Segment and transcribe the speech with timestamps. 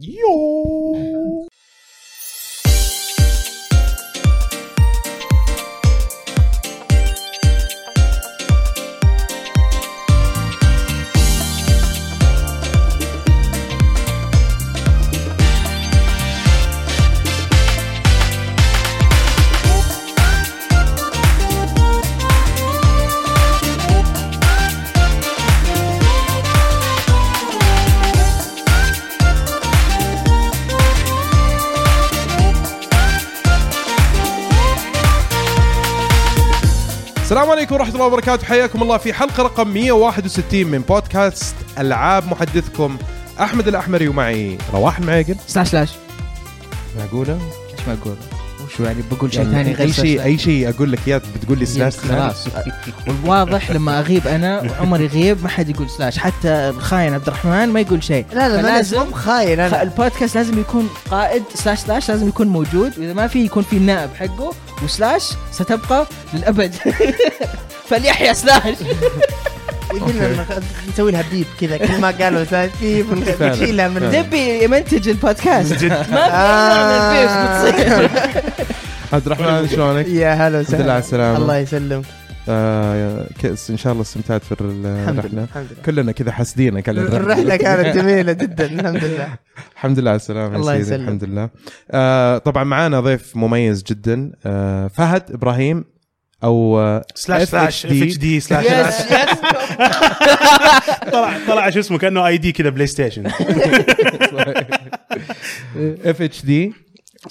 [0.00, 0.94] يو
[38.08, 42.96] وبركاته حياكم الله في حلقة رقم 161 من بودكاست ألعاب محدثكم
[43.40, 45.90] أحمد الأحمري ومعي رواح المعيقل slash slash.
[46.98, 47.32] معقولة؟
[47.72, 48.16] إيش ما أقول؟
[48.64, 51.58] وشو يعني بقول شيء يعني ثاني غير أي شيء أي شيء أقول لك إياه بتقول
[51.58, 52.08] لي slash slash.
[52.10, 52.48] خلاص.
[53.06, 56.18] والواضح لما أغيب أنا وعمر يغيب ما حد يقول slash.
[56.18, 58.26] حتى الخاين عبد الرحمن ما يقول شيء.
[58.32, 59.82] لا لا لازم خاين أنا.
[59.82, 62.98] البودكاست لازم يكون قائد slash slash لازم يكون موجود.
[62.98, 64.52] وإذا ما في يكون في النائب حقه.
[64.84, 66.74] و slash ستبقى للأبد.
[67.90, 68.76] فليحيى slash
[69.94, 70.44] يقول لنا
[70.88, 73.06] نسوي لها beep كذا كل ما قالوا slash beep.
[73.40, 74.10] نشيلها من.
[74.10, 75.84] دبي يمنتج البودكاست.
[75.84, 77.12] ما في آه.
[77.12, 77.32] beep
[77.72, 78.10] بتصير
[79.12, 81.38] عبد الرحمن شلونك؟ يا هلا الحمد لله على وسهلا السلامة.
[81.38, 82.04] الله يسلمك.
[82.50, 85.46] آه كأس إن شاء الله استمتعت في لله
[85.86, 87.56] كلنا كذا حاسدينك على الرحلة.
[87.56, 89.28] كانت جميلة جدا الحمد لله.
[89.74, 91.00] الحمد لله على السلامة يا الله يسلمك.
[91.00, 91.48] الحمد لله.
[91.90, 95.84] آه طبعا معانا ضيف مميز جدا آه فهد إبراهيم.
[96.44, 98.66] أو آه slash slash FHD slash
[101.12, 103.26] طلع طلع شو اسمه كأنه ID كذا PlayStation
[106.04, 106.72] FHD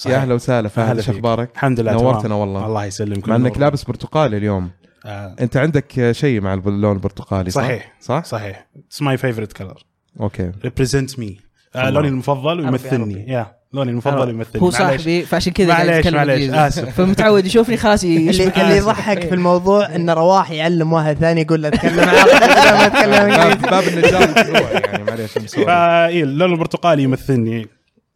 [0.05, 1.16] يا أهلا وسهلا فهد إيش فيك.
[1.16, 2.36] أخبارك؟ الحمد لله نورتنا.
[2.36, 2.66] والله.
[2.66, 4.69] الله يسلمك مع إنك لابس برتقالي اليوم
[5.05, 7.94] آه أنت عندك آه، شيء مع اللون البرتقالي صح؟ صحيح.
[8.02, 9.83] صح؟ صحيح it's my favorite color
[10.20, 11.39] okay represent me
[11.75, 11.89] الله.
[11.89, 12.59] لوني المفضل.
[12.59, 14.32] ويمثلني يا لوني المفضل عربي.
[14.32, 14.70] يمثلني هو.
[14.70, 16.50] صاحبي فعشان كذا قاعد معليش، يتكلم معليش،.
[16.50, 16.90] آسف.
[17.02, 18.78] فمتعود يشوفني خلاص اللي, يشبك اللي.
[18.78, 23.11] يضحك في الموضوع إن رواح يعلم واحد ثاني يقول له أتكلم عربي بدل ما اتكلم
[23.11, 25.66] باب, إنجليزي باب النجاة مشروع يعني معليش I'm sorry.
[25.66, 27.67] فا إيه اللون البرتقالي يمثلني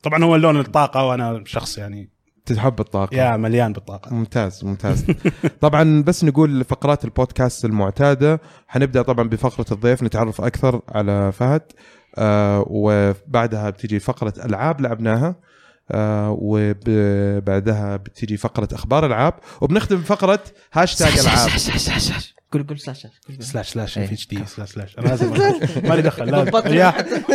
[0.04, 2.10] طبعا هو لون الطاقة وأنا شخص يعني
[2.46, 5.06] تحب الطاقة يا مليان بالطاقة ممتاز ممتاز
[5.62, 11.62] طبعا بس نقول فقرات البودكاست المعتادة حنبدأ طبعا بفقرة الضيف نتعرف أكثر على فهد
[12.18, 15.36] آه وبعدها بتيجي فقرة ألعاب لعبناها
[15.92, 20.40] آه وبعدها بتيجي فقرة أخبار ألعاب وبنختم بفقره
[20.74, 21.38] هاشتاج ألعاب.
[21.50, 22.36] slash slash slash slash.
[22.52, 23.08] قول قول slash
[23.40, 23.70] slash.
[23.70, 24.06] slash F.
[24.06, 24.98] H D slash slash.
[25.00, 25.34] أنا لازم
[25.84, 26.68] ما لي دخل لازم.
[26.68, 26.94] يا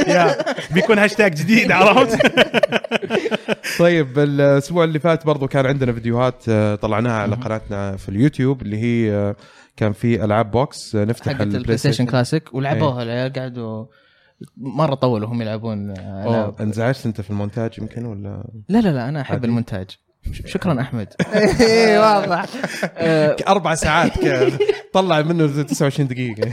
[0.08, 0.36] يا.
[0.70, 2.18] بيكون هاشتاج جديد عرفت؟
[3.78, 8.76] طيب الأسبوع اللي فات برضو كان عندنا فيديوهات آه، طلعناها على قناتنا في اليوتيوب اللي
[8.76, 9.36] هي آه،
[9.76, 13.86] كان في ألعاب box آه، نفتح حقت ال PlayStation Classic ولعبوها العيال قعدوا
[14.56, 16.56] مرة طولوا هم يلعبون آه، أوه،.
[16.60, 19.46] انزعجت أنت في المونتاج يمكن ولا؟ لا لا لا أنا أحب عادي.
[19.46, 19.86] المونتاج.
[20.32, 21.12] شكرا أحمد.
[21.60, 22.46] إيه واضح.
[23.52, 24.58] أربع ساعات كان
[24.92, 26.50] طلع منه 29 دقيقة.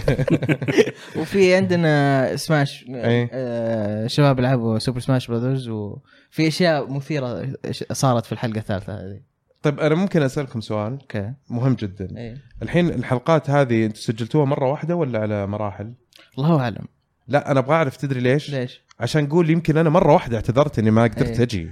[1.19, 3.29] وفي عندنا سماش إيه.
[3.33, 7.53] آه، شباب لعبوا Super Smash Brothers وفي أشياء مثيرة
[7.91, 9.19] صارت في الحلقة الثالثة هذه.
[9.61, 11.33] طيب أنا ممكن أسألكم سؤال أوكي.
[11.49, 12.17] مهم جدا.
[12.17, 12.37] إيه.
[12.61, 15.93] الحين الحلقات هذه أنتم سجلتوها مرة واحدة ولا على مراحل؟
[16.37, 16.85] الله أعلم.
[17.27, 20.91] لا أنا أبغى أعرف تدري ليش؟ ليش؟ عشان نقول يمكن أنا مرة واحدة اعتذرت إني
[20.91, 21.41] ما قدرت إيه.
[21.41, 21.71] أجي.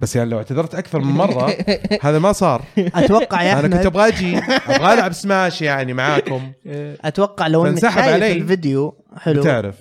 [0.00, 1.56] بس يعني لو اعتذرت أكثر من مرة
[2.02, 2.64] هذا ما صار.
[2.78, 6.52] أتوقع يا أنا كنت أبغى أجي أبغى ألعب سماش يعني معاكم.
[7.04, 8.32] أتوقع لو إنك شايف علي.
[8.32, 9.40] الفيديو حلو.
[9.40, 9.74] بتعرف.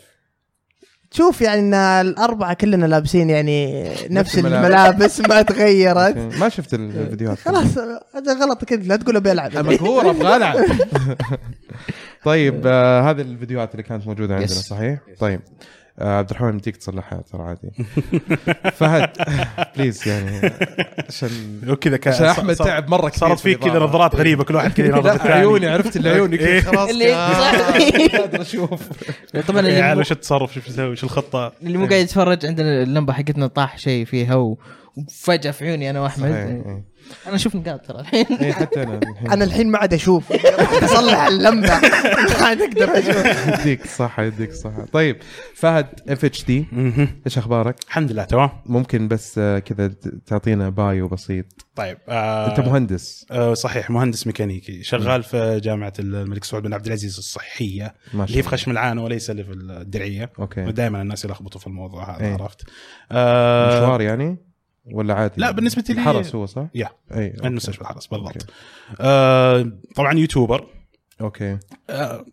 [1.12, 4.66] تشوف يعني إن الأربعة كلنا لابسين يعني نفس الملابس.
[4.66, 6.18] الملابس ما تغيرت.
[6.18, 7.40] ما شفت الفيديوهات.
[7.40, 7.78] خلاص
[8.16, 10.56] هذا غلط كذا لا تقول ابي العب مقهور أبغى ألعب.
[12.24, 14.52] طيب آه هذه الفيديوهات اللي كانت موجودة عندنا Yes.
[14.52, 15.42] صحيح؟ طيب.
[16.00, 17.72] آه عبد الرحمن بديك تصلحها ترى عادي.
[18.78, 19.10] فهد
[19.78, 20.52] بليز يعني
[21.10, 21.30] عشان
[21.68, 23.80] وكذا كان عشان أحمد تعب مرة كثير صارت في فيك كذا.
[23.80, 25.34] نظرات غريبة كل واحد كذا ينظر الثاني.
[25.34, 26.40] عيوني عرفت اللي عيوني.
[26.40, 26.60] إيه.
[26.62, 27.12] كذا خلاص اللي-
[28.08, 28.70] قادر أشوف.
[29.48, 31.54] طبعا اللي وش التصرف شوف يسوي وش الخطة.
[31.64, 36.32] اللي مو قاعد يتفرج عندنا اللمبة حقتنا طاح شيء فيها وفجأة في عيوني أنا وأحمد.
[36.32, 36.91] إيه.
[37.28, 38.26] أنا أشوف نقاط ترى الحين.
[38.26, 39.32] اي حتى أنا الحين.
[39.32, 40.32] أنا الحين ما عاد أشوف.
[40.84, 41.68] أصلح اللمبة.
[41.68, 43.48] ما عاد أقدر أشوف.
[43.48, 45.18] يديك الصحة يديك الصحة طيب
[45.56, 46.66] فهد FHD.
[47.26, 48.50] إيش أخبارك؟ الحمد لله تمام.
[48.66, 49.92] ممكن بس آه، كذا
[50.26, 51.46] تعطينا bio بسيط.
[51.76, 53.26] طيب آه أنت مهندس.
[53.32, 54.84] آه صحيح مهندس ميكانيكي.
[54.84, 57.96] شغال في جامعة الملك سعود بن عبد العزيز الصحية.
[58.14, 60.32] اللي هي في خشم العان وليس اللي في الدرعية.
[60.40, 60.72] okay.
[60.72, 62.34] دائما الناس يلخبطوا في الموضوع هذا إيه.
[62.34, 62.62] عرفت؟
[63.12, 64.51] آه مشوار يعني؟
[64.86, 67.48] ولا عادي؟ لا، بالنسبة لي- الحرس هو صح؟ يا أي okay.
[67.48, 68.46] المستشفى الحرس بالضبط okay.
[69.02, 70.68] آه طبعا YouTuber
[71.22, 71.58] okay
[71.90, 72.26] آه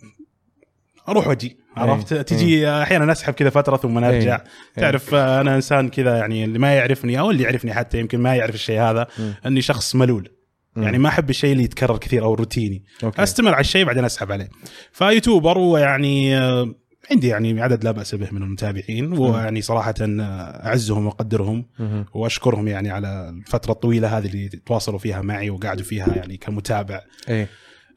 [1.09, 2.23] أروح وأجي عرفت إيه.
[2.23, 4.45] تجي أحيانا أسحب كذا فترة ثم إيه.
[4.77, 8.35] تعرف آه، أنا إنسان كذا يعني اللي ما يعرفني أو اللي يعرفني حتى يمكن ما
[8.37, 9.35] يعرف الشيء هذا مم.
[9.47, 10.29] إني شخص ملول
[10.77, 10.83] مم.
[10.83, 14.33] يعني ما أحب الشيء اللي يتكرر كثير أو روتيني okay أستمر على الشيء بعدين أسحب
[14.33, 14.49] عليه
[14.93, 16.75] ف YouTuber ويعني آه،
[17.11, 21.67] عندي يعني عدد لا بأس به من المتابعين ويعني صراحة آه، أعزهم وأقدرهم.
[22.15, 27.01] وأشكرهم يعني على الفترة الطويلة هذه اللي تواصلوا فيها معي وقعدوا فيها يعني كمتابع.
[27.29, 27.49] إيه.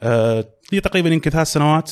[0.03, 1.91] آه، لي تقريبا يمكن ثلاث سنوات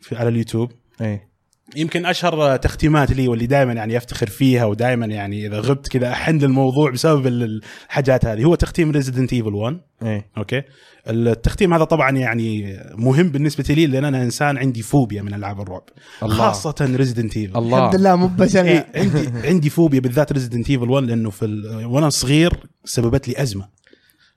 [0.00, 0.72] في على اليوتيوب.
[1.00, 1.29] إيه.
[1.76, 6.38] يمكن أشهر تختيمات لي واللي دائما يعني أفتخر فيها ودائما يعني إذا غبت كذا احن
[6.38, 8.44] للموضوع بسبب ال- الحاجات هذه.
[8.44, 10.26] هو تختيم Resident Evil 1 إيه.
[10.38, 10.62] okay.
[11.08, 15.82] التختيم هذا طبعا يعني مهم بالنسبة لي لأن أنا إنسان عندي فوبيا من ألعاب الرعب.
[16.22, 16.34] الله.
[16.36, 17.78] خاصة Resident Evil الله.
[17.78, 21.44] الحمد لله مو بس أنا إيه عندي عندي فوبيا بالذات Resident Evil 1 لأنه في
[21.44, 22.52] ال- وأنا صغير
[22.84, 23.79] سببت لي أزمة.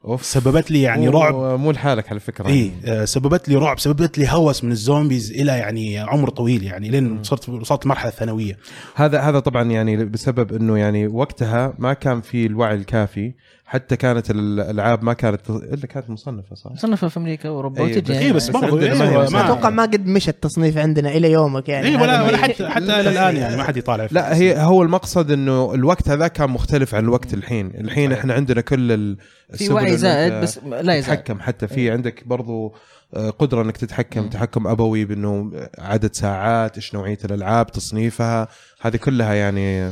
[0.06, 0.26] أوف.
[0.26, 1.60] سببت لي يعني مو- رعب.
[1.60, 2.48] مو لحالك على فكرة.
[2.48, 6.64] اي آه، سببت لي رعب سببت لي هوس من ال zombies إلى يعني عمر طويل
[6.64, 8.58] يعني لين صرت وصلت مرحلة ثانوية.
[8.96, 13.34] هذا هذا طبعا يعني بسبب إنه يعني وقتها ما كان في الوعي الكافي
[13.66, 18.20] حتى كانت الألعاب ما كانت إلا كانت مصنفة صح؟ مصنفة في أمريكا وأوروبا إيه، وتجي
[18.20, 19.46] اي بس برضو عندنا إيه، ما هي ما-.
[19.46, 23.10] أتوقع ما قد مشى التصنيف عندنا إلى يومك يعني اي ولا ولا حتى حتى إلى
[23.10, 24.08] الآن يعني ما حد يطالع.
[24.12, 28.20] لا هي هو المقصد إنه الوقت هذا كان مختلف عن الوقت الحين، الحين صحيح.
[28.20, 29.18] إحنا عندنا كل ال-
[29.54, 32.76] في وعي زائد بس لا يزال تتحكم حتى في عندك برضو
[33.16, 38.48] آه، قدرة إنك تتحكم تحكم أبوي بإنه عدد ساعات إيش نوعية الألعاب تصنيفها
[38.82, 39.92] هذه كلها يعني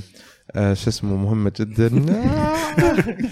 [0.55, 1.87] شو اسمه مهمة جدا.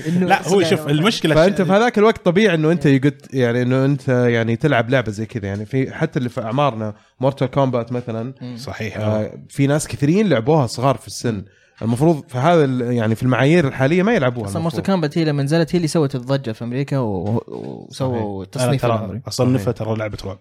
[0.07, 3.86] إنه لا هو شوف المشكلة فأنت في هذاك الوقت طبيعي إنه أنت يقد يعني إنه
[3.86, 5.48] أنت يعني تلعب لعبة زي كذا.
[5.48, 8.98] يعني في حتى اللي في أعمارنا Mortal Kombat مثلا صحيح.
[8.98, 11.44] آه، في ناس كثيرين لعبوها صغار في السن.
[11.81, 14.62] المفروض في هذا ال- يعني في المعايير الحالية ما يلعبوها أصلا.
[14.61, 19.74] Mortal Kombat هي لما نزلت هي اللي سوت الضجة في أمريكا وسووا تصنيف ترى أصنفها
[19.74, 20.38] ترى لعبة رعب.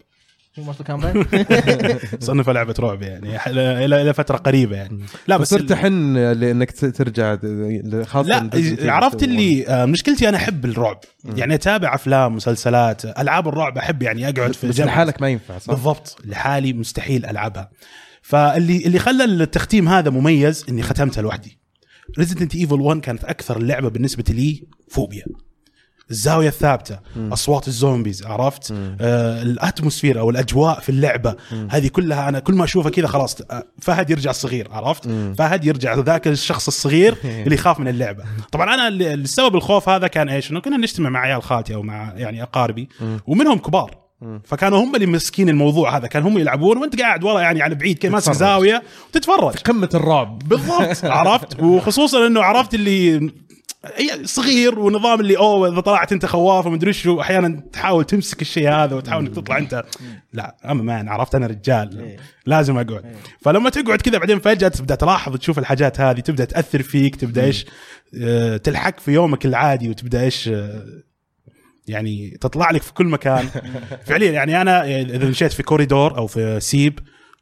[0.62, 1.16] Mortal Kombat
[2.22, 3.36] اصنفها لعبة رعب يعني.
[3.46, 5.02] إلى إلى فترة قريبة يعني.
[5.28, 7.38] لا بس صرت تحن لإنك ت- ترجع
[8.04, 9.30] خاصة لا Resident Evil عرفت 2.
[9.30, 11.00] اللي آه، مشكلتي أنا أحب الرعب.
[11.24, 15.72] يعني أتابع أفلام مسلسلات ألعاب الرعب أحب يعني أقعد في بس لحالك ما ينفع صح؟
[15.72, 17.70] بالضبط لحالي مستحيل ألعبها.
[18.22, 21.58] فاللي اللي خلى التختيم هذا مميز إني ختمتها لوحدي.
[22.18, 25.24] Resident Evil 1 كانت أكثر اللعبه بالنسبة لي فوبيا.
[26.10, 26.98] الزاوية الثابتة
[27.32, 31.34] أصوات ال zombies عرفت؟ آه ال atmosphere أو الأجواء في اللعبة
[31.70, 35.08] هذه كلها أنا كل ما أشوفها كذا خلاص آه، فهد يرجع الصغير عرفت؟
[35.38, 38.24] فهد يرجع ذاك الشخص الصغير اللي يخاف من اللعبة.
[38.52, 42.12] طبعا أنا السبب الخوف هذا كان إيش؟ إنه كنا نجتمع مع عيال خالتي أو مع
[42.16, 42.88] يعني أقاربي
[43.26, 44.08] ومنهم كبار.
[44.44, 47.98] فكانوا هم اللي مسكين الموضوع هذا كان هم يلعبون وأنت قاعد ورا يعني على بعيد
[47.98, 48.32] كذا ماسك.
[48.32, 49.54] زاوية وتتفرج.
[49.56, 50.38] قمة الرعب.
[50.38, 53.30] بالضبط عرفت؟ وخصوصا إنه عرفت اللي
[54.24, 58.96] صغير ونظام اللي أوه إذا طلعت أنت خواف ومدري شو أحيانا تحاول تمسك الشيء هذا
[58.96, 59.84] وتحاول إنك تطلع أنت.
[60.32, 62.16] لا أما مان عرفت أنا رجال.
[62.46, 63.16] لازم أقعد.
[63.40, 67.66] فلما تقعد كذا بعدين فجأة تبدأ تلاحظ تشوف الحاجات هذه تبدأ تأثر فيك تبدأ إيش
[68.22, 70.84] آه، تلحق في يومك العادي وتبدأ إيش آه،
[71.88, 73.48] يعني تطلع لك في كل مكان.
[74.06, 76.98] فعليا يعني أنا إذا مشيت في كوريدور أو في سيب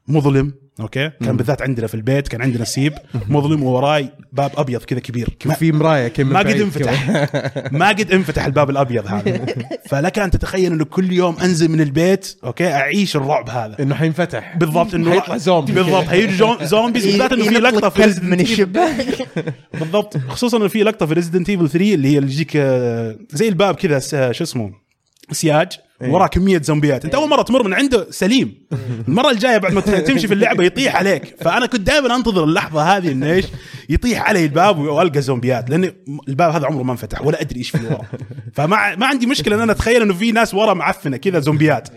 [0.08, 0.65] مظلم.
[0.80, 2.92] okay؟ كان بالذات عندنا في البيت كان عندنا سيب
[3.28, 5.28] مظلم ووراي باب أبيض كذا كبير.
[5.44, 7.08] ما, في مراية كم ما قد انفتح.
[7.80, 9.46] ما قد انفتح الباب الأبيض هذا.
[9.90, 13.76] فلك ان تتخيل إنه كل يوم أنزل من البيت okay أعيش الرعب هذا.
[13.82, 14.56] إنه حينفتح.
[14.56, 15.72] بالضبط إنه حيطلع زومبي.
[15.72, 18.40] بالضبط هيجي جو- zombies بالذات إنه في لقطة في كلب من.
[18.40, 19.06] الشباك.
[19.74, 23.48] بالضبط خصوصا إنه في لقطة في Resident Evil 3 اللي هي اللي يجيك آه، زي
[23.48, 24.72] الباب كذا س- شو اسمه؟
[25.32, 25.68] سياج.
[26.00, 27.04] وراه كميه زومبيات.
[27.04, 28.54] أنت أول مرة تمر من عنده سليم.
[29.08, 31.36] المرة الجاية بعد ما تمشي في اللعبة يطيح عليك.
[31.40, 33.44] فأنا كنت دائما أنتظر اللحظة هذه إنه إيش؟
[33.88, 35.70] يطيح علي الباب وألقى زومبيات.
[35.70, 35.92] لأن
[36.28, 38.02] الباب هذا عمره ما انفتح ولا أدري إيش في ورا.
[38.54, 41.88] فما ما عندي مشكلة إن أنا أتخيل إنه في ناس ورا معفنة كذا زومبيات.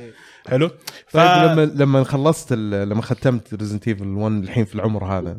[0.50, 0.70] حلو؟
[1.08, 1.18] ف...
[1.18, 5.38] طيب لما لما خلصت ال- لما ختمت Resident Evil 1 الحين في العمر هذا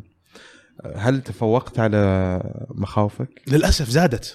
[0.97, 2.41] هل تفوقت على
[2.75, 4.35] مخاوفك؟ للأسف زادت.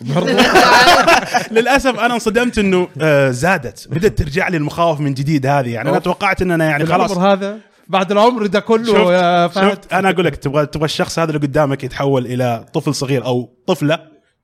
[1.51, 3.87] للأسف أنا انصدمت إنه آه، زادت.
[3.87, 5.69] بدأت ترجع لي المخاوف من جديد هذه.
[5.69, 5.99] يعني أنا.
[5.99, 7.11] توقعت ان أنا يعني خلاص.
[7.11, 9.71] العمر هذا بعد العمر ده كله يا شفت, فهد.
[9.71, 13.53] شفت أنا أقول لك تبغى تبغى الشخص هذا اللي قدامك يتحول إلى طفل صغير أو
[13.67, 13.99] طفلة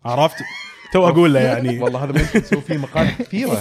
[0.05, 0.36] عرفت؟
[0.93, 1.79] تو أقول له يعني.
[1.79, 3.60] والله هذا ممكن تسوي فيه مقال كثيرة.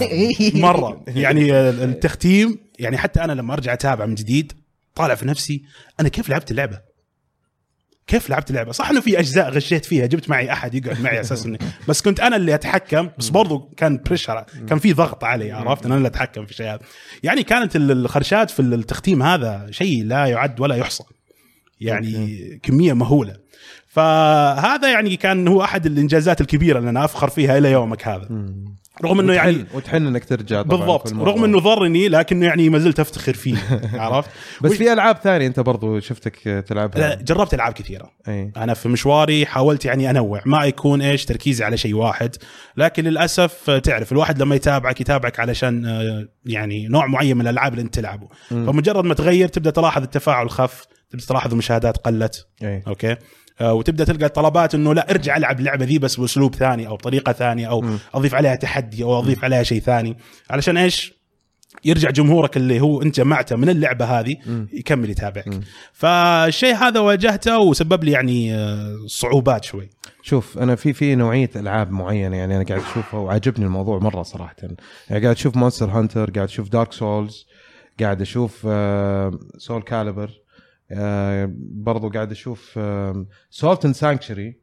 [0.67, 1.03] مرة.
[1.07, 4.53] يعني آه، التختيم يعني حتى أنا لما أرجع أتابع من جديد
[4.95, 5.63] طالع في نفسي
[6.01, 6.90] أنا كيف لعبت اللعبة؟
[8.11, 11.47] كيف لعبت اللعبة؟ صح إنه في أجزاء غشيت فيها جبت معي أحد يقعد معي أساس
[11.47, 15.87] اني بس كنت أنا اللي أتحكم بس برضو كان بريشر كان في ضغط علي عرفت؟
[15.87, 16.79] أنا اللي أتحكم في الشيء هذا.
[17.23, 21.05] يعني كانت ال- الخرشات في التختيم هذا شيء لا يعد ولا يحصى.
[21.81, 23.37] يعني كمية مهولة.
[23.87, 28.29] فهذا يعني كان هو أحد الإنجازات الكبيرة اللي أنا أفخر فيها إلى يومك هذا.
[29.05, 31.13] رغم إنه يعني وتحن- إنك ترجع طبعا بالضبط.
[31.29, 33.57] رغم إنه ضرني لكنه يعني ما زلت أفتخر فيه.
[33.95, 34.31] عرفت؟
[34.61, 38.11] بس وش- في ألعاب ثانية أنت برضو شفتك لا تلعبها جربت ألعاب كثيرة.
[38.29, 38.53] إي.
[38.57, 40.43] أنا في مشواري حاولت يعني أنوع.
[40.47, 42.37] ما يكون إيش تركيزي على شيء واحد.
[42.77, 47.83] لكن للأسف تعرف الواحد لما يتابعك يتابعك علشان آه، يعني نوع معين من الألعاب اللي
[47.83, 48.29] أنت تلعبه.
[48.49, 52.47] فمجرد ما تغير تبدأ تلاحظ التفاعل خف تبدأ تلاحظ المشاهدات قلت.
[52.63, 52.83] إي.
[52.87, 53.17] okay؟
[53.63, 57.71] وتبدأ تلقى طلبات إنه لا ارجع ألعب اللعبه ذي بس بأسلوب ثاني أو بطريقه ثانية
[57.71, 60.17] أو أضيف عليها تحدي أو أضيف عليها شيء ثاني.
[60.51, 61.21] علشان إيش؟
[61.85, 64.37] يرجع جمهورك اللي هو أنت جمعته من اللعبة هذه
[64.73, 65.61] يكمل يتابعك.
[65.93, 69.91] فالشيء هذا واجهته وسبب لي يعني آه، صعوبات شوي.
[70.23, 74.57] شوف أنا في في نوعية ألعاب معينة يعني أنا قاعد أشوفها وعجبني الموضوع مرة صراحة.
[74.63, 74.77] يعني
[75.11, 77.47] قاعد أشوف Monster Hunter قاعد أشوف Dark Souls
[78.01, 78.61] قاعد أشوف
[79.59, 80.40] Soulcalibur
[81.59, 82.79] برضو قاعد أشوف
[83.51, 84.61] Salt and Sanctuary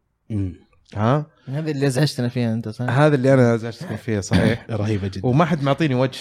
[0.96, 5.27] ها؟ هذا اللي ازعجتنا فيها أنت صح؟ هذا اللي أنا ازعجتكم فيه صحيح؟ رهيبة جدا.
[5.27, 6.17] وما حد معطيني وجه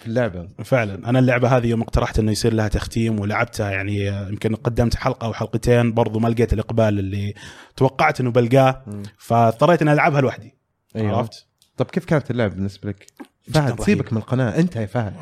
[0.00, 0.48] في اللعبة.
[0.64, 1.08] فعلا.
[1.08, 5.24] أنا اللعبة هذه يوم اقترحت إنه يصير لها تختيم ولعبتها يعني آه، يمكن قدمت حلقة
[5.24, 7.34] أو حلقتين برضو ما لقيت الإقبال اللي
[7.76, 8.84] توقعت إنه بلقاه
[9.18, 10.54] فاضطريت إني ألعبها لوحدي.
[10.96, 11.16] أيوة.
[11.16, 13.06] عرفت؟ طب كيف كانت اللعبة بالنسبة لك؟
[13.52, 13.80] فهد.
[13.80, 15.14] سيبك من القناة انت يا فهد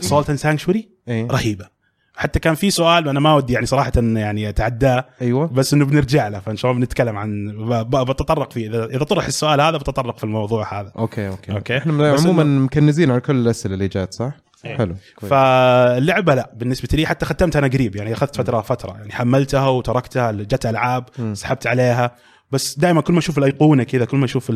[0.00, 1.68] Salt and Sanctuary رهيبة.
[2.16, 6.28] حتى كان في سؤال وأنا ما ودي يعني صراحة يعني أتعداه أيوه بس إنه بنرجع
[6.28, 9.76] له فإن شاء الله بنتكلم عن ب- ب- بتطرق فيه اذا إذا طرح السؤال هذا
[9.76, 11.76] بتطرق في الموضوع هذا okay okay okay.
[11.78, 14.32] إحنا عموما إنه- مكنزين على كل الأسئلة اللي جات صح؟
[14.64, 14.76] إيه.
[14.76, 15.30] حلو كويس.
[15.30, 20.32] فاللعبة لا بالنسبة لي حتى ختمتها أنا قريب يعني أخذت فتره فترة يعني حملتها وتركتها
[20.32, 21.04] جت ألعاب.
[21.32, 22.10] سحبت عليها
[22.50, 24.52] بس دائما كل ما أشوف الأيقونة كذا كل ما أشوف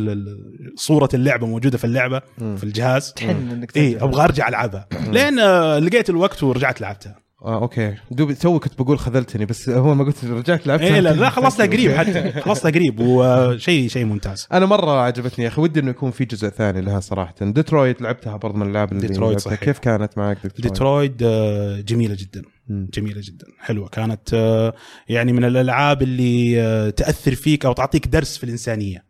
[0.77, 2.57] صورة اللعبة موجودة في اللعبة مم.
[2.57, 3.97] في الجهاز تحن إنك اي.
[4.03, 8.99] أبغى أرجع ألعبها لين آه، لقيت الوقت ورجعت لعبتها آه أوكي دوبي تو كنت بقول
[8.99, 13.01] خذلتني بس هو ما قلت رجعت لعبت اي لا لا خلصتها قريب حتى خلصتها قريب
[13.01, 17.01] وشيء شيء ممتاز أنا مرة عجبتني يا أخي ودي إنه يكون في جزء ثاني لها
[17.01, 19.41] صراحة ديترويت لعبتها برضه من الالعاب اللي ديترويت.
[19.41, 19.61] صحيح.
[19.61, 22.43] كيف كانت معك ديترويت؟ ديترويت آه، جميلة جدا.
[22.69, 24.75] جميلة جدا حلوة كانت آه،
[25.09, 29.05] يعني من الألعاب اللي آه، تأثر فيك أو تعطيك درس في الإنسانية.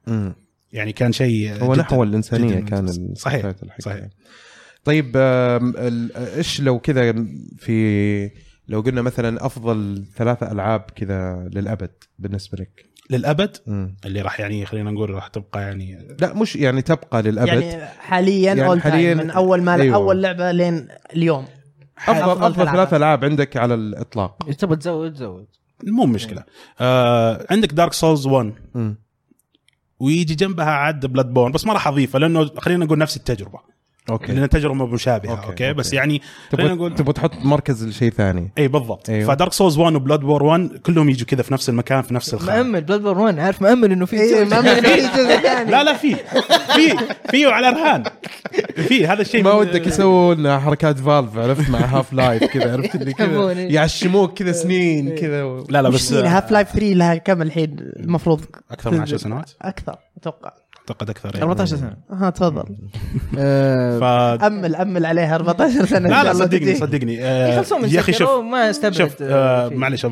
[0.73, 3.53] يعني كان شيء هو نحو الإنسانية كان صحيح.
[3.79, 4.09] صحيح
[4.89, 5.13] طيب
[6.37, 7.25] إيش لو كذا
[7.59, 8.31] في
[8.69, 13.97] لو قلنا مثلا أفضل ثلاثة ألعاب كذا للأبد بالنسبة لك؟ للأبد؟ مم.
[14.05, 17.49] اللي راح يعني خلينا نقول راح تبقى يعني لا مش يعني تبقى للأبد.
[17.63, 19.97] يعني حاليا يعني حالياً- من أول ما أيوة.
[19.97, 21.45] أول لعبة لين اليوم.
[21.99, 22.73] أفضل أفضل أفضل ثلاثة.
[22.73, 24.51] ثلاثة ألعاب عندك على الإطلاق.
[24.59, 25.47] تبغى تزود تزود.
[25.87, 26.45] مو مشكلة.
[26.81, 28.97] آه عندك دارك سولز 1 مم.
[30.01, 33.78] ويجي جنبها عاد بلود بورن بس ما راح أضيفه لأنه خلينا نقول نفس التجربة.
[34.11, 34.33] okay.
[34.33, 35.31] لأن التجربه مشابهة.
[35.31, 35.73] okay, okay.
[35.73, 36.23] بس يعني
[36.53, 38.51] خلينا تبغى نقول تبغى تحط مركز لشيء ثاني.
[38.59, 39.11] اي بالضبط.
[39.11, 39.29] أيوه.
[39.35, 42.63] فدارك سولز 1 وبلود بورن كلهم يجوا كذا في نفس المكان في نفس الخانة.
[42.63, 45.71] مأمل بلود بورن 1 عارف مأمل إنه في تسوي- في جزء ثاني.
[45.71, 46.15] لا لا في
[46.75, 46.97] في
[47.31, 48.03] في على رهان.
[48.77, 53.13] في هذا الشيء ما ودك يسوون حركات فالف عرفت؟ مع هاف لايف كذا عرفت؟ اللي
[53.13, 53.75] كذا إيه.
[53.75, 55.43] يعشموك كذا سنين كذا.
[55.43, 55.65] و...
[55.69, 59.97] لا لا بس هاف لايف 3 لها كم الحين؟ المفروض أكثر من 10 سنوات؟ أكثر
[60.17, 60.53] أتوقع.
[60.91, 61.43] أعتقد أكثر يعني.
[61.43, 61.97] 14 سنة.
[62.11, 62.65] ها تفضل.
[63.39, 64.03] آه، ف
[64.43, 66.09] أمل أمل عليها 14 سنة.
[66.09, 66.75] لا لا صدقني.
[66.75, 67.25] صدقني.
[67.25, 68.93] آه، يخلصون من يا أخي شوف ما استبعد.
[68.93, 69.69] شوف آه.
[69.69, 70.07] معلش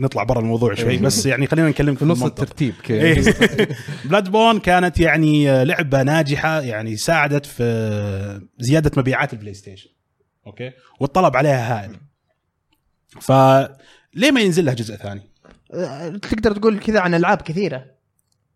[0.00, 2.22] نطلع برا الموضوع شوي بس يعني خلينا نتكلم في نص.
[2.22, 3.34] الترتيب إيه.
[4.04, 9.90] بلود بورن كانت يعني آه، لعبة ناجحة يعني ساعدت في آه، زيادة مبيعات البلاي ستيشن
[10.46, 10.70] okay?
[11.00, 11.96] والطلب عليها هائل.
[13.20, 15.22] فليه ما ينزل لها جزء ثاني؟
[15.74, 17.84] آه، تقدر تقول كذا عن ألعاب كثيرة.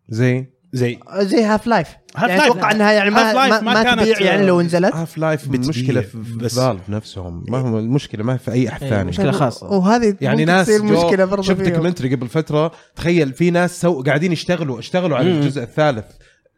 [0.09, 2.52] زي زي زي هاف لايف هاف يعني لايف.
[2.52, 6.00] أتوقع إنها يعني ما ما, ما ما كانت- تبيع يعني لو نزلت هاف لايف مشكلة
[6.00, 6.49] في.
[6.49, 9.67] فالف نفسهم ما هو المشكلة ما في أي أحد إيه، ثاني مشكلة خاصة.
[9.67, 11.69] وهذه يعني ناس مشكلة برضه شفت فيهم.
[11.69, 15.31] documentary قبل فترة تخيل في ناس سو قاعدين يشتغلوا اشتغلوا على.
[15.31, 16.05] الجزء الثالث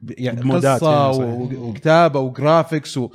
[0.08, 1.56] يعني قصة يعني،.
[1.56, 3.10] وكتابة و graphics و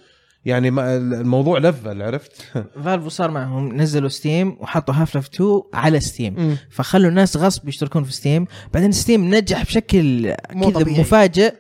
[0.46, 2.32] يعني ما الموضوع level عرفت؟
[2.84, 6.58] فالف صار معهم نزلوا ستيم وحطوا هاف لايف 2 على ستيم مم.
[6.72, 11.00] فخلوا الناس غصب يشتركون في ستيم بعدين ستيم نجح بشكل كذا.
[11.02, 11.54] مفاجئ.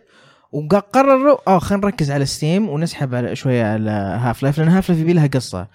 [0.52, 5.02] وقرروا آه خلينا نركز على ستيم ونسحب على شوية على هاف لايف لأن هاف لايف
[5.02, 5.68] يبي لها قصة.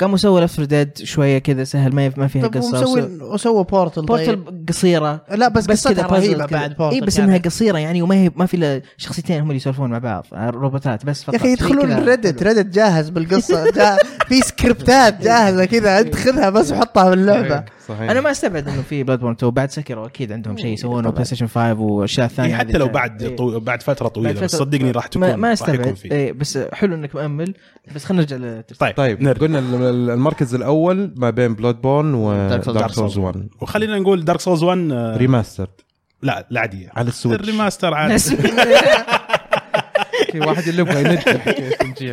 [0.00, 4.06] قاموا سووا لفت ديد شوية كذا سهل ما ما فيها قصة ومسوي وسووا بورتل طيب.
[4.06, 6.46] بورتل قصيرة لا بس, بس قصتها رهيبة.
[6.46, 7.28] بعد بورتل اي بس كانت.
[7.28, 11.06] انها قصيرة يعني وما هي ما في إلا شخصيتين هم اللي يسولفون مع بعض روبوتات
[11.06, 13.96] بس فقط يا أخي يدخلون ريديت ريديت جاهز بالقصة جا
[14.28, 18.10] في سكربتات جاهزة كذا انت خذها بس وحطها في اللعبه صحيح.
[18.10, 21.24] أنا ما أستبعد إنه في بلود بورن 2 بعد سكروا أكيد عندهم شيء يسوونه بلاي
[21.24, 22.88] ستيشن 5 وأشياء ثانية إيه هذه حتى لو.
[22.88, 23.36] بعد إيه.
[23.36, 23.60] طو...
[23.60, 25.98] بعد فترة طويلة بعد بس فترة- صدقني راح تكون ما, ما أستبعد.
[26.04, 27.54] إيه بس حلو إنك مؤمل
[27.94, 28.96] بس خلينا نرجع للترتيب طيب.
[28.96, 29.40] طيب نرجع.
[29.40, 33.36] قلنا ال- ال- المركز الأول ما بين بلود بورن Dark Souls- ودارك سولز Souls 1
[33.60, 35.68] وخلينا نقول دارك سولز 1 آه، remastered
[36.22, 37.40] لا العاديه على السويتش.
[37.42, 38.34] ال remaster عاد ناس-
[40.32, 41.36] في واحد اللي يبغى ينجح.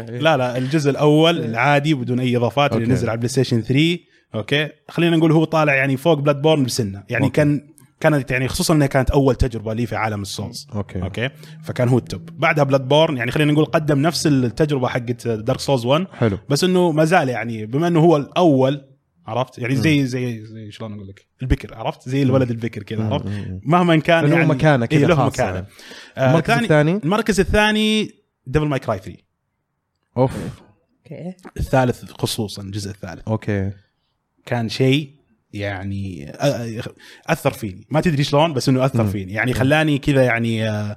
[0.09, 2.85] لا لا الجزء الأول العادي بدون أي إضافات اللي.
[2.93, 3.97] نزل على البلاي ستيشن 3
[4.37, 4.69] okay?
[4.89, 7.03] خلينا نقول هو طالع يعني فوق بلود بورن بسنة.
[7.09, 7.35] يعني okay.
[7.35, 7.67] كان
[7.99, 10.67] كانت يعني خصوصا إنها كانت أول تجربة لي في عالم السولز.
[10.75, 11.01] okay.
[11.01, 11.29] okay?
[11.63, 12.29] فكان هو ال top.
[12.39, 16.37] بعدها بلود بورن يعني خلينا نقول قدم نفس التجربة حقت دارك سولز 1 حلو.
[16.49, 18.87] بس إنه ما زال يعني بما إنه هو الأول
[19.27, 23.25] عرفت؟ يعني زي زي زي شلون أقول لك؟ البكر عرفت؟ زي الولد البكر كذا عرفت؟
[23.63, 25.27] مهما كان له يعني مكانة كذا إيه له خاصة.
[25.27, 25.55] مكانة.
[25.55, 25.67] يعني.
[26.17, 28.11] آه المركز ثاني الثاني؟ المركز الثاني
[28.47, 29.17] ديفل ماي كراي 3
[30.17, 30.31] أوف.
[31.05, 31.33] okay.
[31.57, 33.27] الثالث خصوصا الجزء الثالث.
[33.27, 33.71] okay.
[34.47, 35.11] كان شيء
[35.53, 36.31] يعني
[37.27, 37.87] أثر فيني.
[37.89, 39.07] ما تدري شلون بس إنه أثر.
[39.07, 39.33] فيني.
[39.33, 40.95] يعني خلاني كذا يعني آه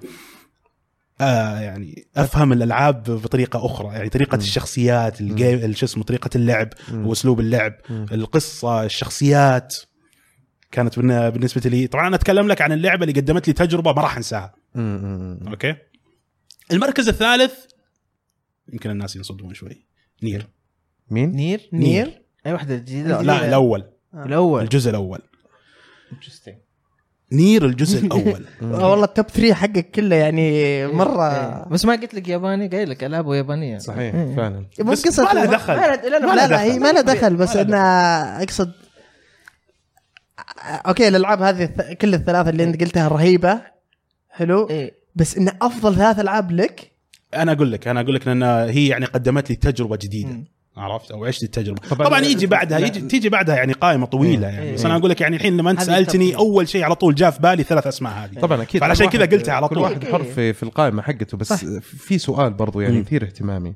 [1.21, 3.89] آه يعني أفهم الألعاب بطريقة أخرى.
[3.95, 4.41] يعني طريقة مم.
[4.43, 7.07] الشخصيات ال game شو اسمه طريقة اللعب مم.
[7.07, 8.07] وأسلوب اللعب مم.
[8.13, 9.77] القصة الشخصيات.
[10.73, 14.03] كانت بالن- بالنسبة لي طبعا أنا أتكلم لك عن اللعبة اللي قدمت لي تجربة ما
[14.03, 14.55] راح أنساها.
[14.77, 15.75] okay?
[16.73, 17.53] المركز الثالث
[18.73, 19.87] يمكن الناس ينصدمون شوي.
[20.23, 20.47] نير.
[21.11, 21.69] مين؟ نير.
[21.73, 23.85] نير؟ أي واحدة جديدة؟ لا الأول.
[24.15, 24.63] الأول.
[24.63, 25.21] الجزء الأول.
[27.33, 28.45] نير الجزء الأول.
[28.63, 30.87] آه، والله ال top 3 حقك كله يعني إيه.
[30.87, 31.69] مرة.
[31.69, 33.79] بس ما قلت لك ياباني قايل لك ألعاب يابانية.
[33.79, 34.37] صحيح إيه.
[34.37, 34.67] فعلا.
[34.81, 35.77] بس قصه ما لها دخل.
[35.77, 36.79] ما لا- لا- لا هي.
[36.79, 38.73] ما لها دخل بس أنا اقصد
[40.87, 41.67] أوكي الألعاب هذه
[42.01, 43.61] كل الثلاثة اللي أنت قلتها رهيبة.
[44.31, 44.69] حلو.
[44.71, 44.95] إيه.
[45.15, 46.93] بس إن أفضل ثلاث ألعاب لك؟
[47.35, 50.29] أنا أقول لك أنا أقول لك لأن هي يعني قدمت لي تجربة جديدة.
[50.29, 50.45] مم.
[50.77, 52.79] عرفت أو عشت التجربة طبعاً- طبعا, يجي بعدها.
[52.79, 54.55] يجي تيجي بعدها يعني قائمة طويلة إيه.
[54.55, 54.75] يعني إيه.
[54.75, 56.37] بس أنا أقول لك يعني الحين لما أنت سألتني.
[56.37, 59.27] أول شيء على طول جاء في بالي ثلاث أسماء هذه طبعا أكيد فعلشان كل كذا
[59.39, 59.85] قلتها على كل طول.
[59.85, 61.61] واحد حر في في القائمة حقته بس صح.
[61.81, 62.97] في سؤال برضو يعني.
[62.99, 63.75] يثير اهتمامي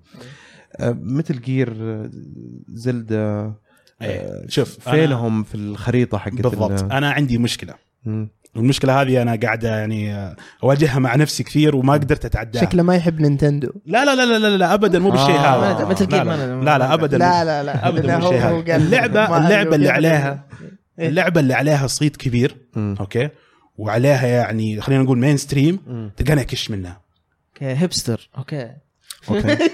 [0.80, 1.74] آه، مثل جير
[2.68, 3.54] زلدا
[4.02, 4.46] إيه.
[4.48, 7.74] شوف أنا- فينهم في الخريطة حقت بالضبط ال- أنا عندي مشكلة
[8.04, 8.28] مم.
[8.56, 12.62] والمشكلة هذه أنا قاعدة يعني آه، أواجهها مع نفسي كثير وما قدرت أتعداها.
[12.64, 13.70] شكله ما يحب نينتندو.
[13.86, 15.72] لا لا لا لا لا, لا ابدا مو بالشيء آه.
[15.78, 15.84] هذا.
[15.84, 18.76] مثل كيف لا, لا, لا, لا ابدا لا لا لا ابدا لا، مو بالشيء هذا.
[18.76, 20.44] اللعبه اللعبة اللي عليها
[20.98, 21.08] إيه.
[21.08, 22.56] اللعبة اللي عليها صيت كبير.
[22.76, 23.28] okay?
[23.76, 26.10] وعليها يعني خلينا نقول mainstream.
[26.16, 27.00] تلقاني أكش منها.
[27.54, 28.70] okay hipster okay.
[29.30, 29.58] أوكي.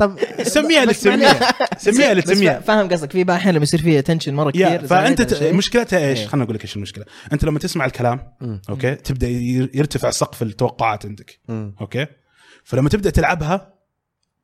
[0.00, 0.94] طب سميها اللي.
[0.94, 4.86] تسميها سميها اللي تسميها فاهم قصدك في بعض احيان لما يصير فيها tension مرة كثير
[4.86, 5.42] فأنت ت...
[5.42, 6.26] مشكلتها إيش؟ إيه.
[6.26, 8.32] خلينا أقول لك إيش المشكلة أنت لما تسمع الكلام.
[8.70, 11.40] okay تبدأ ير- يرتفع سقف التوقعات عندك.
[11.80, 12.06] okay
[12.64, 13.74] فلما تبدأ تلعبها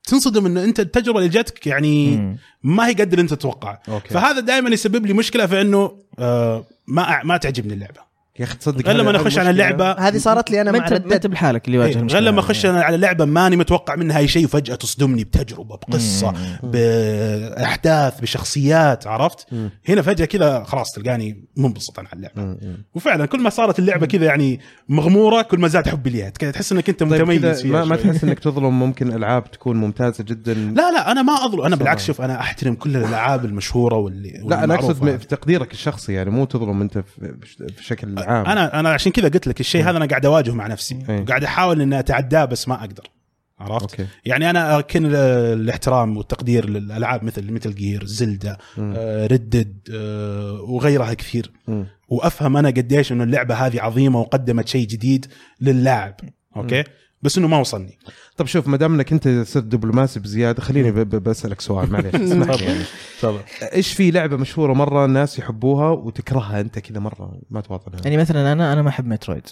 [0.05, 2.39] تنصدم انه أنت التجربة اللي جاتك يعني مم.
[2.63, 6.67] ما هي قد اللي أنت تتوقعه okay فهذا دائما يسبب لي مشكلة في إنه آه
[6.87, 8.06] ما ما تعجبني اللعبة
[8.39, 9.51] يا أخي تصدق غير لما اخش على.
[9.51, 12.31] اللعبه هذه صارت لي أنا ما انت ما أنت بحالك اللي إيه، يواجه المشكلة غير
[12.31, 12.67] لما أخش.
[12.67, 19.47] أنا على لعبة ماني متوقع منها أي شيء وفجأة تصدمني بتجربة بقصة بأحداث بشخصيات عرفت
[19.53, 19.71] مم.
[19.89, 22.59] هنا فجأة كذا خلاص تلقاني منبسط على اللعبة مم.
[22.63, 22.85] مم.
[22.95, 26.73] وفعلا كل ما صارت اللعبة كذا يعني مغمورة كل ما زاد حبي ليها كذا تحس
[26.73, 27.97] إنك أنت طيب متميز كذا فيها ما, ما.
[27.97, 31.77] تحس إنك تظلم ممكن ألعاب تكون ممتازة جدا لا لا أنا ما أظلم أنا.
[31.77, 36.31] بالعكس شوف أنا أحترم كل الألعاب المشهورة واللي لا أنا أقصد في تقديرك الشخصي يعني
[36.31, 37.35] مو تظلم أنت في,
[37.77, 38.47] في شكل عام.
[38.47, 40.99] أنا أنا عشان كذا قلت لك الشيء هذا أنا قاعد أواجهه مع نفسي.
[41.09, 41.25] إيه.
[41.25, 43.11] قاعد أحاول إني أتعداه بس ما أقدر.
[43.59, 44.07] عرفت؟ okay.
[44.25, 48.57] يعني أنا أكن الاحترام والتقدير للألعاب مثل مثل Gear Zelda.
[48.79, 51.53] آه Red Dead آه وغيرها كثير.
[51.69, 51.87] مم.
[52.09, 55.27] وأفهم أنا قديش إنه اللعبة هذه عظيمة وقدمت شيء جديد
[55.61, 56.15] للاعب.
[56.57, 56.85] okay؟
[57.27, 57.99] بس إنه ما وصلني.
[58.37, 62.15] طب شوف ما دام إنك أنت صرت دبلوماسي بزيادة خليني بسألك سؤال معليش.
[62.23, 62.85] اسمح لي يعني.
[63.21, 63.41] تفضل.
[63.63, 68.53] إيش في لعبة مشهورة مرة الناس يحبوها وتكرهها أنت كذا مرة؟ ما تواطنها يعني مثلا
[68.53, 69.47] أنا أنا ما أحب Metroid.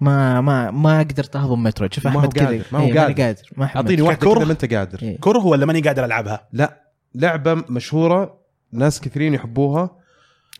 [0.00, 1.94] ما ما ما قدرت اهضم مترويد.
[1.94, 2.62] شوف ما هو احمد كذا.
[2.72, 3.22] ما هو إيه، قادر.
[3.22, 4.02] قادر ما احب أعطيني.
[4.02, 4.98] واحدة؟ كذا ما أنت قادر.
[5.02, 5.18] إيه.
[5.20, 6.80] كره ولا ماني قادر ألعبها؟ لا
[7.14, 8.40] لعبة مشهورة
[8.72, 9.90] ناس كثيرين يحبوها.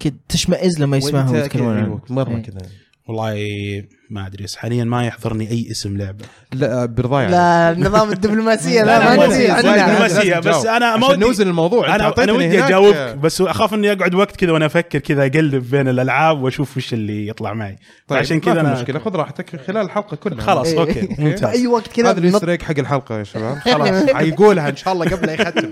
[0.01, 1.85] كده تشمئز لما يسمعها ويتكلمون عنها.
[1.85, 2.43] أيوة، مرة إيه.
[2.43, 2.61] كذا.
[3.11, 6.25] والله ما أدري بس حاليا ما يحضرني أي اسم لعبة.
[6.53, 7.27] لا برضاي.
[7.29, 8.83] لا نظام الدبلوماسية.
[8.83, 9.27] لا، لا ما.
[9.27, 10.35] دبلوماسية.
[10.41, 10.67] لازم بس.
[10.67, 11.95] أنا ما ودي- نوزن الموضوع.
[11.95, 15.89] أنا أنا ودي أجاوبك بس أخاف إني أقعد وقت كذا وأنا أفكر كذا أقلب بين
[15.89, 17.79] الألعاب وأشوف وش اللي يطلع معي.
[18.09, 18.99] طيب عشان كذا أنا مشكلة.
[18.99, 20.41] خذ راحتك خلال الحلقة كلها.
[20.47, 20.79] خلاص إيه.
[20.81, 21.09] okay.
[21.19, 21.45] ممتاز.
[21.45, 23.59] أي وقت كذا هذا نط- ال Easter egg حق الحلقة يا شباب.
[23.75, 24.05] خلاص.
[24.17, 25.71] حيقولها إن شاء الله قبل لا يختم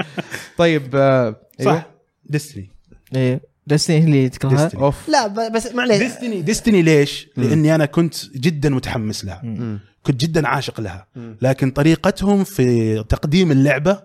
[0.58, 1.74] طيب آه، أيوه.
[1.74, 1.86] صح
[2.24, 2.70] Destiny
[3.16, 3.49] إيه.
[3.70, 4.74] Destiny اللي تكرهها Destiny.
[4.78, 9.80] أوف لا بس معليش Destiny Destiny ليش؟ لأني أنا كنت جدا متحمس لها مم.
[10.02, 11.36] كنت جدا عاشق لها مم.
[11.42, 14.02] لكن طريقتهم في تقديم اللعبة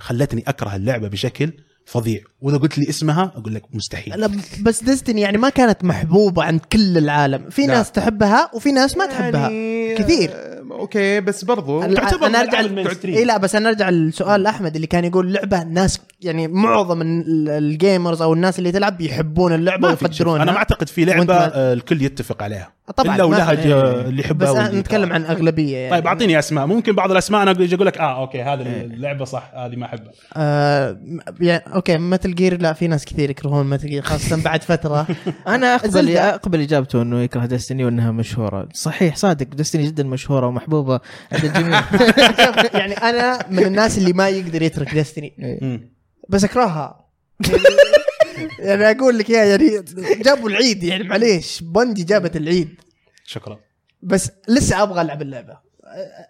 [0.00, 1.52] خلتني أكره اللعبة بشكل
[1.86, 4.30] فظيع وإذا قلت لي اسمها أقول لك مستحيل لا
[4.62, 7.74] بس Destiny يعني ما كانت محبوبة عند كل العالم في لا.
[7.74, 10.30] ناس تحبها وفي ناس ما تحبها يعني كثير.
[10.70, 13.08] okay بس برضو ال- تعتبر أنا من أرجع.
[13.08, 17.48] إي لا بس أنا أرجع لسؤال أحمد اللي كان يقول لعبة ناس يعني معظم ال-
[17.48, 20.42] ال gamers أو الناس اللي تلعب يحبون اللعبة ويقدرونها.
[20.42, 22.76] أنا ما أعتقد في لعبة ما- آه، الكل يتفق عليها.
[22.96, 24.00] طبعا إلا ولهج إيه.
[24.00, 25.12] اللي يحبها بس نتكلم.
[25.12, 25.90] عن أغلبية يعني.
[25.90, 26.66] طيب أعطيني أسماء.
[26.66, 30.12] ممكن بعض الأسماء أنا أقول أقول لك آه okay هذه اللعبة صح هذه ما أحبها.
[30.36, 30.96] آه
[31.40, 35.06] يعني okay Metal Gear لا في ناس كثير يكرهون Metal Gear خاصة بعد فترة.
[35.48, 36.16] أنا أقبل.
[36.16, 38.68] أقبل إجابته إنه يكره Destiny وإنها مشهورة.
[38.72, 41.00] صحيح صادق دستني جدا مشهورة ومحبوبه
[41.32, 41.84] عند الجميع.
[42.80, 45.96] يعني أنا من الناس اللي ما يقدر يترك Destiny مم.
[46.28, 47.06] بس أكرهها.
[48.58, 49.84] يعني أقول لك يا يعني
[50.22, 52.80] جابوا العيد يعني معليش بندي جابت العيد.
[53.24, 53.58] شكرا.
[54.02, 55.58] بس لسه أبغى ألعب اللعبة.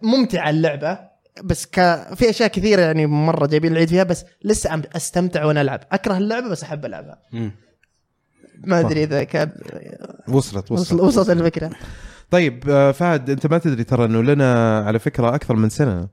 [0.03, 0.99] ممتعة اللعبة
[1.45, 1.81] بس ك...
[2.15, 5.81] في أشياء كثيرة يعني مرة جايبين العيد فيها بس لسه أستمتع وأنا ألعب.
[5.93, 7.23] أكره اللعبة بس أحب ألعبها.
[8.65, 9.53] ما أدري إذا كان
[10.29, 11.71] وصلت وصل وصلت وصلت الفكرة.
[12.31, 16.09] طيب آه، فهد انت ما تدري ترى انه لنا على فكرة أكثر من سنة.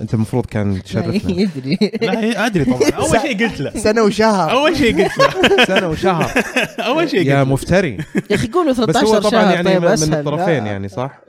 [0.00, 1.30] انت المفروض كان تشرفنا.
[1.42, 1.78] يدري.
[2.02, 2.90] لا أدري طبعا.
[3.06, 3.70] أول شيء قلت له.
[3.70, 4.50] سنة وشهر.
[4.50, 5.64] أول شيء قلت له.
[5.74, 6.30] سنة وشهر.
[6.78, 7.52] أول شيء يا قلت له.
[7.52, 7.98] مفتري.
[8.30, 10.66] يا أخي قولوا بس هو 13 طبعا شهر يعني طيب من الطرفين.
[10.66, 11.20] يعني صح؟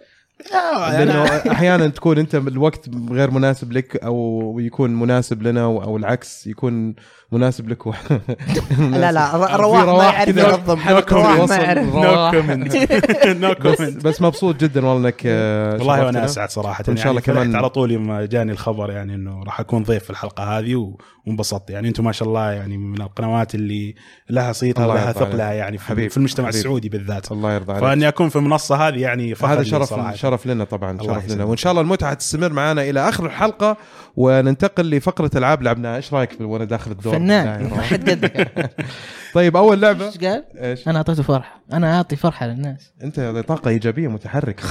[0.92, 6.48] لأنه أحيانا تكون أنت الوقت غير مناسب لك أو يكون مناسب لنا أو أو العكس
[6.48, 6.96] يكون
[7.36, 7.88] مناسب لك.
[8.80, 10.80] لا لا في ر- رواح ما رواح يعرف ينظم
[11.12, 12.36] رواح ما يعرف رواح.
[14.06, 16.26] بس, مبسوط جدا والله إنك آه، والله وأنا شرفتنا.
[16.26, 19.44] أسعد صراحة وإن شاء الله يعني فرحت كمان- على طول يوم جاني الخبر يعني إنه
[19.44, 20.94] راح أكون ضيف في الحلقة هذه
[21.28, 23.96] وانبسطت يعني أنتم ما شاء الله يعني من القنوات اللي
[24.30, 25.12] لها صيتها ولها.
[25.12, 26.58] ثقلها يعني في, حبيب، في المجتمع حبيب.
[26.60, 30.16] السعودي بالذات الله يرضى عليك فإني أكون في المنصه هذه يعني فخر هذا شرف صراحة.
[30.16, 31.44] شرف لنا طبعا شرف لنا.
[31.44, 33.78] وإن شاء الله المتعة تستمر معنا إلى آخر الحلقة
[34.18, 35.96] وننتقل لفقرة ألعاب لعبناها.
[35.98, 37.70] إيش رأيك وأنا داخل الدور؟ فنان.
[37.70, 38.50] ما حد قدك.
[39.36, 40.06] طيب أول لعبة.
[40.08, 41.62] إيش قال؟ إيش؟ أنا أعطيته فرحة.
[41.74, 42.92] أنا أعطي فرحة للناس.
[43.04, 44.64] أنت طاقة إيجابية متحركة.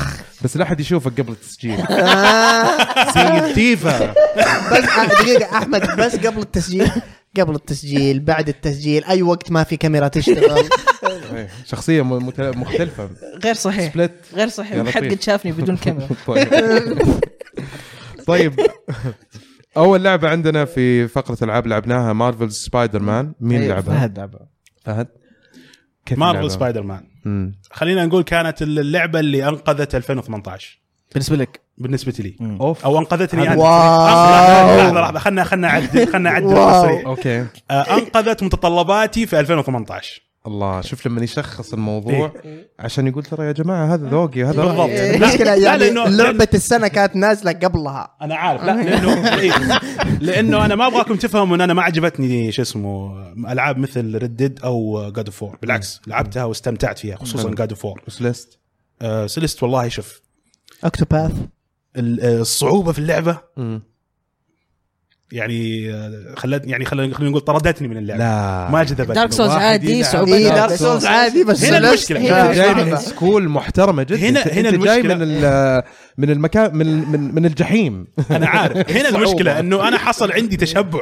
[0.45, 1.77] بس لا أحد يشوفك قبل التسجيل.
[3.15, 4.15] سيد ديفا
[4.73, 4.85] بس
[5.21, 5.59] دقيقة.
[5.59, 6.91] أحمد بس قبل التسجيل
[7.41, 10.69] قبل التسجيل بعد التسجيل أي وقت ما في كاميرا تشتغل.
[11.65, 13.11] شخصية مختلفة.
[13.45, 13.93] غير صحيح.
[13.93, 14.13] سبلت.
[14.35, 14.91] غير صحيح.
[14.95, 15.05] حد.
[15.05, 16.09] قد شافني بدون كاميرا.
[18.27, 18.71] طيب طيب
[19.77, 24.49] اول لعبه عندنا في فقره العاب لعبناها Marvel Spider-Man مين أيوة، لعبها؟ فهد لعبها
[24.85, 25.09] فهد
[26.17, 27.55] Marvel؟ Spider-Man مم.
[27.71, 30.81] خلينا نقول كانت اللعبه اللي انقذت 2018
[31.13, 33.49] بالنسبة لك بالنسبة لي اوف أو انقذتني أنا.
[33.49, 36.57] لحظه لحظه خلنا خلنا اعدل خلنا اعدل
[37.07, 42.33] okay آه، انقذت متطلباتي في 2018 الله شوف لما يشخص الموضوع
[42.79, 44.89] عشان يقول ترى يا جماعة هذا ذوقي هذا بالضبط.
[44.89, 48.17] إيه، المشكلة لا، يعني لأنه- لعبة السنة كانت نازلة قبلها.
[48.23, 48.63] أنا عارف.
[48.65, 49.53] لا لأنه إيه،
[50.21, 55.03] لأنه أنا ما أبغاكم تفهموا إن أنا ما عجبتني شو اسمه ألعاب مثل ردد أو
[55.11, 57.51] جاد اوف فور بالعكس لعبتها واستمتعت فيها خصوصا.
[57.55, 58.59] جاد اوف فور وسلست
[59.27, 60.21] سلست والله شوف.
[60.85, 61.33] اوكتوباث
[61.97, 63.83] ال- آه، الصعوبة في اللعبة مم.
[65.33, 69.51] يعني آه، خلت يعني خلينا خلينا نقول طردتني من اللعبة لا ما جذبتني دارك سولز
[69.51, 70.05] عادي.
[70.05, 70.75] صعوبة Dark دارك Souls.
[70.79, 72.43] سولز عادي بس هنا سلست المشكلة.
[72.43, 72.97] هنا جاي من.
[72.97, 75.03] سكول محترمة جدا هنا- هنا أنت جاي.
[75.03, 75.19] من
[76.19, 81.01] من المكان من من, من الجحيم أنا عارف هنا المشكلة إنه أنا حصل عندي تشبع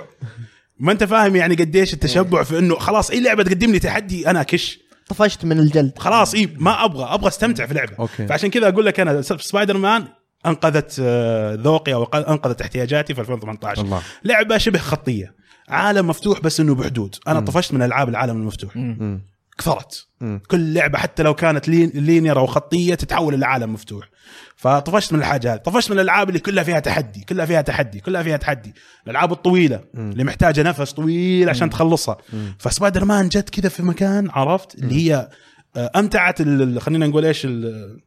[0.81, 4.41] ما أنت فاهم يعني قديش التشبع في إنه خلاص أي لعبة تقدم لي تحدي أنا
[4.41, 8.27] أكش طفشت من الجلد خلاص إي ما أبغى أبغى أستمتع في لعبة okay.
[8.27, 10.05] فعشان كذا أقول لك أنا سبايدر مان
[10.47, 14.03] أنقذت آه، ذوقي أو أنقذت احتياجاتي في 2018 الله.
[14.25, 15.35] لعبة شبه خطية.
[15.69, 17.17] عالم مفتوح بس إنه بحدود.
[17.29, 18.77] أنا طفشت من ألعاب العالم المفتوح.
[18.77, 19.23] مم.
[19.59, 20.41] كثرت مم.
[20.49, 24.09] كل لعبة حتى لو كانت lin- linear أو خطية تتحول إلى عالم مفتوح.
[24.57, 25.59] فطفشت من الحاجة هذه.
[25.59, 28.75] طفشت من الألعاب اللي كلها فيها تحدي كلها فيها تحدي كلها فيها تحدي.
[29.07, 32.17] الألعاب الطويلة اللي محتاجة نفس طويل عشان تخلصها.
[32.59, 35.29] فسبايدر مان جت كذا في مكان عرفت؟ اللي هي
[35.77, 38.01] آه، أمتعت ال- خلينا نقول إيش ال-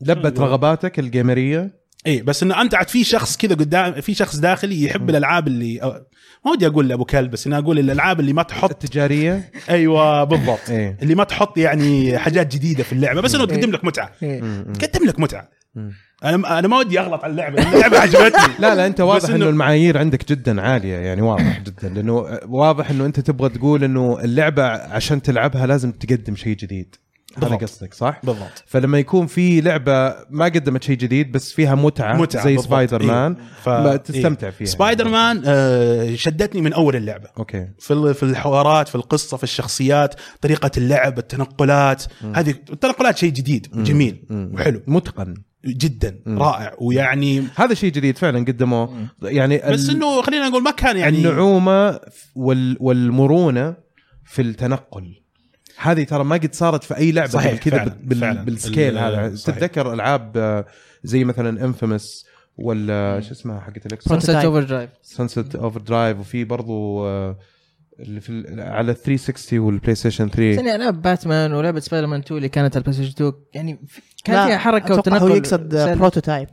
[0.00, 4.82] لبت رغباتك الـ gamerية إيه بس إنه امتعت في شخص كذا قدام في شخص داخلي
[4.84, 5.78] يحب الألعاب اللي
[6.44, 10.70] ما ودي أقول ابو كلب بس إني أقول الألعاب اللي ما تحط التجارية؟ أيوه بالضبط.
[10.70, 10.96] إيه.
[11.02, 13.20] اللي ما تحط يعني حاجات جديدة في اللعبة.
[13.20, 14.10] بس إنه تقدم لك متعة.
[14.72, 15.48] تقدم لك متعة.
[16.24, 18.54] أنا أنا ما ودي أغلط على اللعبة اللعبة عجبتني.
[18.58, 21.88] لا لا أنت واضح إنه إنه- المعايير عندك جدا عالية يعني واضح جدا.
[21.88, 22.12] لأنه
[22.48, 26.94] واضح إنه أنت تبغى تقول إنه اللعبة عشان تلعبها لازم تقدم شيء جديد.
[27.36, 27.56] هذا.
[27.56, 28.64] قصدك صح؟ بالضبط.
[28.66, 32.66] فلما يكون في لعبة ما قدمت شيء جديد بس فيها متعة, متعة زي بالضبط.
[32.68, 33.68] سبايدر مان ف...
[33.68, 34.66] ما تستمتع فيها.
[34.66, 37.28] سبايدر مان آه شدتني من أول اللعبة.
[37.38, 37.68] okay.
[37.78, 42.04] في في الحوارات في القصة في الشخصيات طريقة اللعب التنقلات.
[42.34, 44.50] هذه التنقلات شيء جديد وجميل مم.
[44.54, 44.80] وحلو.
[44.86, 45.34] متقن.
[45.66, 46.42] جدا مم.
[46.42, 49.06] رائع ويعني هذا شيء جديد فعلا قدموه.
[49.22, 52.00] يعني بس ال- إنه خلينا نقول ما كان يعني النعومة
[52.34, 53.74] وال والمرونة
[54.24, 55.14] في التنقل.
[55.80, 58.44] هذه ترى ما قد صارت في أي لعبة صحيح، قبل كذا بال.
[58.44, 59.28] بال scale ال- هذا.
[59.36, 60.64] تتذكر ألعاب آه،
[61.04, 67.06] زي مثلا Infamous ولا شو اسمها حقت ال X Sunset Overdrive Sunset Overdrive وفي برضو
[67.06, 67.38] آه،
[68.00, 72.36] اللي في ال- على 360 وال PlayStation 3 ثاني العاب باتمان ولعبة سبايدر مان 2
[72.38, 73.78] اللي كانت على ال PlayStation 2 يعني
[74.24, 75.74] كان فيها حركة وتنقل هو يقصد.
[75.98, 76.48] Prototype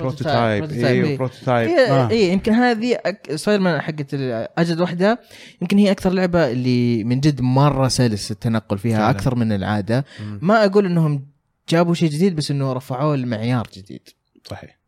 [0.00, 1.18] Prototype Prototype، اي إيه.
[1.18, 1.70] Prototype.
[2.10, 3.34] اي يمكن هذه أك...
[3.34, 4.14] سبايدر مان حقت
[4.58, 5.20] أجد واحدة
[5.62, 9.10] يمكن هي أكثر لعبة اللي من جد مرة سلس التنقل فيها فعلاً.
[9.10, 10.38] أكثر من العادة مم.
[10.42, 11.26] ما أقول إنهم
[11.68, 14.08] جابوا شيء جديد بس إنه رفعوه لمعيار جديد
[14.44, 14.78] صحيح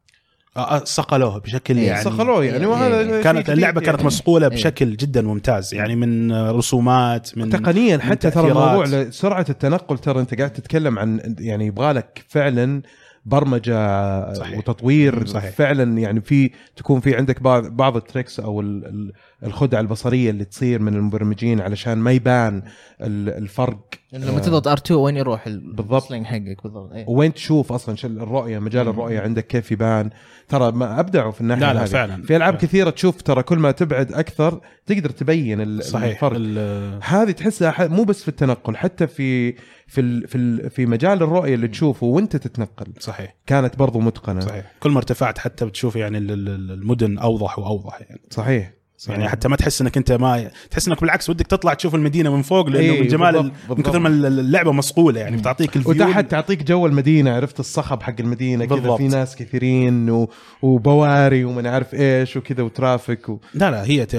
[0.56, 4.06] آه، آه، صقلوه بشكل إيه، يعني صخلوه يعني وهذا شيء كانت اللعبة كانت يعني.
[4.06, 4.52] مصقوله إيه.
[4.52, 8.48] بشكل جدا ممتاز يعني من رسومات من تقنيا حتى ترى.
[8.48, 12.82] الموضوع سرعة التنقل ترى أنت قاعد تتكلم عن يعني يبغى لك فعلا
[13.24, 14.58] برمجة صحيح.
[14.58, 15.50] وتطوير صحيح.
[15.50, 19.12] فعلا يعني في تكون في عندك بعض بعض التريكس أو ال- ال-
[19.44, 22.62] الخدع البصرية اللي تصير من المبرمجين علشان ما يبان
[23.00, 23.78] ال- الفرق
[24.12, 26.02] لما تضغط R2 وين يروح بالضبط.
[26.02, 27.04] ال sling حقك بالضبط إيه.
[27.08, 30.10] وين تشوف أصلا شو الرؤية مجال الرؤية عندك كيف يبان
[30.48, 31.88] ترى ما أبدعوا في الناحية لا لا هذه.
[31.88, 32.66] فعلا في ألعاب فعلاً.
[32.66, 37.70] كثيرة تشوف ترى كل ما تبعد أكثر تقدر تبين ال- صحيح الفرق ال- هذه تحسها
[37.70, 39.54] ح- مو بس في التنقل حتى في
[39.90, 42.86] في ال في ال في مجال الرؤية اللي تشوفه وانت تتنقل.
[43.00, 43.36] صحيح.
[43.46, 44.40] كانت برضو متقنة.
[44.40, 44.72] صحيح.
[44.80, 48.20] كل ما ارتفعت حتى بتشوف يعني ال- ال- المدن أوضح وأوضح يعني.
[48.30, 49.18] صحيح, صحيح.
[49.18, 52.42] يعني حتى ما تحس إنك أنت ما تحس إنك بالعكس ودك تطلع تشوف المدينة من
[52.42, 53.82] فوق لأنه إيه، من جمال بالضبط، من.
[53.84, 58.14] كثر ما اللعبة مصقوله يعني بتعطيك ال view وتحت تعطيك جو المدينة عرفت؟ الصخب حق
[58.20, 58.96] المدينة كذا.
[58.96, 60.28] في ناس كثيرين و...
[60.62, 63.38] وبواري ومن عارف إيش وكذا و traffic و...
[63.54, 64.14] لا لا هي ت-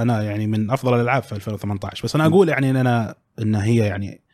[0.00, 3.76] أنا يعني من أفضل الألعاب في 2018 بس أنا أقول يعني إن أنا إن هي
[3.76, 4.25] يعني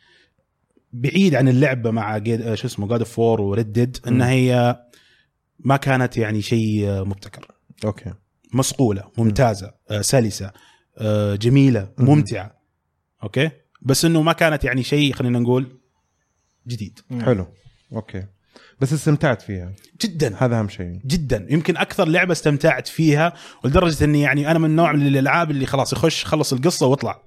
[0.93, 4.23] بعيد عن اللعبة مع جيد شو اسمه God of War و Red إن مم.
[4.23, 4.81] هي
[5.59, 7.47] ما كانت يعني شيء مبتكر.
[7.85, 8.13] okay.
[8.55, 10.53] مصقولة ممتازة آه، سلسة
[10.99, 12.07] آه، جميلة مم.
[12.11, 12.59] ممتعة.
[13.23, 13.51] okay؟
[13.83, 15.81] بس إنه ما كانت يعني شيء خلينا نقول
[16.67, 17.01] جديد.
[17.21, 17.47] حلو.
[17.93, 18.27] okay.
[18.81, 19.73] بس استمتعت فيها.
[20.03, 20.37] جدا.
[20.39, 21.01] هذا أهم شيء.
[21.07, 21.47] جدا.
[21.51, 23.33] يمكن أكثر لعبة استمتعت فيها
[23.65, 27.23] ولدرجة إني يعني أنا من النوع من الألعاب اللي خلاص يخش خلص القصة واطلع.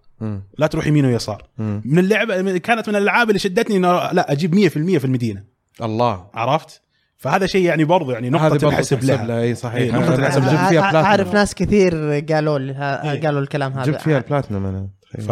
[0.57, 1.43] لا تروح يمين ويسار.
[1.57, 5.43] من اللعبة كانت من الألعاب اللي شدتني إنه لا أجيب 100% في المدينة.
[5.81, 6.25] الله.
[6.33, 6.81] عرفت؟
[7.17, 9.25] فهذا شيء يعني برضو يعني تنحسب تحسب لها.
[9.25, 9.41] لها.
[9.41, 9.81] إي صحيح.
[9.81, 10.51] إيه، نقطة أنا تحسب جبت.
[10.69, 12.71] فيها بلاتنم عارف ناس كثير قالوا لي
[13.03, 13.21] إيه.
[13.25, 13.83] قالوا الكلام هذا.
[13.91, 14.87] جبت فيها البلاتنم أنا
[15.19, 15.29] ف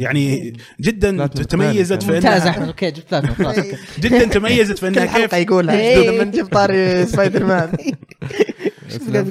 [0.00, 2.66] يعني جدا بلاتنم تميزت في ممتاز انها أحمد.
[2.66, 3.24] okay جبت.
[4.04, 5.96] جدا تميزت في إنها كيف يقولها.
[6.10, 7.72] لما نجيب طاري سبايدر مان.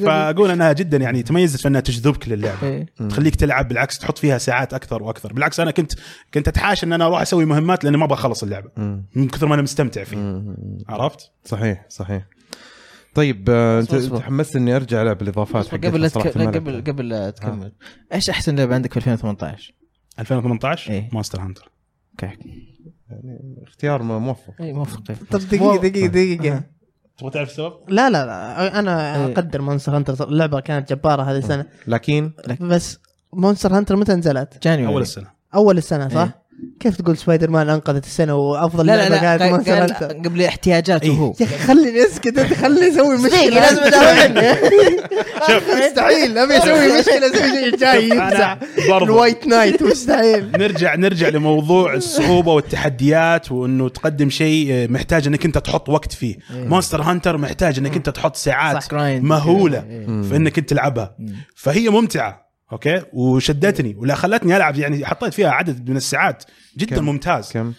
[0.05, 2.67] فأقول إنها جدا يعني تميزت في إنها تجذبك للعبة.
[2.67, 2.85] إيه.
[3.09, 5.33] تخليك تلعب بالعكس تحط فيها ساعات أكثر وأكثر.
[5.33, 5.93] بالعكس أنا كنت
[6.33, 8.69] كنت اتحاشى إن أنا أروح أسوي مهمات لأني ما أبغى أخلص اللعبة.
[9.15, 10.55] من كثر ما أنا مستمتع فيه مم.
[10.89, 12.23] عرفت؟ صحيح صحيح.
[13.15, 13.95] طيب آه، أنت.
[13.95, 16.27] تحمست إني أرجع ألعب الإضافات قبل تك...
[16.37, 17.71] قبل قبل لا تكمل.
[18.13, 19.73] إيش أحسن لعبة عندك في 2018
[20.19, 21.09] 2018 إيه.
[21.13, 21.71] Monster Hunter.
[22.11, 22.37] okay.
[23.63, 24.53] اختيار موفق.
[24.61, 26.63] اي موافق طب دقيقة دقيقة دقيقة.
[27.23, 29.33] تبغى تعرف السبب؟ لا لا لا أنا إيه.
[29.33, 32.99] أقدر Monster Hunter اللعبة كانت جبارة هذه السنة لكن بس
[33.33, 36.69] Monster Hunter متى نزلت؟ January أول السنة أول السنة صح؟ إيه.
[36.79, 39.93] كيف تقول سبايدر مان أنقذت السنة وأفضل لا لا لا كانت قال
[40.25, 41.11] قبل احتياجاته إيه.
[41.11, 41.33] هو.
[41.39, 43.49] يا أخي خليني اسكت أنت خليني أسوي مشكلة.
[43.49, 44.27] لازم ادافع
[45.87, 48.09] مستحيل أبي أسوي مشكلة أسوي شيء جاي
[48.89, 49.05] برضو.
[49.05, 50.51] ال white knight مستحيل.
[50.51, 56.35] نرجع نرجع لموضوع الصعوبة والتحديات وإنه تقدم شيء محتاج إنك أنت تحط وقت فيه.
[56.53, 58.93] Monster Hunter محتاج إنك أنت تحط ساعات.
[58.93, 60.05] مهولة إيه.
[60.21, 61.15] في إنك أنت تلعبها.
[61.55, 62.42] فهي ممتعة.
[62.73, 66.43] okay؟ وشدتني ولا خلتني ألعب يعني حطيت فيها عدد من الساعات
[66.77, 67.51] جدا كم؟ ممتاز.
[67.51, 67.73] كم؟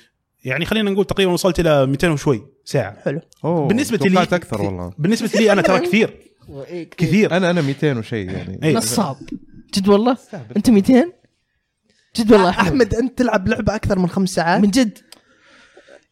[0.44, 2.96] يعني خلينا نقول تقريبا وصلت إلى 200 وشوي ساعة.
[3.04, 3.20] حلو.
[3.44, 4.92] أوه بالنسبة لي- أكثر والله.
[4.98, 6.20] بالنسبة لي أنا ترى كثير.
[6.98, 7.36] كثير.
[7.36, 8.60] أنا أنا 200 وشيء يعني.
[8.62, 8.74] إيه.
[8.76, 9.16] نصاب.
[9.74, 10.16] جد والله؟
[10.56, 11.12] أنت 200
[12.16, 12.50] جد والله.
[12.50, 14.98] احمد أحمد أنت تلعب لعبة أكثر من خمس ساعات؟ من جد.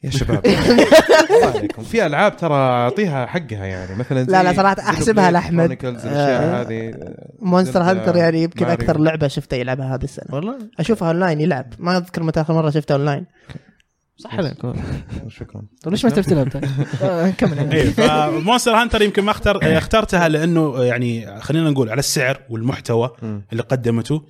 [0.04, 5.30] يا شباب الله عليكم في ألعاب ترى أعطيها حقها يعني مثلا لا، لا، صراحة أحسبها
[5.30, 5.70] لأحمد.
[5.84, 6.60] الأشياء آه.
[6.62, 6.94] هذه
[7.40, 8.66] Monster Zelda، Hunter يعني يمكن.
[8.66, 12.70] أكثر لعبة شفتها يلعبها هذه السنة والله أشوفها اونلاين يلعب ما أذكر متى آخر مرة
[12.70, 13.26] شفتها اونلاين
[14.16, 14.56] صح عليك.
[15.38, 16.64] شكرا طيب ليش ما طيب؟
[17.02, 21.98] آه، كمل إيه ف Monster Hunter يمكن ما اختار اخترتها لأنه يعني خلينا نقول على
[21.98, 23.10] السعر والمحتوى.
[23.52, 24.22] اللي قدمته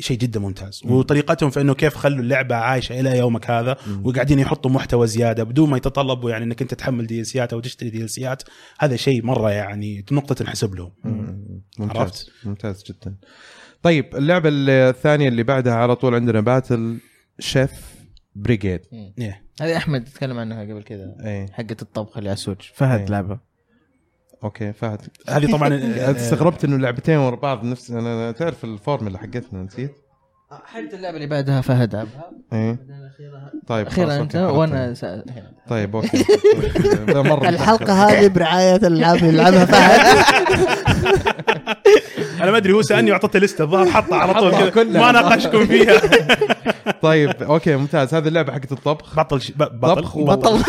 [0.00, 0.82] شيء جدا ممتاز.
[0.84, 5.70] وطريقتهم في إنه كيف خلوا اللعبة عايشة إلى يومك هذا وقاعدين يحطوا محتوى زيادة بدون
[5.70, 8.42] ما يتطلبوا يعني إنك أنت تحمل DLC ات أو تشتري DLC ات.
[8.78, 10.92] هذا شيء مرة يعني نقطة تنحسب لهم.
[11.04, 11.62] مم.
[11.78, 11.96] ممتاز.
[11.96, 13.16] عرفت؟ ممتاز جدا.
[13.82, 16.98] طيب اللعبة الثانية اللي بعدها على طول عندنا Battle
[17.38, 17.70] Chef
[18.34, 18.80] Brigade
[19.18, 19.44] إيه.
[19.60, 23.06] هذه أحمد تكلم عنها قبل كذا اي حقة الطبخ اللي على ال Switch فهد إيه.
[23.06, 23.40] لعبها
[24.44, 25.00] okay فهد.
[25.28, 25.80] هذه طبعا
[26.16, 29.94] استغربت إنه لعبتين ورا بعض نفس أنا أنا تعرف الفورمولا حقتنا نسيت؟
[30.64, 32.78] حتى اللعبة اللي بعدها فهد لعبها إيه.
[33.66, 34.94] طيب أخيرا أنت وأنا.
[34.94, 35.24] سأ...
[35.68, 36.24] طيب okay.
[37.08, 40.24] مرة الحلقة هذه برعاية الألعاب اللي يلعبها فهد.
[42.42, 45.00] أنا ما أدري هو سألني وعطته لسته الظاهر حطها على طول كذا كلها.
[45.00, 46.00] ما ناقشكم فيها.
[47.02, 48.14] طيب okay ممتاز.
[48.14, 49.16] هذه اللعبة حقت الطبخ.
[49.16, 49.52] بطل ش...
[49.52, 50.62] بطل؟ طبخ بطل.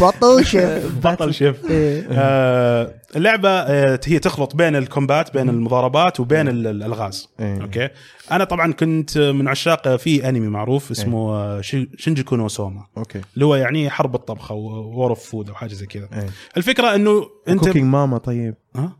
[0.00, 1.06] Battle Chef.
[1.06, 1.70] Battle Chef.
[1.70, 2.06] إيه.
[2.12, 7.28] آه اللعبة آه هي تخلط بين ال combat بين المضاربات وبين ال- الألغاز.
[7.40, 7.62] إيه.
[7.62, 7.88] okay؟
[8.32, 11.60] أنا طبعا كنت من عشاق في أنمي معروف اسمه آه،
[11.96, 13.20] Shokugeki no Soma okay.
[13.34, 16.08] اللي هو يعني حرب الطبخ أو war of food أو حاجة زي كذا.
[16.12, 16.26] إيه.
[16.56, 18.54] الفكرة إنه أنت Cooking Mama طيب.
[18.76, 18.96] ها؟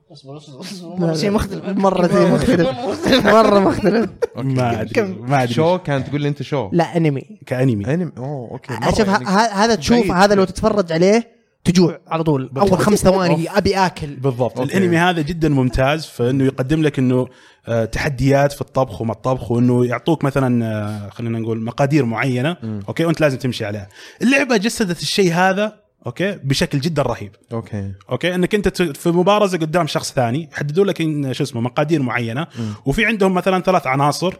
[1.15, 1.65] شيء مختلف.
[1.65, 2.69] مرة شيء مختلف.
[3.35, 4.11] مرة مختلف.
[4.37, 5.03] ما أدري.
[5.03, 5.55] ما أدري.
[5.55, 6.69] شو كانت؟ تقول لي أنت شو.
[6.73, 7.23] لا أنمي.
[7.47, 7.95] كأنمي.
[7.95, 8.13] أنمي.
[8.19, 8.73] أوه okay.
[8.73, 10.11] مرة شوف هذا تشوف.
[10.11, 11.35] هذا لو تتفرج عليه
[11.65, 12.51] تجوع على طول.
[12.57, 14.17] أول خمس ثواني أبي آكل.
[14.17, 14.61] بالضبط.
[14.61, 14.79] okay.
[14.79, 17.27] الأنمي هذا جدا ممتاز فانه يقدم لك إنه
[17.69, 22.57] آه، تحديات في الطبخ وما الطبخ وإنه يعطوك مثلا آه، خلينا نقول مقادير معينة.
[22.89, 23.89] okay وأنت لازم تمشي عليها.
[24.23, 27.33] اللعبة جسدت الشيء هذا okay؟ بشكل جدا رهيب.
[27.53, 27.93] okay.
[28.11, 32.47] okay؟ إنك أنت في مبارزة قدام شخص ثاني يحددوا لك شو اسمه مقادير معينة
[32.85, 34.35] وفي عندهم مثلا ثلاث عناصر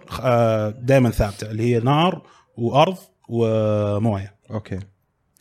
[0.81, 2.23] دائما ثابتة اللي هي نار
[2.57, 2.97] وأرض
[3.29, 4.35] وموية.
[4.51, 4.79] okay.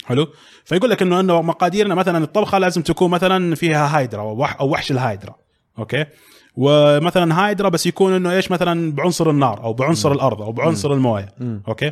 [0.05, 0.27] حلو؟
[0.65, 5.35] فيقول لك انه إنه مقاديرنا مثلا الطبخة لازم تكون مثلا فيها هايدرا أو وحش الهايدرا.
[5.79, 6.05] okay؟
[6.55, 11.35] ومثلا هايدرا بس يكون إنه إيش؟ مثلا بعنصر النار أو بعنصر الأرض أو بعنصر الموية.
[11.67, 11.91] okay؟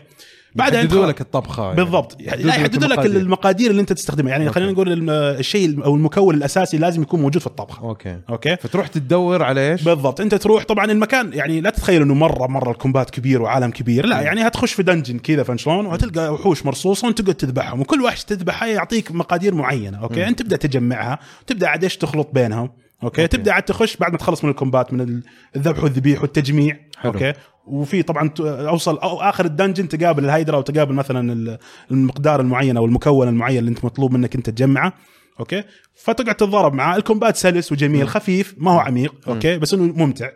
[0.56, 1.76] بعدها يحددوا لك الطبخة يعني.
[1.76, 2.22] بالضبط.
[2.22, 3.22] لا يحددوا لك المقادير.
[3.22, 4.32] المقادير اللي انت تستخدمها.
[4.32, 4.56] يعني okay.
[4.56, 7.82] خلينا نقول الشيء أو المكون الأساسي لازم يكون موجود في الطبخة.
[7.84, 8.20] okay.
[8.30, 10.22] okay؟ فتروح تدور على إيش؟ بالضبط.
[10.22, 14.06] أنت تروح طبعا المكان يعني لا تتخيل إنه مرة مرة ال combat كبير وعالم كبير.
[14.06, 17.82] لا يعني هتخش في dungeon كذا فهمت شلون؟ وهتلقى وحوش مرصوصة وانت تقعد تذبحهم.
[17.82, 19.98] وكل وحش تذبحه يعطيك مقادير معينة.
[19.98, 22.70] okay؟ أنت تبدأ تجمعها تبدأ عاد إيش تخلط بينهم.
[23.04, 23.28] okay, okay.
[23.38, 25.22] تبدأ عاد تخش بعد ما تخلص من ال combat من
[25.56, 26.80] الذبح والذبيح والتجميع.
[26.98, 27.12] حلو.
[27.12, 27.34] okay.
[27.68, 31.58] وفي طبعا أوصل أو آخر ال dungeon تقابل الهيدرا وتقابل مثلا ال-
[31.92, 34.94] المقدار المعين أو المكون المعين اللي أنت مطلوب منك أنت تجمعه.
[35.40, 35.64] okay.
[35.96, 39.16] فتقعد تتضارب معاه ال combat سلس وجميل خفيف ما هو عميق.
[39.28, 39.58] okay.
[39.58, 40.30] بس إنه ممتع.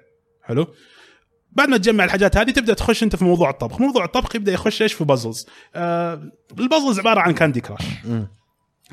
[0.43, 0.67] حلو.
[1.51, 3.81] بعد ما تجمع الحاجات هذه تبدأ تخش أنت في موضوع الطبخ.
[3.81, 6.21] موضوع الطبخ يبدأ يخش إيش؟ في puzzles آه
[6.59, 8.27] ال puzzles عبارة عن Candy Crush مم.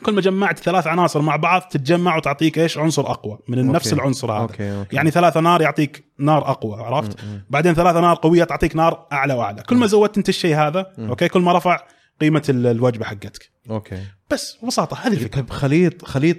[0.02, 3.72] كل ما جمعت ثلاث عناصر مع بعض تتجمع وتعطيك إيش؟ عنصر أقوى من okay.
[3.72, 4.42] نفس العنصر هذا.
[4.42, 4.96] okay، okay.
[4.96, 7.16] يعني ثلاثة نار يعطيك نار أقوى عرفت؟
[7.50, 9.62] بعدين ثلاثة نار قوية تعطيك نار أعلى وأعلى.
[9.62, 11.80] كل ما زودت أنت الشيء هذا okay؟ كل ما رفع
[12.20, 13.50] قيمة ال- الوجبة حقتك.
[13.70, 14.02] okay.
[14.30, 15.40] بس ببساطة هذه الفكرة.
[15.40, 16.36] طيب خليط خليط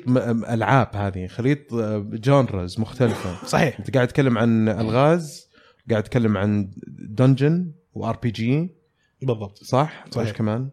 [0.49, 3.45] ألعاب هذه خليط آه، genres مختلفة.
[3.47, 3.79] صحيح.
[3.79, 5.47] أنت قاعد تتكلم عن ألغاز
[5.91, 6.71] قاعد تتكلم عن
[7.09, 8.75] dungeon و RPG
[9.21, 9.57] بالضبط.
[9.63, 10.17] صح؟ صحيح.
[10.17, 10.69] وايش كمان؟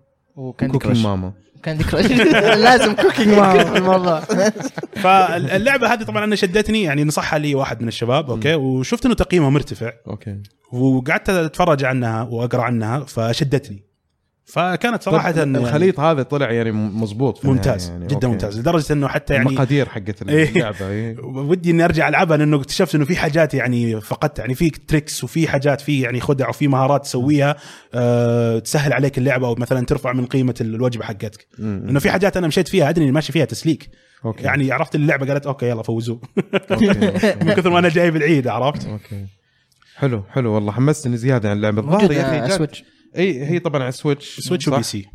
[0.83, 1.33] Crush Mama.
[1.65, 2.07] Crush
[2.67, 4.21] لازم cooking معه في الموضوع.
[4.95, 9.51] فاللعبة هذه طبعا أنا شدتني يعني نصحها لي واحد من الشباب okay؟ وشفت إنه تقييمها
[9.51, 9.93] مرتفع.
[10.09, 10.37] okay.
[10.73, 13.90] وقعدت أتفرج عنها وأقرأ عنها فشدتني.
[14.53, 18.27] فكانت صراحة يعني الخليط هذا طلع يعني مزبوط ممتاز النهاية جدا okay.
[18.27, 20.49] ممتاز لدرجة إنه حتى يعني المقادير حقت إيه.
[20.49, 21.17] اللعبة إيه.
[21.51, 25.49] ودي إني أرجع ألعبها لأنه اكتشفت إنه في حاجات يعني فقدتها يعني في tricks وفي
[25.49, 27.57] حاجات في يعني خدع وفي مهارات تسويها
[27.95, 31.47] أه تسهل عليك اللعبة أو مثلا ترفع من قيمة الوجبة حقتك.
[31.59, 33.91] إنه في حاجات أنا مشيت فيها أدري إني ماشي فيها تسليك.
[34.25, 34.43] okay.
[34.45, 36.21] يعني عرفت اللعبة قالت okay يلا فوزوه.
[36.71, 36.87] أوكي.
[37.45, 39.27] من كثر ما أنا جايب العيد عرفت؟ okay.
[39.97, 41.83] حلو حلو والله حمستني زيادة عن اللعبة.
[41.83, 42.67] الظاهر يا أخي
[43.17, 45.07] إي هي طبعا على ال Switch Switch؟ و PC و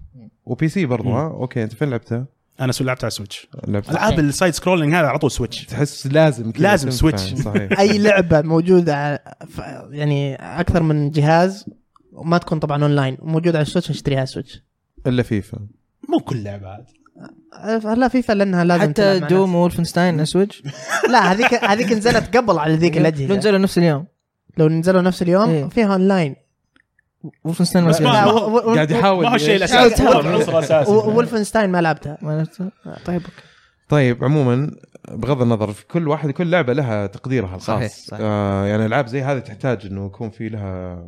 [0.46, 1.10] PC برضو.
[1.10, 2.26] ها okay أنت فين لعبتها؟
[2.60, 6.08] أنا سو لعبت على Switch لعبتها العاب ال side scrolling هذا على طول Switch تحس
[6.08, 6.90] لازم لازم.
[6.90, 7.34] Switch.
[7.34, 9.24] صحيح أي لعبة موجودة
[9.92, 11.66] يعني أكثر من جهاز
[12.14, 14.64] وما تكون طبعا اونلاين موجودة على ال Switch أشتريها على ال Switch
[15.08, 15.60] إلا فيفا
[16.10, 16.86] مو كل لعبة هذه
[17.54, 19.56] أه، لا فيفا لأنها لازم حتى Doom.
[19.56, 20.64] Wolfenstein Switch
[21.10, 24.06] لا هذيك هذيك نزلت قبل على ذيك لو الأجهزة نزلوا نفس اليوم
[24.58, 25.68] لو نزلوا نفس اليوم إيه.
[25.70, 26.36] فيها online
[27.44, 30.20] Wolfenstein بس ما- لا ما- و- و- قاعد يحاول ما هو الشيء؟ الاساسي تعال- هو
[30.20, 32.62] العنصر الاساسي و- Wolfenstein ما لعبتها ما عرفت؟
[33.06, 33.32] طيب okay.
[33.90, 34.72] طيب عموما
[35.12, 37.66] بغض النظر في كل واحد كل لعبة لها تقديرها الخاص.
[37.68, 38.20] صحيح، صحيح.
[38.24, 41.06] آه يعني ألعاب زي هذه تحتاج إنه يكون في لها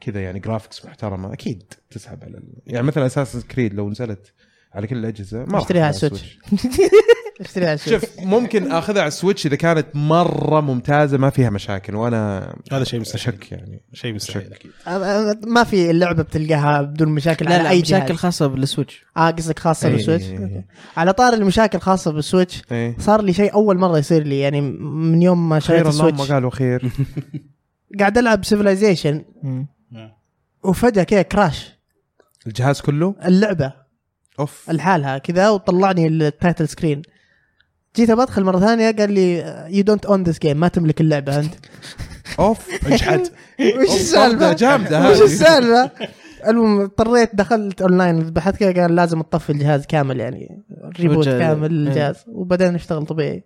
[0.00, 1.32] كذا يعني graphics محترمة.
[1.32, 2.52] أكيد تسحب على ال...
[2.66, 4.32] يعني مثلا Assassin's Creed لو نزلت
[4.74, 6.38] على كل الأجهزة ما أشتريها على السويتش.
[7.40, 8.06] اشتريها على السويتش.
[8.06, 12.84] شوف ممكن أخذها على ال Switch إذا كانت مرة ممتازة ما فيها مشاكل وأنا هذا
[12.84, 13.34] شيء مستحيل.
[13.34, 13.82] أشك يعني.
[13.92, 14.70] شيء مستحيل أكيد.
[15.48, 19.04] ما في اللعبة بتلقاها بدون مشاكل لا على لا اي مشاكل جهاز خاصة بال Switch.
[19.16, 20.66] آه قصدك خاصة إيه، بال Switch؟ إيه، إيه.
[20.96, 22.96] على طار المشاكل خاصة بال Switch إيه.
[22.98, 26.32] صار لي شيء أول مرة يصير لي يعني من يوم ما شريت خير ال Switch.
[26.32, 26.90] قالوا خير.
[27.98, 29.24] قاعد ألعب Civilization
[30.64, 31.76] وفجأة كذا crash
[32.46, 33.72] الجهاز كله؟ اللعبة.
[34.38, 34.70] أوف.
[34.70, 37.02] لحالها كذا وطلعني ال title screen
[37.96, 39.38] جيت بدخل مرة ثانية قال لي
[39.70, 41.54] you don't own this game ما تملك اللعبة أنت
[42.38, 43.20] أوف اجحد
[43.80, 45.90] وش السالفة؟ جامدة وش السالفة؟
[46.46, 50.64] المهم اضطريت دخلت اونلاين بحثت كذا قال لازم تطفي الجهاز كامل يعني
[51.00, 51.88] reboot كامل إيه.
[51.88, 53.44] الجهاز وبعدين يشتغل طبيعي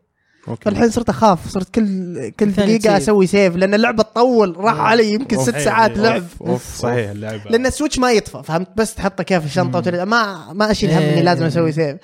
[0.49, 2.97] okay فالحين صرت أخاف صرت كل كل دقيقة.
[2.97, 5.47] أسوي save لأن اللعبة تطول راح علي يمكن أوف.
[5.49, 6.01] ست ساعات أوف.
[6.01, 10.05] لعب أوف صحيح اللعبة لأن ال Switch ما يطفى فهمت بس تحطه كيف في الشنطه
[10.05, 11.23] ما ما أشيل هم إني إيه.
[11.23, 11.97] لازم أسوي save.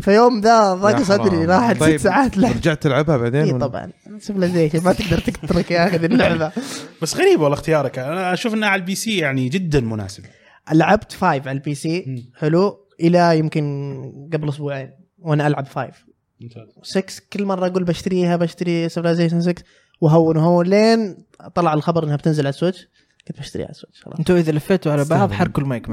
[0.00, 1.44] فيوم ذا ضاق صدري.
[1.44, 3.90] راحت طيب، ست ساعات لعب رجعت تلعبها بعدين اي ولا؟ طبعا.
[4.18, 6.52] Civilization ما تقدر تترك يا أخي اللعبة.
[7.02, 7.98] بس غريب والله اختيارك.
[7.98, 10.24] أنا أشوف انها على ال PC يعني جدا مناسب.
[10.72, 12.24] لعبت Five على ال PC.
[12.38, 16.06] حلو إلى يمكن قبل أسبوعين وأنا ألعب Five
[16.40, 16.68] ممتاز.
[16.82, 19.62] 6 كل مرة أقول بشتريها بشتري Civilization 6
[20.00, 21.24] وهون وهون لين
[21.54, 22.88] طلع الخبر إنها بتنزل على ال Switch.
[23.28, 24.18] كنت بشتريها على ال Switch خلاص.
[24.18, 25.32] أنتوا إذا لفيتوا على بعض.
[25.32, 25.88] حركوا المايك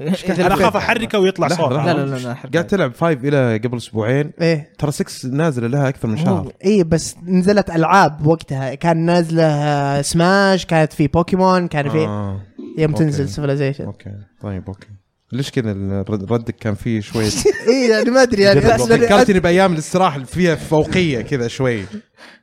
[0.00, 1.72] أنا أخاف أحركه ويطلع صوت.
[1.72, 2.36] لا لا لا لا.
[2.54, 4.32] قاعد تلعب Five إلى قبل أسبوعين.
[4.40, 4.68] إيه.
[4.78, 6.52] ترى 6 نازلة لها أكثر من شهر.
[6.64, 8.74] اي بس نزلت ألعاب وقتها.
[8.74, 12.40] كان نازلة سماش كانت في بوكيمون كان في آه.
[12.78, 13.04] يوم أوكي.
[13.04, 14.10] تنزل سيفلايزيشن أوكي.
[14.42, 14.86] طيب أوكي.
[15.32, 15.72] ليش كذا
[16.10, 17.26] ردك كان فيه شوية
[17.68, 21.82] اي يعني ما أدري يعني فكرتني بأيام الاستراحه اللي فيها فوقية كذا شوي.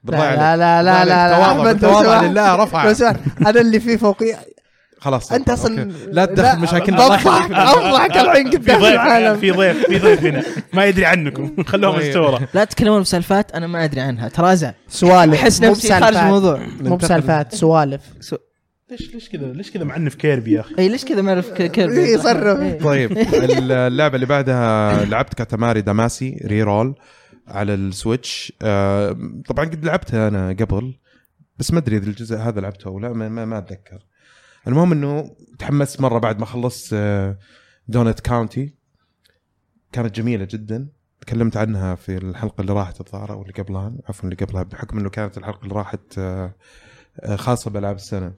[0.04, 0.60] بالله لا عليك.
[0.60, 1.66] لا لا لا بالله عليك.
[1.66, 2.20] لا تواضع أحمد، لو تواضع.
[2.20, 2.32] سمحت.
[2.32, 2.94] لله لو رفع.
[2.94, 4.36] سمحت أنا اللي فيه فوقي
[5.04, 5.50] خلاص أنت.
[5.50, 7.52] أصلا لا تدخل مشاكلنا الله يخليك.
[7.58, 9.38] اضحك الحين في قدام ضيف العالم.
[9.40, 10.44] في ضيف في ضيف هنا.
[10.74, 11.56] ما يدري عنكم.
[11.72, 12.08] خلوهم طيب.
[12.10, 14.30] مستوره لا تتكلمون بسالفات أنا ما أدري عنها.
[14.30, 14.72] ترازع.
[14.88, 15.34] سوالف.
[15.42, 16.16] أحس نفسي خارج.
[16.18, 16.62] الموضوع.
[16.82, 18.02] مو بسالفات سوالف.
[18.20, 18.38] سو-
[18.92, 22.14] ليش ليش كذا؟ ليش كذا معنف Kirby يا أخي؟ اي ليش كذا ك- Kirby إيه،
[22.16, 22.60] يصرف.
[22.60, 22.80] إيه.
[22.80, 23.18] طيب
[23.72, 26.96] اللعبة اللي بعدها لعبت Katamari Damacy Reroll
[27.48, 28.54] على ال Switch.
[28.62, 29.16] آه،
[29.48, 30.94] طبعا قد لعبتها أنا قبل
[31.60, 34.00] بس ما أدري إذا الجزء هذا لعبته أو لا ما, ما, ما أتذكر.
[34.68, 37.38] المهم إنه تحمست مرة بعد ما خلصت آه،
[37.88, 38.74] Donut County
[39.92, 40.88] كانت جميلة جدا.
[41.22, 45.10] تكلمت عنها في الحلقة اللي راحت الظاهر أو اللي قبلها عفوا اللي قبلها بحكم إنه
[45.10, 46.56] كانت الحلقة اللي راحت آه،
[47.20, 48.34] آه، خاصة بألعاب السنة.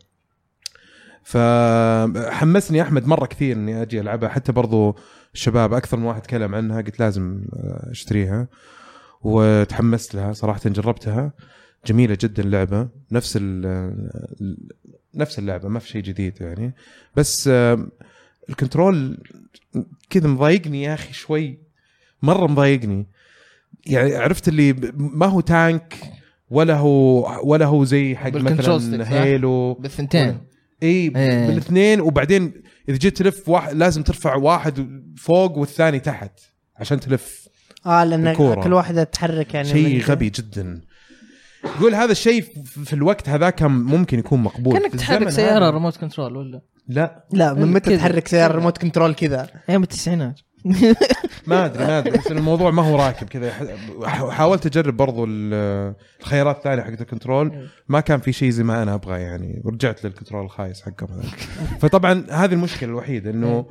[1.24, 4.30] فحمسني أحمد مرة كثير إني أجي ألعبها.
[4.30, 4.96] حتى برضو
[5.34, 8.48] الشباب أكثر من واحد تكلم عنها قلت لازم آه، أشتريها.
[9.22, 11.34] وتحمست لها صراحة جربتها.
[11.86, 12.90] جميلة جدا اللعبة.
[13.12, 14.62] نفس ال
[15.16, 16.74] نفس اللعبة ما في شيء جديد يعني.
[17.16, 17.50] بس
[18.50, 19.24] الكنترول
[20.10, 21.60] كذا مضايقني يا أخي شوي.
[22.22, 23.08] مرة مضايقني.
[23.86, 25.96] يعني عرفت اللي ما هو تانك
[26.50, 30.38] ولا هو ولا هو زي حق مثلا؟ Halo بالثنتين.
[30.84, 31.48] إي إيه.
[31.48, 32.54] بالاثنين وبعدين
[32.90, 36.40] إذا جيت تلف واحد لازم ترفع واحد فوق والثاني تحت
[36.76, 37.48] عشان تلف
[37.86, 38.64] آه لأن الكورة.
[38.64, 40.82] كل واحدة تحرك يعني شيء غبي جدا.
[41.66, 42.44] يقول هذا الشيء
[42.86, 44.74] في الوقت هذا كان ممكن يكون مقبول.
[44.80, 45.70] كأنك في تحرك سيارة هذا.
[45.70, 47.26] ريموت كنترول ولا؟ لا.
[47.34, 47.98] لا من متى.
[47.98, 50.40] تحرك سيارة remote control كذا؟ أيام التسعينات.
[51.48, 53.52] ما أدري ما أدري بس الموضوع ما هو راكب كذا.
[54.08, 57.68] حاولت أجرب برضو ال- الخيارات الثانية حقت ال control.
[57.88, 59.62] ما كان في شيء زي ما أنا أبغى يعني.
[59.66, 61.36] ورجعت لل control الخايس حقهم هذاك.
[61.82, 63.66] فطبعا هذه المشكلة الوحيدة إنه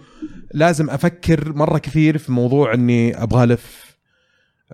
[0.54, 3.83] لازم أفكر مرة كثير في موضوع إني أبغى ألف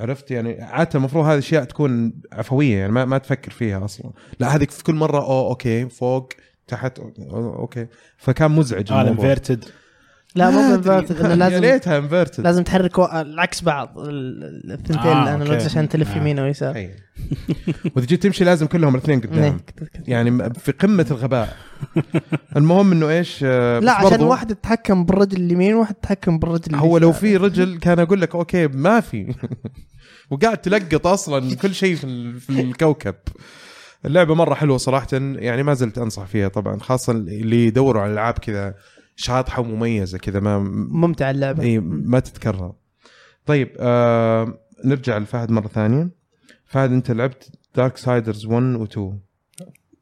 [0.01, 4.57] عرفت يعني عادة المفروض هذه الاشياء تكون عفوية يعني ما, ما تفكر فيها أصلا لا
[4.57, 6.29] هذه في كل مرة اوه okay فوق
[6.67, 7.03] تحت أو-
[7.35, 7.87] okay
[8.17, 9.03] فكان مزعج آه.
[9.03, 9.65] ال inverted
[10.35, 10.99] لا مو أدري.
[11.21, 15.65] إنه يا لازم ليتها inverted لازم تحرك العكس بعض ال- الثنتين آه، ال analogs.
[15.65, 16.17] عشان تلف آه.
[16.19, 16.91] يمين ويسار أي.
[17.97, 19.57] وإذا جيت تمشي لازم كلهم الاثنين قدام إيه.
[20.07, 21.57] يعني في قمة الغباء
[22.57, 27.13] المهم إنه إيش آه، لا عشان واحد تتحكم بالرجل اليمين وواحد تتحكم بالرجل هو لو.
[27.13, 29.27] في رجل كان أقول لك okay ما في
[30.31, 33.15] وقاعد تلقط أصلا كل شيء في ال- في الكوكب.
[34.07, 38.35] اللعبة مرة حلوة صراحة يعني ما زلت أنصح فيها طبعا خاصة اللي يدوروا على ألعاب
[38.39, 38.75] كذا
[39.17, 40.59] شاطحة ومميزة كذا ما
[40.91, 41.63] ممتع اللعبة.
[41.63, 42.73] إي ما تتكرر.
[43.47, 46.11] طيب آه نرجع لفهد مرة ثانية.
[46.65, 49.21] فهد أنت لعبت دارك سايدرز 1 و 2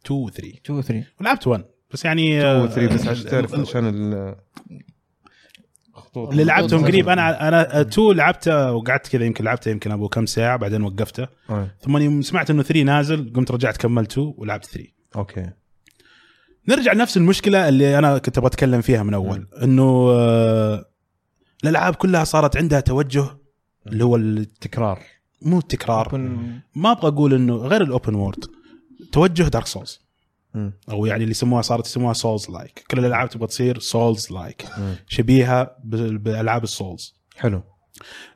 [0.06, 3.30] 2 و 3 2 3 ولعبت 1 بس يعني 2 و آه، 3 بس عشان
[3.30, 4.34] تعرف عشان
[6.10, 6.84] خطوط اللي لعبتهم.
[6.84, 11.26] قريب أنا أنا 2 لعبته وقعدت كذا يمكن لعبته يمكن أبو كم ساعة بعدين وقفته.
[11.80, 15.50] ثم يوم سمعت إنه 3 نازل قمت رجعت كملت 2 ولعبت 3 okay.
[16.68, 19.46] نرجع لنفس المشكلة اللي أنا كنت أبغى أتكلم فيها من أول.
[19.62, 20.84] إنه آه،
[21.64, 23.24] الألعاب كلها صارت عندها توجه
[23.86, 24.98] اللي هو ال- تكرار
[25.42, 26.08] مو التكرار.
[26.74, 28.44] ما أبغى أقول إنه غير ال open world
[29.12, 30.07] توجه Dark Souls.
[30.90, 34.64] أو يعني اللي يسموها صارت يسموها souls like كل الألعاب تبغى تصير souls like.
[35.06, 37.14] شبيهة بال- بالألعاب ال souls.
[37.36, 37.62] حلو.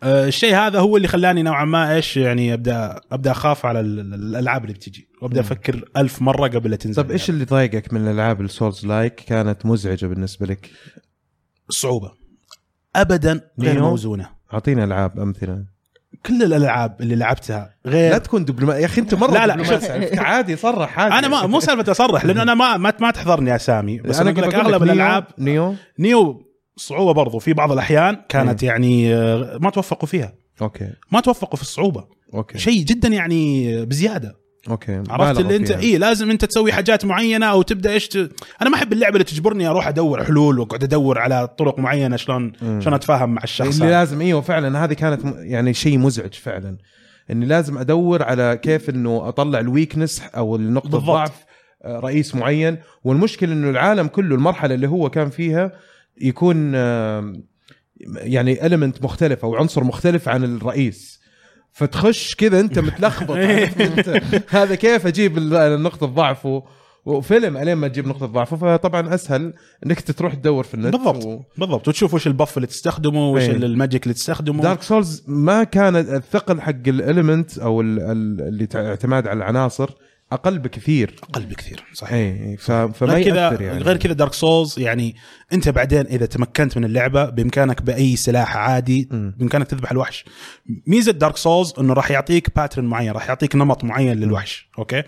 [0.03, 4.01] آه، الشيء هذا هو اللي خلاني نوعا ما إيش يعني ابدا أبدأ أخاف على ال-
[4.01, 5.09] ال- الألعاب اللي بتجي.
[5.23, 5.41] وأبدأ.
[5.41, 9.15] أفكر ألف مرة قبل لا تنزل طب إيش اللي ضايقك من الألعاب ال souls like
[9.15, 10.71] كانت مزعجة بالنسبة لك؟
[11.69, 12.13] الصعوبه
[12.97, 14.29] ابدا غير؟ موزونة.
[14.53, 15.65] اعطينا ألعاب أمثلة.
[16.27, 20.19] كل الألعاب اللي لعبتها غير لا تكون دبلوماسي يا أخي أنت مرة لا، لا، دبلوماسي.
[20.19, 21.15] عادي صرح عادي.
[21.15, 24.43] أنا ما مو سالفة اصرح لأن أنا ما ما, ما تحضرني اسامي بس أنا أقول
[24.43, 25.75] لك أغلب الالعاب نيو.
[25.99, 26.43] نيو
[26.77, 30.33] صعوبة برضو في بعض الأحيان كانت يعني آه، ما توفقوا فيها.
[30.63, 30.91] okay.
[31.13, 32.05] ما توفقوا في الصعوبة.
[32.35, 32.59] okay.
[32.59, 34.42] شيء جدا يعني بزيادة.
[34.71, 35.71] okay عرفت اللي أنت.
[35.71, 38.17] اي لازم أنت تسوي حاجات معينة أو تبدأ إيش ت...
[38.63, 42.53] أنا ما أحب اللعبة اللي تجبرني أروح أدور حلول وأقعد أدور على طرق معينة شلون
[42.63, 42.81] مم.
[42.81, 43.93] شلون أتفاهم مع الشخص اللي.
[43.93, 46.79] لازم إيوه فعلا هذه كانت يعني شيء مزعج فعلا
[47.31, 50.99] إني لازم أدور على كيف إنه أطلع ال weakness أو النقطة.
[50.99, 51.45] الضعف
[51.85, 55.73] آه، رئيس معين والمشكلة إنه العالم كله المرحلة اللي هو كان فيها
[56.21, 56.75] يكون
[58.07, 61.12] يعني element مختلف أو عنصر مختلف عن الرئيس
[61.73, 63.37] فتخش كذا انت متلخبط
[64.49, 66.63] هذا كيف أجيب نقطه ضعف و-
[67.05, 69.53] وفيلم لين ما تجيب نقطة ضعفه فطبعا أسهل
[69.87, 71.41] إنك تروح تدور في النت بالضبط و...
[71.59, 73.51] بالضبط وتشوف وش ال buff اللي تستخدمه وش إيه.
[73.57, 74.63] ال magic اللي تستخدمه.
[74.63, 79.91] Dark Souls ما كان الثقل حق ال element أو ال- ال- اللي اعتماد على العناصر
[80.35, 84.79] أقل بكثير أقل بكثير صحيح اي ف- فما غير كذا يعني غير كذا Dark Souls
[84.79, 85.17] يعني
[85.53, 89.35] أنت بعدين إذا تمكنت من اللعبة بإمكانك بأي سلاح عادي مم.
[89.39, 90.25] بإمكانك تذبح الوحش
[90.87, 95.03] ميزة Dark Souls إنه راح يعطيك pattern معين راح يعطيك نمط معين للوحش okay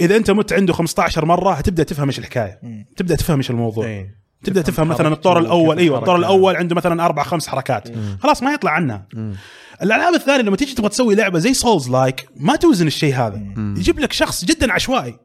[0.00, 2.86] إذا أنت مت عنده 15 مرة هتبدا تفهم إيش الحكاية مم.
[2.96, 4.21] تبدأ تفهم إيش الموضوع إيه.
[4.44, 6.16] تبدأ تفهم مثلا الطور الأول أيوه الطور.
[6.16, 7.88] الأول عنده مثلا أربع خمس حركات.
[8.20, 9.34] خلاص ما يطلع عنها مم.
[9.82, 13.36] الألعاب الثانية لما تيجي تبغى تسوي لعبة زي souls like ما توزن الشيء هذا.
[13.36, 13.74] مم.
[13.78, 15.18] يجيب لك شخص جدا عشوائي.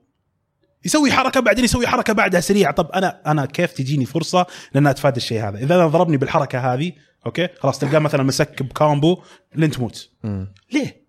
[0.86, 2.74] يسوي حركة بعدين يسوي حركة بعدها سريعة.
[2.74, 6.92] طب أنا أنا كيف تجيني فرصة لأن اتفادى الشيء هذا؟ إذا أنا ضربني بالحركة هذه
[7.26, 9.22] okay خلاص تلقاه مثلا مسك ب combo
[9.56, 10.10] لين تموت.
[10.24, 10.54] مم.
[10.74, 11.08] ليه؟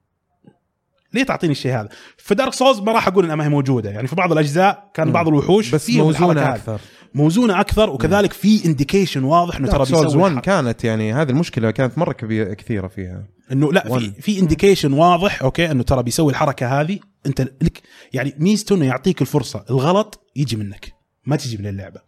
[1.15, 3.91] ليه تعطيني الشيء هذا؟ في Dark Souls ما راح أقول إنها ما هي موجودة.
[3.91, 6.79] يعني في بعض الأجزاء كان بعض الوحوش بس موزونة هذه.
[7.15, 10.63] موزونة أكثر وكذلك في indication واضح إنه ترى Dark Souls بيسوي 1 الحركة.
[10.63, 13.25] كانت يعني هذه المشكلة كانت مرة كبيرة كثيرة فيها.
[13.53, 14.11] إنه لا في.
[14.11, 16.99] في indication واضح okay إنه ترى بيسوي الحركة هذه.
[17.27, 17.83] أنت لك
[18.13, 20.93] يعني ميزته انه يعطيك الفرصة الغلط يجي منك
[21.27, 22.01] ما تجي من اللعبة.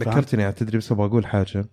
[0.00, 1.64] ذكرتني يعني تدري بس أبغى أقول حاجة.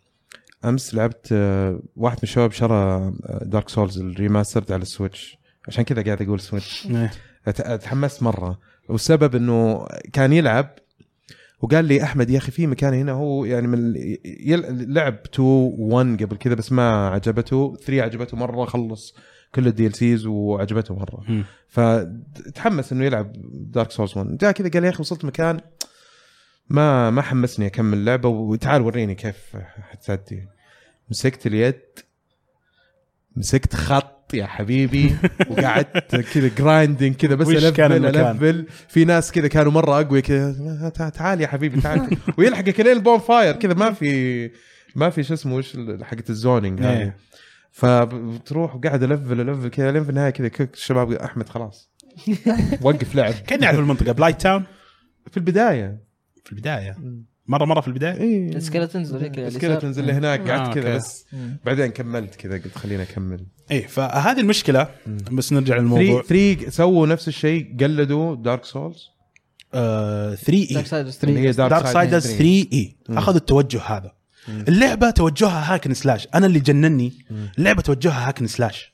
[0.66, 5.38] أمس لعبت آه، واحد من الشباب شرى Dark Souls ال remastered على ال Switch.
[5.68, 7.12] عشان كذا قاعد أقول Switch إيه.
[7.76, 8.60] تحمست مرة.
[8.90, 10.76] والسبب إنه كان يلعب
[11.62, 13.94] وقال لي أحمد يا أخي في مكان هنا هو يعني من
[14.94, 17.76] لعب 2 1 قبل كذا بس ما عجبته.
[17.76, 19.16] 3 عجبته مرة خلص
[19.56, 21.24] كل ال DLCs وعجبته مرة.
[21.28, 21.44] مم.
[21.68, 25.60] فتحمس إنه يلعب Dark Souls 1 جاء كذا قال يا أخي وصلت مكان
[26.70, 29.58] ما ما حمسني أكمل اللعبه وتعال وريني كيف
[29.90, 30.48] حتأدي
[31.10, 31.80] مسكت اليد
[33.38, 35.16] مسكت خط يا حبيبي
[35.50, 40.90] وقعدت كذا grinding كذا بس كان ألفل؟ ألفل في ناس كذا كانوا مرة اقوياء كذا
[40.96, 42.18] تع- تعال يا حبيبي تعال.
[42.38, 44.52] ويلحقك لين ال bonfire كذا ما في
[44.96, 46.98] ما في شو اسمه وش حقت ال zoning هذه.
[47.00, 47.18] إيه.
[47.72, 51.92] فبتروح وقاعد ألفل ألفل كذا لين في النهاية كذا الشباب أحمد خلاص.
[52.82, 53.34] وقف لعب.
[53.34, 54.64] كاني اعرف المنطقة Blighttown
[55.32, 55.98] في البداية.
[56.46, 56.98] في البداية.
[57.48, 60.98] مرة مرة في البداية؟ اي ال skeletons ذيك اللي هناك آه، قعدت كذا okay.
[60.98, 61.26] بس
[61.66, 63.46] بعدين كملت كذا قلت خليني أكمل.
[63.72, 64.88] إيه فهذه المشكلة
[65.32, 66.22] بس نرجع للموضوع.
[66.22, 69.10] 3 3 سووا نفس الشيء قلدوا Dark Souls
[69.74, 72.44] 3 اي Darksiders اللي هي 3 Dark Darksiders 3
[72.74, 74.12] اي أخذوا التوجه هذا.
[74.50, 76.28] اللعبة توجهها hack and slash.
[76.36, 77.14] أنا اللي جنني.
[77.58, 78.94] اللعبة توجهها hack and slash.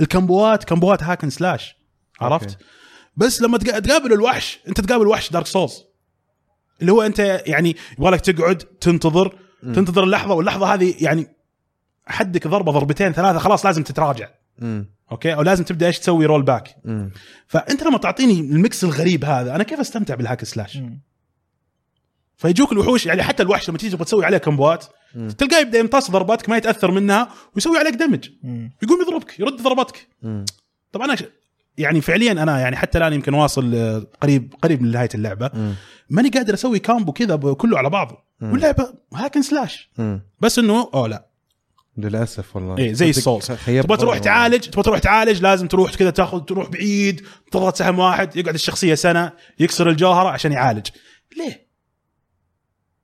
[0.00, 1.76] الكمبوات كمبوات hack and slash.
[2.20, 2.64] عرفت؟ أوكي.
[3.16, 5.82] بس لما تقا- تقابل الوحش أنت تقابل وحش Dark Souls
[6.80, 9.38] اللي هو أنت يعني يبغى لك تقعد تنتظر
[9.74, 11.26] تنتظر اللحظة واللحظة هذه يعني
[12.06, 14.28] حدك ضربة ضربتين ثلاثة خلاص لازم تتراجع.
[15.12, 16.76] أوكي؟ أو لازم تبدأ إيش تسوي roll back
[17.46, 20.78] فأنت لما تعطيني ال mix الغريب هذا أنا كيف أستمتع بال hack slash
[22.36, 24.84] فيجوك الوحوش يعني حتى الوحش لما تيجي تبغى تسوي عليه كمبوات
[25.38, 28.28] تلقاه يبدأ يمتص ضرباتك ما يتأثر منها ويسوي عليك damage
[28.82, 30.08] يقوم يضربك يرد ضرباتك.
[30.92, 31.16] طبعا أنا
[31.78, 35.50] يعني فعليا أنا يعني حتى الآن يمكن واصل آه، قريب قريب من نهاية اللعبة.
[36.10, 38.16] ماني قادر أسوي combo كذا كله على بعضه.
[38.42, 39.90] واللعبة hack and slash
[40.40, 41.26] بس إنه اوه لا.
[41.98, 42.78] للأسف والله.
[42.78, 44.18] إيه زي ال Souls تبغى تروح.
[44.18, 48.94] تعالج تبغى تروح تعالج لازم تروح كذا تاخذ تروح بعيد تضغط سهم واحد يقعد الشخصية
[48.94, 50.86] سنة يكسر الجوهرة عشان يعالج.
[51.36, 51.66] ليه؟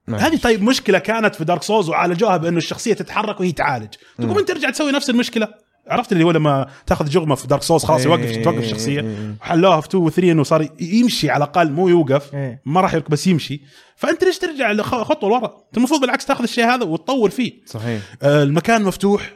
[0.09, 0.20] نعم.
[0.20, 3.95] هذه طيب مشكلة كانت في Dark Souls وعالجوها بأنه الشخصية تتحرك وهي تعالج.
[4.18, 5.49] تقوم أنت ترجع تسوي نفس المشكلة؟
[5.89, 8.64] عرفت اللي هو لما تاخذ جغمة في Dark Souls خلاص إيه، يوقف إيه، توقف إيه،
[8.64, 9.35] الشخصيه إيه.
[9.41, 12.62] حلوها في 2 و 3 إنه صار يمشي على الأقل مو يوقف إيه.
[12.66, 13.62] ما راح يركض بس يمشي
[13.97, 18.43] فأنت ليش ترجع خطوة لورا؟ أنت المفروض بالعكس تاخذ الشيء هذا وتطور فيه صحيح آه،
[18.43, 19.33] المكان مفتوح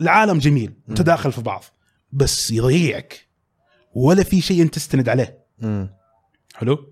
[0.00, 1.64] العالم جميل متداخل في بعض
[2.12, 3.28] بس يضيعك
[3.94, 5.88] ولا في شيء أنت تستند عليه مم.
[6.54, 6.91] حلو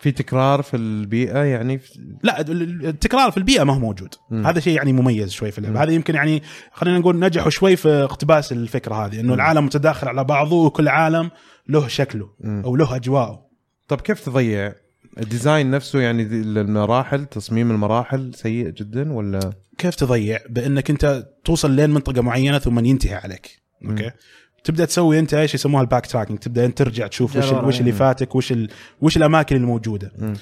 [0.00, 2.00] في تكرار في البيئة يعني؟ في...
[2.22, 4.14] لا ال- التكرار في البيئة ما هو موجود.
[4.30, 4.46] مم.
[4.46, 6.42] هذا شيء يعني مميز شوي في اللعبه هذا يمكن يعني
[6.72, 11.30] خلينا نقول نجحوا شوي في اقتباس الفكرة هذه إنه العالم متداخل على بعضه وكل عالم
[11.68, 12.62] له شكله مم.
[12.64, 13.48] أو له أجواءه.
[13.88, 14.72] طب كيف تضيع؟
[15.20, 21.70] ال design نفسه يعني المراحل تصميم المراحل سيء جدا ولا؟ كيف تضيع؟ بإنك أنت توصل
[21.70, 23.58] لين منطقة معينة ثم ينتهي عليك.
[23.84, 24.10] أوكي؟
[24.64, 27.92] تبدأ تسوي أنت إيش يسموها ال backtracking تبدأ أنت ترجع تشوف وش وش اللي يعني.
[27.92, 28.68] فاتك وش ال...
[29.00, 30.34] وش الأماكن الموجودة مم.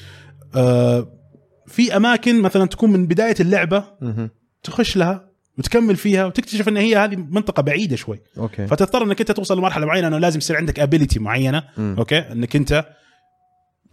[0.56, 1.08] آه
[1.66, 4.30] في أماكن مثلا تكون من بداية اللعبة مهم.
[4.62, 9.32] تخش لها وتكمل فيها وتكتشف إن هي هذه منطقة بعيدة شوي أوكي فتضطر إنك أنت
[9.32, 11.94] توصل لمرحلة معينة إنه لازم يصير عندك ability معينة مم.
[11.98, 12.84] أوكي إنك أنت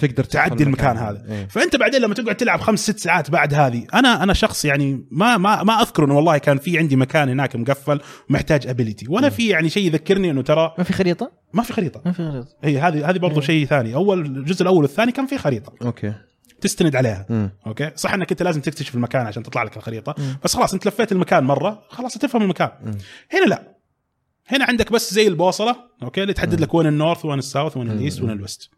[0.08, 1.26] تقدر تعدي المكان هذا.
[1.30, 1.48] إيه.
[1.48, 5.38] فأنت بعدين لما تقعد تلعب خمس ست ساعات بعد هذه أنا أنا شخص يعني ما
[5.38, 9.48] ما ما أذكر إنه والله كان في عندي مكان هناك مقفل ومحتاج ability ولا في
[9.48, 12.02] يعني شيء يذكرني إنه ترى ما في خريطة؟ ما في خريطة.
[12.06, 12.48] ما في خريطة.
[12.64, 13.96] هي هذه هذه برضو شيء ثاني.
[13.96, 15.74] أول الجزء الأول والثاني كان في خريطة.
[15.86, 16.14] أوكي.
[16.62, 17.26] تستند عليها.
[17.30, 17.50] مم.
[17.68, 20.16] أوكي؟ صح إنك أنت لازم تكتشف المكان عشان تطلع لك الخريطة.
[20.18, 20.38] مم.
[20.44, 22.70] بس خلاص أنت لفيت المكان مرة خلاص تفهم المكان.
[22.84, 22.98] مم.
[23.34, 23.74] هنا لا.
[24.48, 27.78] هنا عندك بس زي البوصلة أوكي؟ اللي تحدد لك وين ال north وين ال south
[27.78, 28.70] وين ال east وين ال west.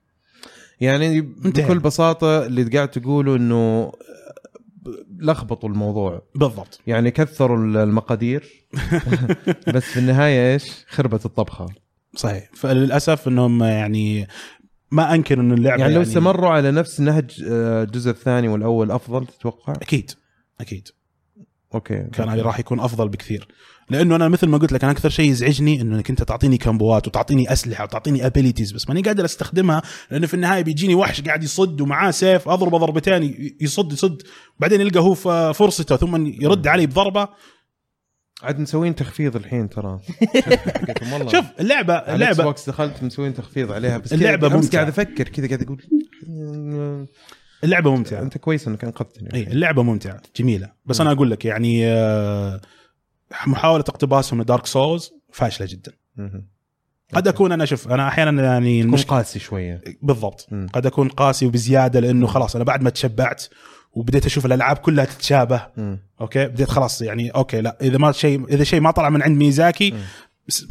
[0.82, 1.22] يعني.
[1.22, 3.92] بكل بساطة اللي قاعد تقوله إنه
[5.20, 6.22] لخبطوا الموضوع.
[6.36, 6.80] بالضبط.
[6.88, 8.68] يعني كثروا المقادير.
[9.74, 11.66] بس في النهاية إيش؟ خربت الطبخة.
[12.16, 12.50] صحيح.
[12.54, 14.28] فللأسف إنهم يعني
[14.92, 19.28] ما انكر إنه اللعبة يعني لو استمروا على نفس نهج آه، الجزء الثاني والأول أفضل
[19.28, 20.12] تتوقع؟ أكيد.
[20.62, 20.88] أكيد.
[21.76, 23.48] أوكي كان هذه راح يكون أفضل بكثير.
[23.90, 27.08] لأنه أنا مثل ما قلت لك أنا أكثر شيء يزعجني إنه إنك أنت تعطيني كامبوات
[27.08, 31.82] وتعطيني أسلحة وتعطيني abilities بس ماني قادر أستخدمها لأنه في النهاية بيجيني وحش قاعد يصد
[31.82, 34.22] ومعاه سيف اضربه ضربتين يصد يصد
[34.60, 35.14] بعدين يلقى هو
[35.54, 37.28] فرصته ثم يرد علي بضربة.
[38.44, 40.00] عاد مسوين تخفيض الحين ترى.
[41.14, 41.32] والله.
[41.32, 44.72] شوف اللعبه اللعبه بوكس دخلت مسوين تخفيض عليها بس ممتعة.
[44.72, 45.82] قاعد أفكر كذا قاعد أقول
[47.64, 51.88] اللعبة ممتعة أنت كويس إنك أنقذتني اي اللعبة ممتعة جميلة بس أنا أقول لك يعني
[51.88, 52.62] آه،
[53.48, 56.48] محاولة اقتباسهم ل Dark Souls فاشلة جدا مهم.
[57.14, 60.68] قد أكون أنا شوف أنا أحيانا يعني تكون قاسي شوية بالضبط مم.
[60.74, 63.44] قد أكون قاسي وبزيادة لأنه خلاص أنا بعد ما تشبعت
[63.92, 66.00] وبديت أشوف الألعاب كلها تتشابه مم.
[66.22, 69.38] أوكي بديت خلاص يعني أوكي لا إذا ما شيء إذا شيء ما طلع من عند
[69.38, 70.00] ميازاكي مم.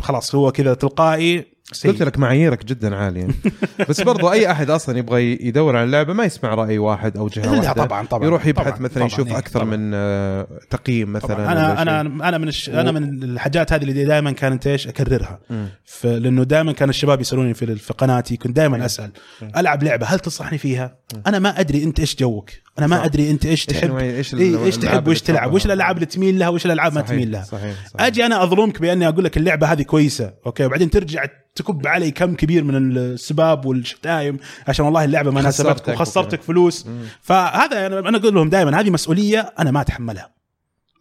[0.01, 1.54] خلاص هو كذا تلقائي.
[1.85, 3.29] قلت لك معاييرك جدا عاليه
[3.89, 7.53] بس برضو أي أحد أصلا يبغى يدور على اللعبة ما يسمع رأي واحد أو جهة
[7.53, 7.85] واحدة.
[7.85, 9.77] طبعا طبعا يروح يبحث طبعاً، مثلا طبعاً، يشوف إيه، أكثر طبعاً.
[9.77, 11.83] من آه، تقييم مثلا أنا.
[11.83, 12.69] أنا أنا من الش...
[12.71, 15.41] أنا من الحاجات هذه اللي دائما كانت إيش؟ أكررها.
[15.85, 16.07] ف...
[16.07, 19.11] لأنه دائما كان الشباب يسألوني في في قناتي كنت دائما أسأل.
[19.57, 20.97] ألعب لعبة هل تنصحني فيها؟
[21.27, 22.51] أنا ما أدري أنت إيش جوك.
[22.79, 23.05] أنا ما صح.
[23.05, 23.97] أدري أنت إيش تحب.
[23.97, 27.33] إيش إيه إيش تحب وإيش تلعب؟ وإيش الألعاب اللي تميل لها؟ وإيش الألعاب ما تميل
[27.33, 28.07] لها؟ صحيح صحيح.
[28.07, 31.25] أجي أنا أظلمك بأني أقول لك اللعبة هذه كويسة أوكي؟ وبعدين ترجع
[31.55, 34.39] تكب علي كم كبير من السباب والشتايم
[34.69, 36.43] عشان والله اللعبة ما ناسبتك خسرتك وخسرتك.
[36.43, 36.87] فلوس.
[36.87, 37.05] مم.
[37.23, 40.31] فهذا أنا أنا أقول لهم دائما هذه مسؤولية أنا ما أتحملها.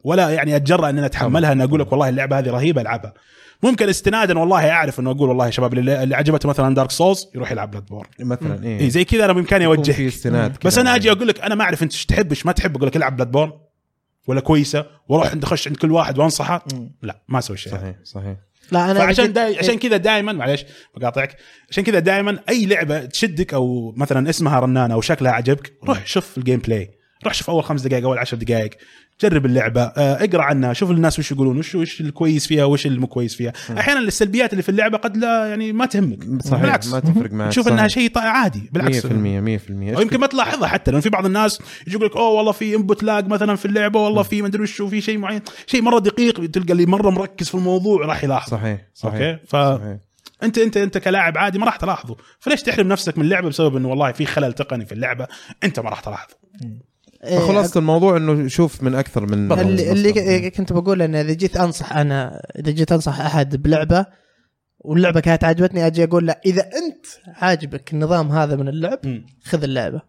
[0.04, 3.14] ولا يعني أتجرأ ان أنا أتحملها إن أقول لك والله اللعبة هذه رهيبة ألعبها.
[3.64, 7.28] ممكن استنادا والله أعرف إنه أقول والله يا شباب اللي, اللي عجبته مثلا Dark Souls
[7.36, 8.80] يروح يلعب Bloodborne مثلا إيه.
[8.80, 9.99] إيه زي كذا أنا بإمكاني إني أوجهك.
[9.99, 10.78] استناد بس.
[10.78, 12.95] أنا أجي أقول لك أنا ما أعرف أنت إيش تحب إيش ما تحب؟ أقول لك
[12.95, 13.51] العب Bloodborne
[14.28, 14.86] ولا كويسة.
[15.08, 16.66] وأروح عند اخش عند كل واحد وأنصحه.
[17.01, 17.74] لا ما أسوي شيء.
[17.74, 18.36] صحيح صحيح.
[18.74, 20.65] لا أنا فعشان دا عشان كذا دائما معليش
[20.95, 21.38] بقاطعك
[21.69, 26.38] عشان كذا دائما أي لعبة تشدك أو مثلا اسمها رنانه أو شكلها عجبك روح شوف
[26.38, 28.69] ال gameplay روح شوف أول خمس دقائق أول عشر دقائق.
[29.21, 29.82] جرب اللعبة.
[29.82, 33.36] آه، اقرأ عنها شوف الناس وش يقولون وش وش الكويس فيها وش اللي مو كويس
[33.36, 33.53] فيها.
[33.78, 36.41] أحيانا السلبيات اللي في اللعبة قد لا يعني ما تهمك.
[36.41, 36.88] صحيح بالعكس.
[36.88, 38.69] ما تفرق معك تشوف إنها شيء عادي.
[38.71, 39.05] بالعكس.
[39.05, 39.09] 100%
[39.39, 42.51] 100% أو يمكن ما تلاحظها حتى لأن في بعض الناس يجي يقول لك أوه والله
[42.51, 45.41] في input lag مثلا في اللعبة والله في مدري وش في شيء معين.
[45.67, 48.51] شيء مرة دقيق تلقى اللي مرة مركز في الموضوع راح يلاحظ.
[48.51, 49.97] صحيح صحيح أوكي؟ ف صحيح.
[50.43, 52.15] أنت أنت أنت كلاعب عادي ما راح تلاحظه.
[52.39, 55.28] فليش تحرم نفسك من اللعبة بسبب إنه والله في خلل تقني في اللعبة
[55.63, 56.36] أنت ما راح تلاحظه.
[57.24, 60.11] إيه، فخلاصة الموضوع إنه شوف من أكثر من اللي, اللي.
[60.49, 64.05] ك- كنت بقول انه إذا جيت أنصح أنا إذا جيت أنصح أحد بلعبة
[64.80, 68.99] واللعبة كانت عجبتني أجي أقول له إذا أنت عاجبك النظام هذا من اللعب
[69.43, 70.01] خذ اللعبة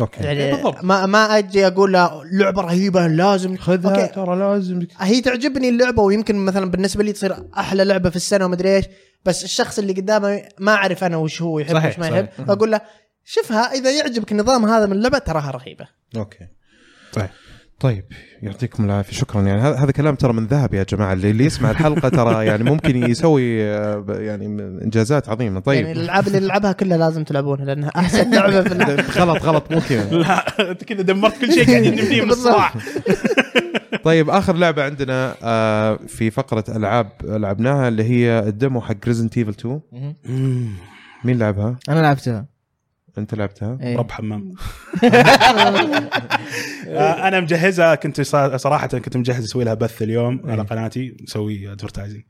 [0.00, 0.84] okay يعني بالضبط.
[0.84, 4.14] ما ما أجي أقول له لعبة رهيبة لازم خذها okay.
[4.14, 8.76] ترى لازم هي تعجبني اللعبة ويمكن مثلا بالنسبة لي تصير أحلى لعبة في السنة ومدري
[8.76, 8.84] إيش
[9.24, 12.16] بس الشخص اللي قدامي ما أعرف أنا وش هو يحب صحيح، وش ما صحيح.
[12.38, 12.80] يحب أقول له
[13.30, 15.86] شوفها إذا يعجبك النظام هذا من اللعبة تراها رهيبة.
[16.16, 16.46] okay.
[17.12, 17.30] صحيح
[17.80, 18.04] طيب
[18.42, 19.16] يعطيكم العافية.
[19.16, 19.42] شكرا.
[19.42, 21.12] يعني هذا هذا كلام ترى من ذهب يا جماعة.
[21.12, 24.46] اللي, اللي يسمع الحلقة ترى يعني ممكن يسوي آه، يعني
[24.84, 25.50] إنجازات عظيمة.
[25.50, 29.72] يعني طيب الألعاب اللي نلعبها كلها لازم تلعبونها لأنها أحسن لعبة في اللعبه غلط غلط.
[29.72, 30.10] مو كذا.
[30.18, 32.72] لا أنت كذا دمرت كل شيء قاعد يجيبني من الصراع
[34.04, 39.38] طيب آخر لعبة عندنا آه، في فقرة ألعاب لعبناها اللي هي ال demo حق Resident
[39.38, 39.80] Evil 2
[41.24, 42.57] مين لعبها؟ أنا لعبتها.
[43.18, 43.96] انت لعبتها؟ إيه.
[43.98, 44.52] رب حمام.
[46.88, 48.20] آه، أنا مجهزها كنت
[48.56, 52.22] صراحة كنت مجهز أسوي لها بث اليوم على قناتي نسوي advertising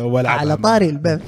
[0.00, 1.22] والعب على طاري البث.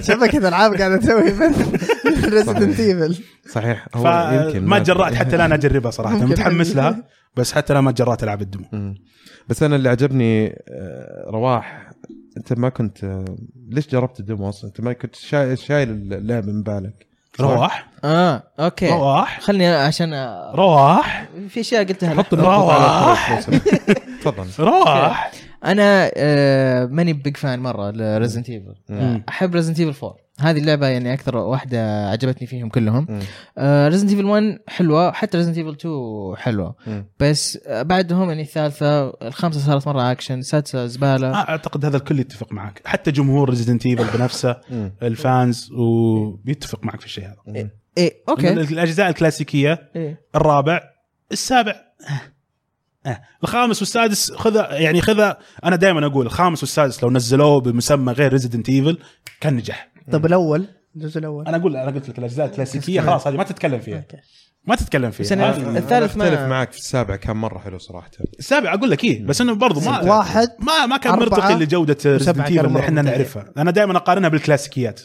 [0.08, 1.84] شبكه العاب قاعدة تسوي بث.
[2.24, 3.86] Resident Evil صحيح.
[3.94, 6.16] هو يمكن فما تجرأت حتى الآن أجربها صراحة.
[6.16, 7.04] متحمس لها
[7.36, 8.94] بس حتى الآن ما تجرأت ألعب ال demo.
[9.48, 11.90] بس أنا اللي عجبني آه، رواح.
[12.36, 13.24] أنت ما كنت آه،
[13.68, 17.09] ليش جربت ال demo أصلا؟ أنت ما كنت شايل شايل اللعبة من بالك؟
[17.40, 17.86] رواح.
[18.04, 18.88] آه okay.
[18.90, 19.40] رواح.
[19.40, 21.24] خلني عشان آه، رواح.
[21.48, 22.24] في أشياء قلتها.
[22.32, 23.40] رواح.
[24.24, 24.64] تفضل.
[24.64, 25.30] رواح.
[25.64, 29.24] أنا آه، ماني big fan مرة ل Resident Evil مم.
[29.28, 33.20] أحب Resident Evil 4 هذه اللعبة يعني أكثر واحدة عجبتني فيهم كلهم مم.
[33.88, 37.06] Resident Evil 1 حلوة حتى Resident Evil 2 حلوة مم.
[37.20, 42.20] بس آه، بعدهم يعني الثالثة الخامسة صارت مرة اكشن السادسة زبالة ما أعتقد هذا الكل
[42.20, 44.92] يتفق معك حتى جمهور Resident Evil بنفسه مم.
[45.02, 47.70] ال fans وبيتفق معك في الشيء هذا.
[47.98, 50.20] إيه okay الأجزاء الكلاسيكية إيه.
[50.34, 50.80] الرابع
[51.32, 51.74] السابع
[53.06, 53.20] آه.
[53.42, 55.32] الخامس والسادس خذ يعني خذ
[55.64, 58.98] أنا دائما أقول الخامس والسادس لو نزلوه بمسمى غير Resident Evil
[59.40, 59.90] كان نجح.
[60.12, 61.46] طب الأول الجزء الأول.
[61.46, 64.04] أنا أقول أنا قلت لك الأجزاء الكلاسيكية خلاص هذه ما تتكلم فيها.
[64.64, 65.24] ما تتكلم فيها.
[65.26, 68.10] بس أنا الثالث ما- أختلف معك في السابع كان مرة حلو صراحة.
[68.38, 72.20] السابع أقول لك إيه بس إنه برضو ما واحد ما ما كان مرتقي لجودة Resident
[72.28, 73.02] وسبعة Evil كانوا اللي إحنا.
[73.02, 73.52] نعرفها.
[73.58, 75.00] أنا دائما أقارنها بالكلاسيكيات.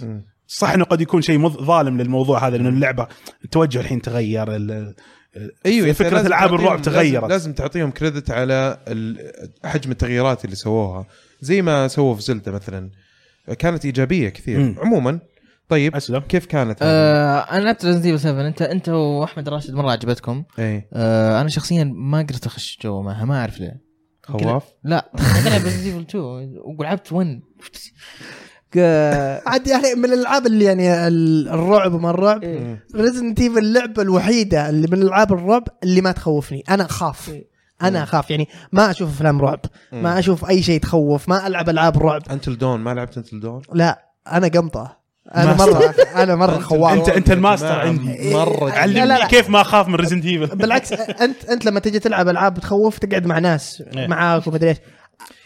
[0.47, 3.07] صح إنه قد يكون شيء مض- ظالم للموضوع هذا لأنه اللعبة
[3.45, 4.95] التوجه الحين تغير ال-
[5.65, 5.87] أيوه
[6.27, 7.13] ألعاب تعطيهم- الرعب تغيرت.
[7.23, 9.31] لازم, لازم تعطيهم credit على ال-
[9.65, 11.05] حجم التغييرات اللي سووها.
[11.41, 12.89] زي ما سووا في Zelda مثلا.
[13.59, 14.59] كانت إيجابية كثير.
[14.59, 14.75] مم.
[14.79, 15.19] عموما
[15.69, 16.19] طيب أسلم.
[16.19, 20.43] كيف كانت؟ آه أنا لعبت Resident Evil 7 انت أنت وأحمد راشد مرة عجبتكم.
[20.59, 23.81] اي آه أنا شخصيا ما قدرت أخش جو معها ما أعرف ليه.
[24.23, 26.23] خواف؟ لا أنا العب Resident Evil 2
[26.79, 27.93] ولعبت 1 ك-
[29.47, 32.83] عاد يا أخي من الألعاب اللي يعني ال- الرعب وما الرعب إيه.
[32.95, 36.63] Resident Evil اللعبة الوحيدة اللي من ألعاب الرعب اللي ما تخوفني.
[36.69, 37.35] أنا أخاف.
[37.81, 38.31] أنا أخاف.
[38.31, 39.59] يعني ما أشوف أفلام رعب.
[39.91, 42.21] ما أشوف أي شيء تخوف ما ألعب ألعاب رعب.
[42.31, 44.05] Until Dawn ما لعبت Until Dawn؟ لا.
[44.31, 44.97] أنا قمطة.
[45.35, 45.53] أنا.
[45.57, 45.93] مرة.
[46.15, 46.93] أنا مرة خواف.
[46.93, 48.33] انت أنت الماستر عندي.
[48.33, 49.27] مرة علمني لا، لا.
[49.27, 53.25] كيف ما أخاف من Resident Evil بالعكس انت أنت لما تجي تلعب ألعاب تخوف تقعد
[53.25, 54.07] مع ناس إيه.
[54.07, 54.77] معاك ومدري إيش.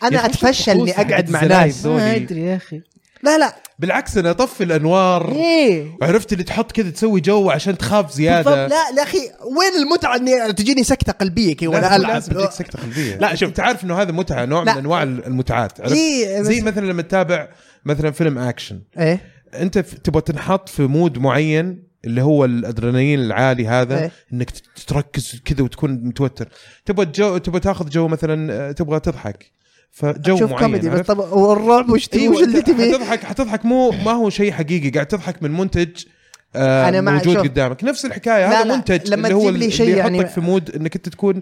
[0.03, 2.81] أنا أتفشل إني أقعد مع ناس؟ ما أدري يا أخي.
[3.23, 3.55] لا لا.
[3.79, 5.31] بالعكس أنا أطفي الأنوار.
[5.31, 5.97] إيه.
[6.01, 8.67] عرفت اللي تحط كذا تسوي جو عشان تخاف زيادة.
[8.67, 9.17] لا لا أخي
[9.57, 12.11] وين المتعة إني تجيني سكتة قلبية كذا؟ وأنا ألعب.
[12.11, 13.15] لازم تجيك سكتة قلبية.
[13.15, 13.49] لا، شوف.
[13.49, 14.73] انت عارف إنه هذا متعة نوع لا.
[14.73, 17.49] من أنواع المتعات عرفت؟ إيه، زي مثلا لما تتابع
[17.85, 18.81] مثلا فيلم أكشن.
[18.99, 19.21] إيه.
[19.53, 24.11] أنت تبغى تنحط في mood معين اللي هو الأدرينالين العالي هذا إيه.
[24.33, 24.49] إنك
[24.87, 26.49] تركز كذا وتكون متوتر.
[26.85, 29.58] تبغى جو تبغى تاخذ جو مثلا آه، تبغى تضحك.
[29.91, 33.91] فجو معين كوميدي بس؟ طب والرعب وش تبي أيوه وش اللي تبي حتضحك حتضحك مو
[33.91, 35.89] ما هو شيء حقيقي قاعد تضحك من منتج
[36.55, 37.43] آه أنا مع- موجود شوف.
[37.43, 40.11] قدامك نفس الحكاية لا، هذا لا، منتج لما اللي هو تجيب لي اللي شيء يحطك
[40.13, 41.41] يعني- في مود إنك أنت تكون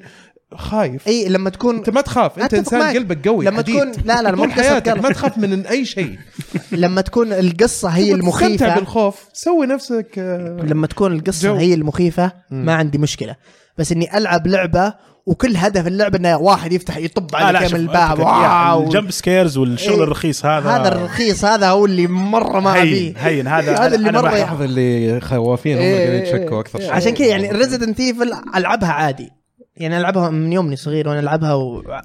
[0.55, 2.95] خايف إي لما تكون أنت ما تخاف أنت إنسان معك.
[2.95, 3.75] قلبك قوي لما حديد.
[3.75, 6.17] تكون لا لا مو طول حياتك ما تخاف من أي شيء
[6.71, 11.55] لما تكون القصة هي المخيفة بالخوف سوي نفسك آه، لما تكون القصة جو.
[11.55, 12.31] هي المخيفة.
[12.51, 13.35] ما عندي مشكلة
[13.77, 14.93] بس إني ألعب لعبة
[15.27, 18.19] وكل هدف اللعبه إنه واحد يفتح يطب آه عليك لا من شوف الباب.
[18.19, 18.83] واو.
[18.83, 20.03] ال jump scares والشغل إيه.
[20.03, 20.69] الرخيص هذا.
[20.69, 23.13] هذا الرخيص هذا هو اللي مرة ما هين أبيه.
[23.17, 24.09] هين هذا هذا اللي.
[24.09, 24.25] يحفظ.
[24.25, 26.91] لاحظ اللي خوافين هم إيه، قاعدين إيه، يتشكوا أكثر شيء.
[26.91, 29.29] عشان كذا يعني Resident Evil ألعبها عادي.
[29.75, 31.53] يعني ألعبها من يومني صغير وأنا ألعبها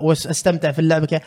[0.01, 1.21] وأستمتع في اللعبه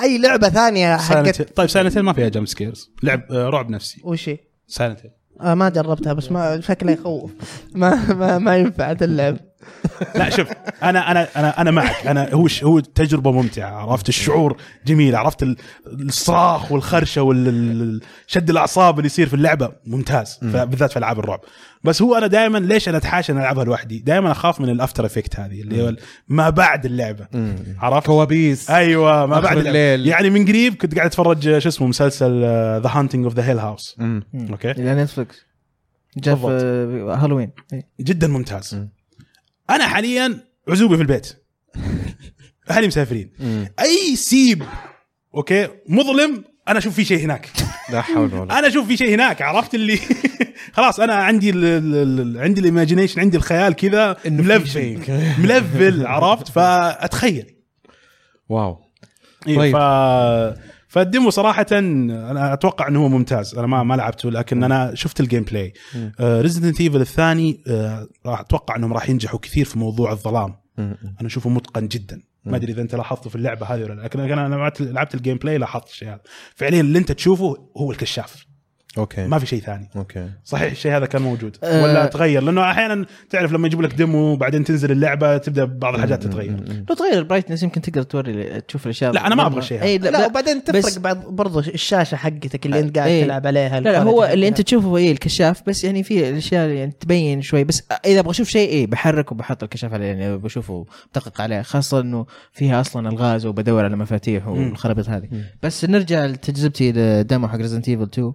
[0.00, 2.90] أي لعبة ثانية حقت طيب Silent ما فيها jump scares.
[3.02, 4.00] لعب آه، رعب نفسي.
[4.04, 5.00] وش هي؟ Silent
[5.40, 7.30] آه ما جربتها بس ما شكلها يخوف.
[7.74, 9.36] ما ما, ما ينفع تلعب.
[10.14, 10.48] لا شوف
[10.82, 12.06] أنا أنا أنا أنا معك.
[12.06, 18.98] أنا هو ش- هو تجربة ممتعة عرفت الشعور؟ جميل عرفت ال- الصراخ والخرشة والشد الأعصاب
[18.98, 19.72] اللي يصير في اللعبة.
[19.86, 20.38] ممتاز.
[20.42, 21.40] بالذات في ألعاب الرعب.
[21.84, 25.06] بس هو أنا دائما ليش أنا اتحاشى أن ألعبها لوحدي؟ دائما أخاف من ال after
[25.06, 25.96] effect هذه اللي هو
[26.28, 27.26] ما بعد اللعبة.
[27.78, 28.70] عرفت؟ كوابيس.
[28.70, 29.58] أيوه ما بعد.
[29.58, 30.06] الليل.
[30.06, 32.40] يعني من قريب كنت قاعد أتفرج شو اسمه مسلسل
[32.82, 33.96] The Haunting of the Hill House.
[34.50, 34.72] okay.
[34.78, 35.46] Netflix
[36.16, 36.62] جاء في بالضبط.
[36.64, 37.50] آه، هالوين.
[37.72, 37.86] إيه.
[38.00, 38.74] جدا ممتاز.
[38.74, 38.88] مم.
[39.70, 40.38] أنا حاليا
[40.68, 41.32] عزوبي في البيت.
[42.70, 43.32] أهلي مسافرين.
[43.80, 44.62] أي سيب
[45.34, 47.50] okay مظلم أنا أشوف في شيء هناك.
[47.92, 49.98] لا حول ولا أنا أشوف في شيء هناك عرفت اللي؟
[50.76, 54.98] خلاص أنا عندي ال ال عندي ال imagination عندي الخيال كذا ملفل.
[55.38, 57.46] ملفل عرفت؟ فأتخيل.
[58.48, 58.78] واو.
[59.48, 59.72] إيه طيب.
[59.72, 59.76] ف
[60.96, 63.54] فال demo صراحة أنا أتوقع إنه هو ممتاز.
[63.54, 65.72] أنا ما ما لعبته لكن أنا شفت ال gameplay
[66.20, 70.54] Resident Evil الثاني آه، راح أتوقع إنهم راح ينجحوا كثير في موضوع الظلام.
[70.78, 72.22] أنا أشوفه متقن جدا.
[72.44, 75.58] ما أدري إذا أنت لاحظته في اللعبة هذه ولا لا لكن أنا لعبت ال gameplay
[75.58, 76.20] لاحظت الشيء هذا.
[76.54, 78.46] فعليا اللي أنت تشوفه هو الكشاف.
[78.98, 79.26] أوكي.
[79.26, 79.88] ما في شيء ثاني.
[79.96, 80.28] أوكي.
[80.44, 81.56] صحيح الشيء هذا كان موجود.
[81.64, 81.82] أه.
[81.82, 86.22] ولا تغير لأنه أحيانا تعرف لما يجيبوا لك demo بعدين تنزل اللعبة تبدأ بعض الحاجات
[86.22, 86.84] تتغير.
[86.88, 89.82] لو تغير ال brightness يمكن تقدر توري تشوف الأشياء لا، أنا ما هذا.
[89.82, 93.24] إي لا, لا, لا وبعدين تفرق بعد برضو الشاشة حقتك اللي أنت قاعد.
[93.24, 94.48] تلعب عليها لا, لا هو اللي.
[94.48, 97.64] أنت تشوفه إيه الكشاف بس يعني في الأشياء يعني تبين شوي.
[97.64, 101.62] بس إذا أبغى أشوف شيء إيه بحرك وبحط الكشاف عليه يعني بشوفه بدقق عليه.
[101.62, 105.28] خاصة إنه فيها أصلا ألغاز وبدور على مفاتيح والخرابيط هذه.
[105.62, 108.32] بس نرجع لتجربتي لل demo حق Resident Evil 2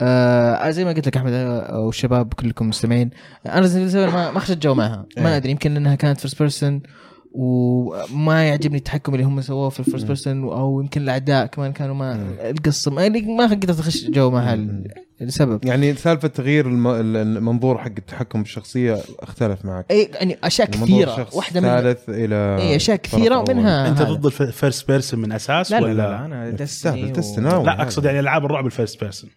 [0.00, 3.10] آه زي ما قلت لك أحمد آه، والشباب كلكم مستمعين
[3.46, 6.38] أنا Resident Evil 7 ما ما اخذت جو معها ما أدري يمكن لأنها كانت first
[6.38, 6.82] person
[7.32, 11.94] وما يعجبني التحكم اللي هم سووه في ال first person أو يمكن الأعداء كمان كانوا
[11.94, 14.58] ما القصة ما ما قدرت أخش جو معها
[15.20, 16.86] لسبب يعني سالفة تغيير الم-
[17.16, 19.86] المنظور حق التحكم بالشخصيه اختلف معك.
[19.90, 21.80] اي يعني أشياء المنظور كثيرة شخص واحدة منها.
[21.80, 23.50] ثالث إلى اي أشياء كثيرة أول.
[23.50, 24.02] ومنها أنت.
[24.02, 27.54] ضد ال first person من أساس لا لا, ولا؟ لا, لا أنا تستهبل Destiny تستنى
[27.54, 27.62] و...
[27.64, 29.30] لا أقصد يعني ألعاب الرعب ال first person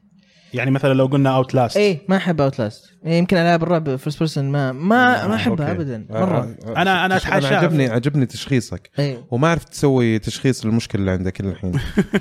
[0.54, 4.46] يعني مثلا لو قلنا Outlast اي ما أحب اوت لاست يمكن ألعاب الرعب first person
[4.52, 5.72] ما ما ما أحبها.
[5.72, 6.56] ابدا آه، مرة.
[6.68, 7.58] آه، أنا- أنا تش- أتحاشاها.
[7.58, 8.90] عجبني عجبني تشخيصك.
[9.00, 11.72] اي وما عرفت تسوي تشخيص للمشكلة اللي عندك الحين.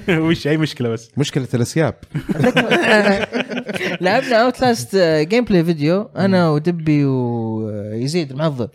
[0.26, 1.94] وش اي مشكلة بس؟ مشكلة الأسباب.
[4.01, 4.96] لعبنا Outlast
[5.28, 8.68] gameplay فيديو أنا ودبي ويزيد المعضل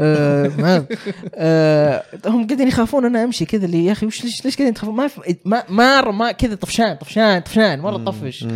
[0.00, 0.86] آه،
[1.34, 4.94] آه، هم قاعدين يخافون أنا أمشي كذا اللي يا أخي وش ليش ليش قاعدين تخافون
[4.96, 8.46] ما في- ما مره ما كذا طفشان طفشان طفشان مرة طفش.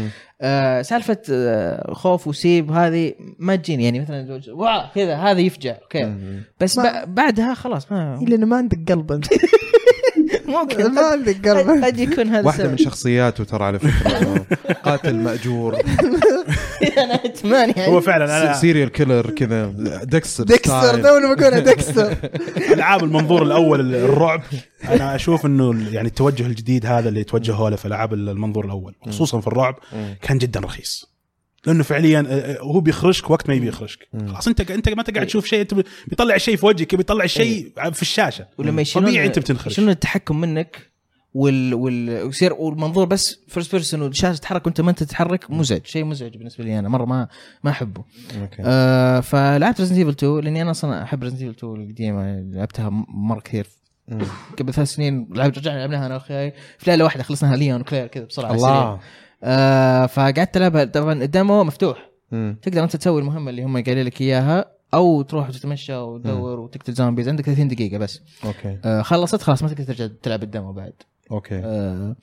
[0.41, 4.41] آه، سالفة آه، خوف وسيب هذه ما تجيني يعني مثلا
[4.95, 6.15] كذا هذا يفجع أوكي.
[6.61, 9.27] بس ما- بعدها خلاص ما لأنه ما عندك قلب أنت.
[10.49, 10.93] ممكن.
[10.95, 11.85] ما عندك قلب.
[11.85, 12.77] قد يكون هذا واحدة من.
[12.77, 14.47] شخصياته ترى على فكرة
[14.85, 15.77] قاتل مأجور.
[17.05, 17.93] أنا hitman يعني.
[17.93, 19.67] هو فعلا أنا serial killer كذا
[20.05, 21.03] Dexter Dexter.
[21.03, 22.17] تونا بقولها Dexter
[22.73, 24.43] العاب المنظور الأول الرعب.
[24.89, 29.41] أنا أشوف إنه يعني التوجه الجديد هذا اللي توجهوا له في العاب المنظور الأول خصوصا
[29.41, 29.79] في الرعب
[30.23, 31.17] كان جدا رخيص.
[31.67, 34.09] لأنه فعليا آه، آه، هو بيخرجك وقت ما يبي يخرجك.
[34.27, 35.75] خلاص أنت أنت ما تقعد تشوف شيء أنت
[36.07, 38.47] بيطلع الشيء في وجهك بيطلع الشيء في الشاشة.
[38.59, 39.73] ولما يشيلون طبيعي أنت بتنخرج.
[39.73, 40.96] يشيلون التحكم منك؟
[41.37, 46.05] وال وال ويصير والمنظور بس first person والشاشة تتحرك وانت ما انت تتحرك مزعج شيء
[46.05, 47.29] مزعج بالنسبة لي أنا مرة ما
[47.65, 48.05] ما أحبه.
[48.41, 48.63] أوكي.
[48.65, 53.41] آه فلعبت Resident Evil 2 لأني أنا أصلا أحب Resident Evil 2 القديمة لعبتها مرة
[53.41, 53.67] كثير.
[54.59, 56.51] قبل ثلاث سنين لعبت رجعنا لعبناها أنا وأخوي.
[56.79, 58.55] في ليله واحدة خلصناها ليون وكلير كذا بسرعة.
[58.55, 59.01] الله.
[59.45, 60.85] آه فقعدت ألعبها.
[60.85, 62.11] طبعا ال demo مفتوح.
[62.33, 62.59] مم.
[62.63, 64.65] تقدر أنت تسوي المهمة اللي هم قايلين لك إياها
[64.95, 68.21] أو تروح تتمشى وتدور وتقتل zombies عندك 30 دقيقة بس.
[68.45, 68.79] أوكي.
[68.85, 70.93] آه خلصت خلاص ما تقدر ترجع تلعب ال demo بعد.
[71.31, 71.61] أوكي.
[71.65, 72.17] آه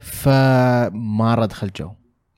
[0.00, 1.90] فما دخل جو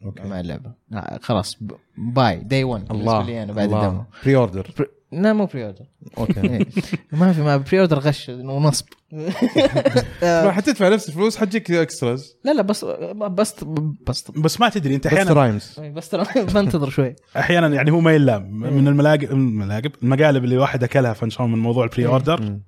[0.05, 0.23] أوكي.
[0.23, 0.73] مع اللعبة.
[0.91, 1.59] لا خلاص
[1.99, 4.37] buy day 1 بالنسبة لي أنا بعد ال demo.
[4.37, 4.71] pre-order
[5.13, 5.85] لا مو pre-order
[6.19, 6.41] أوكي.
[6.51, 6.67] إيه.
[7.13, 8.87] ما في ما pre-order غش ونصب.
[10.23, 12.85] ما حتدفع نفس الفلوس حتجيك extras لا لا بس
[13.15, 13.65] بس
[14.09, 14.31] بس.
[14.31, 17.17] بس ما تدري أنت بس أحيانا رايمز بس ترى بنتظر شوي.
[17.37, 18.51] أحيانا يعني هو ما يلام.
[18.53, 22.59] من الملاقب الملاقب المقالب اللي الواحد أكلها فنشون من موضوع ال pre-order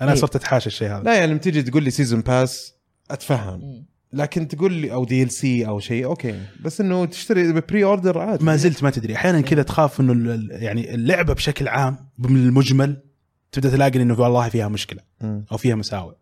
[0.00, 0.18] أنا إيه.
[0.18, 1.02] صرت أتحاشى الشيء هذا.
[1.02, 2.74] لا يعني لما تيجي تقول لي season pass
[3.10, 3.84] أتفهم.
[4.12, 6.40] لكن تقول لي أو DLC أو شيء أوكي.
[6.60, 8.44] بس إنه تشتري pre-order عادي.
[8.44, 9.14] ما زلت ما تدري.
[9.14, 13.02] أحيانا كذا تخاف إنه يعني اللعبة بشكل عام بالمجمل
[13.52, 15.00] تبدأ تلاقي إنه والله فيها مشكلة.
[15.22, 16.14] أو فيها مساوئ.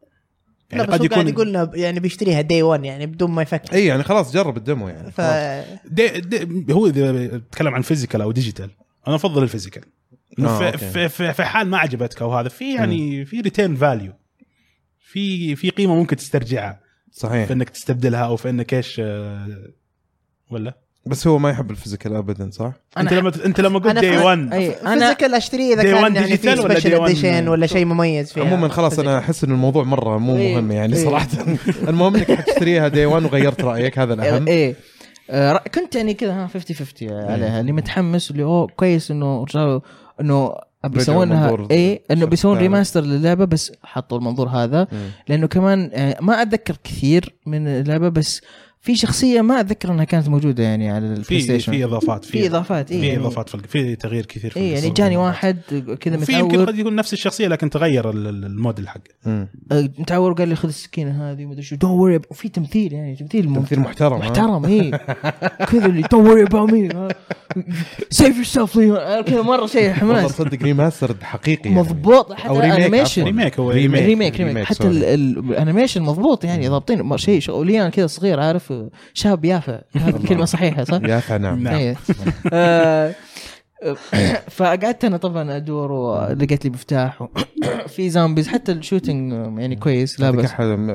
[0.72, 3.72] لا يعني بس قد يكون يقول لنا يعني بيشتريها day 1 يعني بدون ما يفكر.
[3.72, 5.20] اي يعني خلاص جرب ال demo يعني ف
[5.90, 8.70] day day هو إذا تكلم عن physical أو digital
[9.08, 9.82] أنا أفضل ال physical
[10.38, 10.90] انه آه، في.
[10.90, 14.12] في, في, في حال ما عجبتك أو هذا في يعني في return value
[15.00, 16.80] في في قيمة ممكن تسترجعها.
[17.12, 17.46] صحيح.
[17.46, 19.46] في إنك تستبدلها أو في إنك إيش آه،
[20.50, 20.74] ولا؟
[21.06, 24.22] بس هو ما يحب ال physical ابدا صح؟ أنت لما أنت لما قلت day ف-
[24.24, 28.44] 1 أي أنا physical أشتريه إذا كان يعني في special edition ولا شيء مميز فيها؟
[28.44, 30.54] عموما خلاص أنا أحس ان الموضوع مرة مو إيه.
[30.54, 31.04] مهم يعني إيه.
[31.04, 31.28] صراحة.
[31.88, 34.48] المهم إنك حتشتريها day 1 وغيرت رأيك هذا الأهم.
[34.48, 34.74] إيه
[35.30, 39.44] آه، رأ- كنت يعني كذا ها 50 50 عليها اللي متحمس اللي أوه كويس إنه
[39.44, 39.80] رجعوا
[40.20, 40.54] إنه
[40.84, 42.58] بيسوونها المنظور إيه إنه بيسوون.
[42.58, 44.98] remaster للعبة بس حطوا المنظور هذا مم.
[45.28, 48.42] لأنه كمان آه، ما أتذكر كثير من اللعبة بس
[48.82, 52.88] في شخصية ما أتذكر إنها كانت موجودة يعني على ال PlayStation في إضافات في إضافات
[52.88, 54.90] في يعني إضافات في في تغيير كثير في إيه يعني.
[54.90, 55.58] جاني واحد
[56.00, 59.00] كذا في يمكن متعور قد يكون نفس الشخصية لكن تغير ال- ال- الموديل حقه.
[59.26, 63.54] آه، متعور قال لي خذ السكينة هذه ومدري شو don't worry وفي تمثيل يعني تمثيل.
[63.54, 64.90] تمثيل محترم؟ محترم اي
[65.70, 66.88] كذا اللي don't worry about me
[68.10, 68.78] save yourself
[69.30, 71.80] كذا مرة شيء والله حماس صدق remaster حقيقي يعني.
[71.80, 73.24] مضبوط حتى أو remake ال animation.
[73.24, 74.00] remake هو remake.
[74.02, 74.90] remake remake remake، حتى sorry.
[74.96, 78.69] ال- ال- ال animation مضبوط يعني ضابطين ما- شيء شغليان كذا صغير عارف
[79.14, 81.62] شاب يافع هذه الكلمة صحيحة صح؟ يا نعم.
[81.62, 81.74] نعم.
[81.74, 81.96] إيه.
[82.52, 83.14] آه،
[84.50, 87.28] فقعدت أنا طبعا أدور ولقيت لي مفتاح
[87.94, 90.50] في zombies حتى ال shooting يعني كويس لا بس.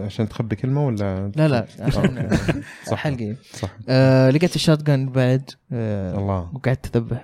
[0.06, 1.66] عشان تخبي كلمة ولا؟ لا لا.
[1.80, 2.30] عشان
[2.92, 2.98] صح.
[2.98, 3.70] حلقي صح.
[3.90, 6.50] آه لقيت ال shotgun بعد آه الله.
[6.54, 7.24] وقعدت أذبح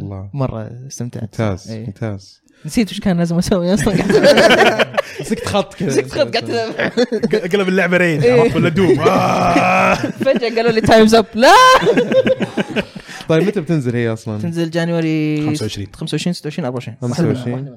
[0.00, 0.30] الله.
[0.34, 1.22] مرة استمتعت.
[1.22, 1.86] ممتاز إيه.
[1.86, 2.41] ممتاز.
[2.66, 3.94] نسيت وش كان لازم أسوي أصلا.
[5.20, 5.88] مسكت خط كذا.
[5.88, 8.40] مسكت خط قعدت اذبح قلب اللعبه إيه.
[8.40, 9.00] عرفت ولا دوم.
[9.08, 9.94] آه.
[9.94, 11.52] فجأة قالوا لي time's up لا.
[13.28, 17.76] طيب متى بتنزل هي أصلا؟ تنزل January 25 25 26 24 25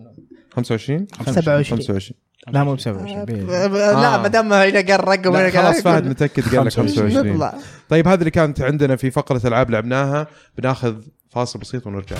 [0.55, 3.25] 25 27 25 لا مو ب 27
[4.01, 7.07] لا ما دام هنا قال رقم هنا قال خلاص فهد متأكد قال لك 25.
[7.09, 7.53] 25 نطلع
[7.89, 10.27] طيب هذه اللي كانت عندنا في فقرة ألعاب لعبناها.
[10.57, 10.95] بناخذ
[11.29, 12.15] فاصل بسيط ونرجع.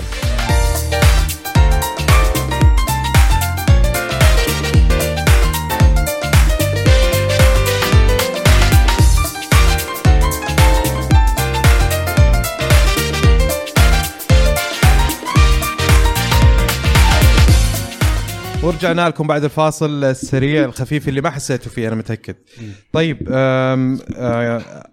[18.65, 22.35] ورجعنا لكم بعد الفاصل السريع الخفيف اللي ما حسيتوا فيه أنا متأكد.
[22.93, 23.97] طيب آه،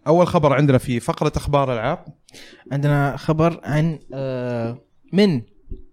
[0.06, 2.04] أول خبر عندنا في فقرة أخبار العاب
[2.72, 4.78] عندنا خبر عن آه،
[5.12, 5.42] من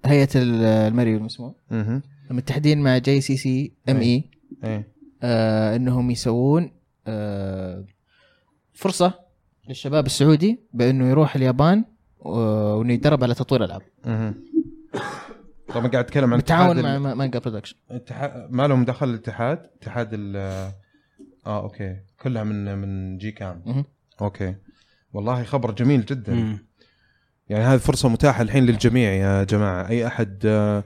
[0.06, 1.56] هيئة المرئي والمسموع.
[2.32, 4.30] متحدين مع جي سي سي ام اي
[5.76, 6.72] إنهم يسوون
[7.08, 7.86] آه
[8.74, 9.14] فرصة
[9.70, 11.86] للشباب السعودي بأنه يروح اليابان
[12.20, 13.82] وإنه يتدرب على تطوير العاب
[15.74, 17.76] طبعا قاعد أتكلم عن بالتعاون اتحاد مع ال- Manga Production
[18.50, 20.36] ما لهم دخل الاتحاد؟ اتحاد ال
[21.46, 21.96] آه أوكي.
[22.22, 23.86] كلها من من GCAM.
[24.22, 24.56] أوكي.
[25.14, 26.34] والله خبر جميل جدا.
[26.34, 26.66] مم.
[27.50, 29.90] يعني هذه فرصة متاحة الحين للجميع يا جماعة.
[29.90, 30.84] أي أحد آه،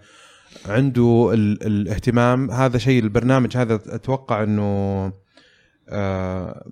[0.65, 4.63] عنده ال- الاهتمام هذا شيء البرنامج هذا أتوقع أنه
[5.89, 6.65] آه،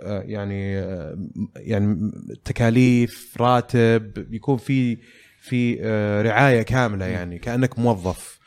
[0.00, 1.18] آه، يعني آه،
[1.56, 2.10] يعني
[2.44, 4.98] تكاليف راتب يكون في
[5.40, 8.38] في آه، رعاية كاملة يعني كأنك موظف.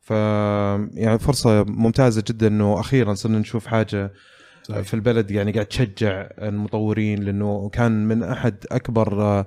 [0.00, 0.10] ف
[0.94, 4.12] يعني فرصة ممتازة جدا إنه أخيرا صرنا نشوف حاجة
[4.62, 4.80] صحيح.
[4.80, 9.46] في البلد يعني قاعد تشجع المطورين لأنه كان من أحد أكبر آه،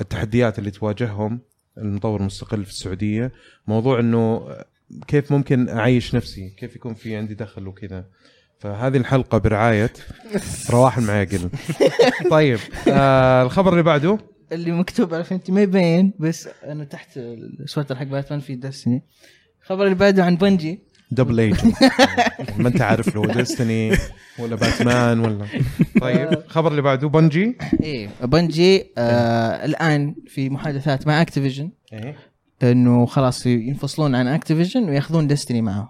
[0.00, 1.40] التحديات اللي تواجههم
[1.78, 3.32] المطور المستقل في السعودية.
[3.66, 4.48] موضوع إنه
[5.08, 8.04] كيف ممكن أعيش نفسي كيف يكون في عندي دخل وكذا.
[8.58, 9.92] فهذه الحلقة برعاية
[10.70, 11.50] رواح المعاقل.
[12.30, 14.18] طيب آه الخبر اللي بعده.
[14.52, 19.02] اللي مكتوب عارف انت ما يبين بس أنا تحت السويتر حق باتمان في دستني.
[19.62, 20.80] الخبر اللي بعده عن Bungie.
[21.12, 21.54] دبل ايج
[22.56, 23.92] ما أنت عارف لو Destiny
[24.38, 25.46] ولا باتمان ولا.
[26.00, 27.56] طيب الخبر اللي بعده Bungie.
[27.82, 32.16] إيه Bungie آه الآن في محادثات مع Activision إيه.
[32.62, 35.88] إنه خلاص ينفصلون عن Activision ويأخذون Destiny معهم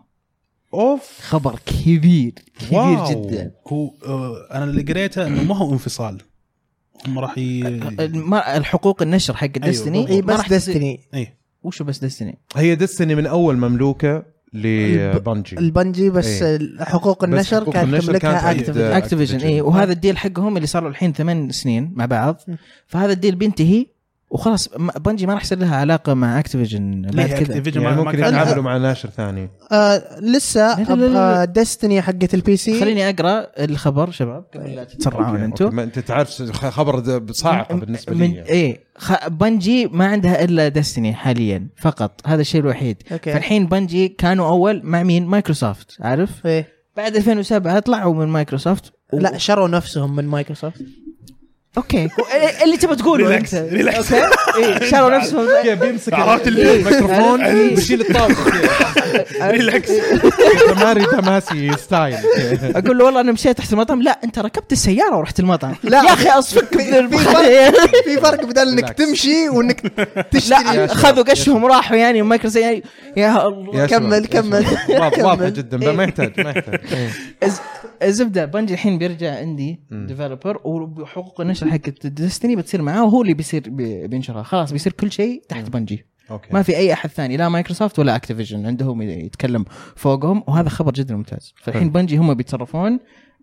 [0.74, 1.18] أوف.
[1.20, 3.10] خبر كبير كبير واو.
[3.10, 3.52] جدا.
[3.68, 6.18] هو آه، أنا اللي قريته إنه ما هو انفصال.
[7.06, 7.62] هم راح ي...
[8.14, 9.96] ما الحقوق النشر حق بالضبط.
[9.96, 11.38] اي ما بس Destiny إيه.
[11.62, 14.22] وشو بس Destiny هي Destiny من أول مملوكة
[14.52, 16.58] ل Bungie ال Bungie بس إيه.
[16.80, 19.44] حقوق بس النشر حقوق كانت النشر تملكها Activision Activision Activision.
[19.44, 22.40] اي وهذا ال deal حقهم اللي صار له الحين ثمان سنين مع بعض.
[22.86, 23.86] فهذا ال deal بينتهي
[24.30, 27.62] وخلاص Bungie ما راح يصير لها علاقة مع Activision بعد ليه؟ كذا.
[27.62, 29.50] Activision يعني ممكن يتعاملوا مع ناشر ثاني.
[29.72, 31.44] آه لسه.
[31.44, 34.44] Destiny حقت ال PC خليني أقرأ الخبر شباب.
[34.54, 35.64] قبل لا تتسرعون أوكي، أنتم.
[35.64, 38.44] أوكي، ما أنت تعرف خبر صاعقة بالنسبة من لي.
[38.44, 39.28] إيه خ...
[39.28, 42.20] Bungie ما عندها إلا Destiny حاليا فقط.
[42.26, 43.02] هذا الشيء الوحيد.
[43.12, 43.32] أوكي.
[43.32, 46.68] فالحين Bungie كانوا أول مع مين؟ مايكروسوفت عارف؟ إيه.
[46.96, 49.18] بعد 2007 طلعوا من مايكروسوفت و...
[49.18, 50.82] لا شروا نفسهم من مايكروسوفت
[51.76, 52.08] أوكي
[52.64, 54.12] اللي تبغى تقوله relax، أنت relax.
[54.12, 55.46] أوكي إيه، شروا نفسهم
[55.80, 57.74] بيمسك عرفت اللي- الميكروفون إيه.
[57.74, 58.36] بيشيل الطاوله.
[59.42, 59.90] relax
[60.76, 62.16] ماري تماسي style
[62.76, 66.02] أقول له والله أنا مشيت تحت المطعم لا أنت ركبت السيارة ورحت المطعم لا.
[66.02, 67.18] يا أخي أصفك من في.
[67.18, 67.72] فرق
[68.04, 68.92] في فرق بدل إنك.
[68.98, 69.80] تمشي وإنك
[70.30, 72.82] تشتري لا خذوا قشهم وراحوا يعني مايكروسوفت يعني
[73.16, 74.66] يا الله كمل، كمل.
[75.18, 75.44] واضح-.
[75.48, 77.08] جدا ما يحتاج ما يحتاج إيه.
[77.42, 77.60] الز-
[78.02, 79.80] الزبده Bungie الحين بيرجع عندي.
[79.90, 84.42] developer وحقوق النشر حقت Destiny بتصير معاه وهو اللي بيصير بي- بينشرها.
[84.42, 86.06] خلاص بيصير كل شيء تحت Bungie.
[86.30, 86.48] أوكي.
[86.52, 89.64] ما في أي أحد ثاني لا مايكروسوفت ولا Activision عندهم يتكلم
[89.96, 91.54] فوقهم وهذا خبر جدا ممتاز.
[91.62, 91.90] فالحين.
[91.90, 92.98] Bungie هم بيتصرفون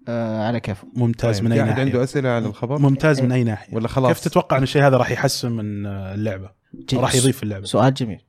[0.07, 2.03] آه على كيفهم ممتاز طيب، من أي عنده ناحية.
[2.03, 3.75] أسئلة على الخبر؟ ممتاز من أي ناحية.
[3.75, 6.49] ولا خلاص؟ كيف تتوقع إن الشيء هذا راح يحسن من اللعبة؟
[6.93, 7.65] راح يضيف اللعبة.
[7.65, 8.19] سؤال جميل.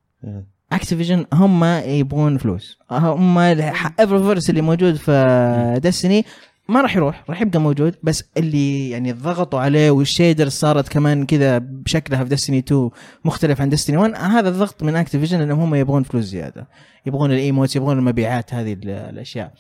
[0.73, 2.79] Activision هم يبغون فلوس.
[2.91, 6.25] هم Eververse اللي موجود في Destiny
[6.69, 7.95] ما راح يروح راح يبقى موجود.
[8.03, 12.91] بس اللي يعني ضغطوا عليه وال shader صارت كمان كذا بشكلها في Destiny 2
[13.25, 16.69] مختلف عن Destiny 1 هذا الضغط من Activision إنهم هم يبغون فلوس زيادة.
[17.07, 19.53] يبغون ال emotes يبغون المبيعات هذه ال- الأشياء.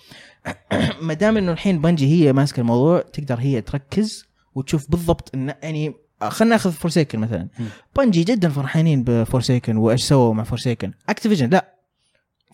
[1.02, 5.94] ما دام إنه الحين Bungie هي ماسكة الموضوع تقدر هي تركز وتشوف بالضبط إن يعني
[6.22, 7.48] خلينا ناخذ Forsaken مثلا.
[7.96, 11.77] Bungie جدا فرحانين ب Forsaken وإيش سووا مع Forsaken Activision لا.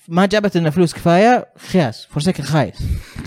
[0.08, 2.78] ما جابت لنا فلوس كفاية خياس Forsaken خايس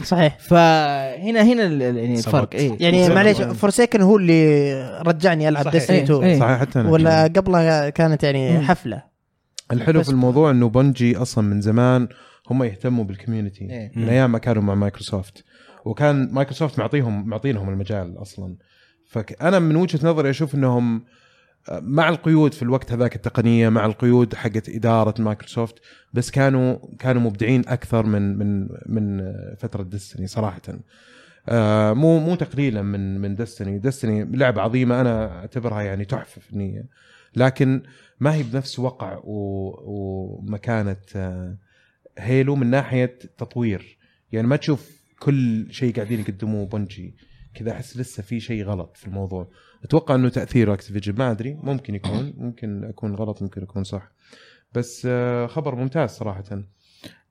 [0.03, 2.15] صحيح فهنا هنا يعني.
[2.15, 3.09] الفرق اي يعني.
[3.09, 5.73] معليش Forsaken هو اللي رجعني ألعب صحيح.
[5.73, 6.39] Destiny إيه، 2 إيه.
[6.39, 7.23] صحيح حتى أنا ولا.
[7.23, 8.61] قبلها كانت يعني مم.
[8.61, 9.03] حفلة
[9.71, 12.07] الحلو في الموضوع إنه Bungie أصلا من زمان
[12.49, 13.91] هم يهتموا بال community إيه.
[13.95, 15.43] من أيام ما كانوا مع مايكروسوفت
[15.85, 18.55] وكان مايكروسوفت معطيهم معطينهم المجال أصلا
[19.07, 21.03] فانا من وجهة نظري أشوف إنهم
[21.71, 25.75] مع القيود في الوقت هذاك التقنية مع القيود حقت إدارة مايكروسوفت
[26.13, 30.61] بس كانوا كانوا مبدعين أكثر من من من فترة Destiny صراحة.
[31.49, 36.85] آه، مو مو تقليلا من من Destiny Destiny لعبة عظيمة أنا أعتبرها يعني تحفه فنيه
[37.35, 37.83] لكن
[38.19, 41.57] ما هي بنفس وقع ومكانه آه،
[42.17, 43.97] Halo من ناحية تطوير.
[44.31, 47.15] يعني ما تشوف كل شيء قاعدين يقدموه Bungie
[47.53, 49.47] كذا أحس لسه في شيء غلط في الموضوع.
[49.83, 54.11] أتوقع إنه تاثير Activision ما أدري ممكن يكون ممكن أكون غلط ممكن اكون صح
[54.73, 56.43] بس آه، خبر ممتاز صراحة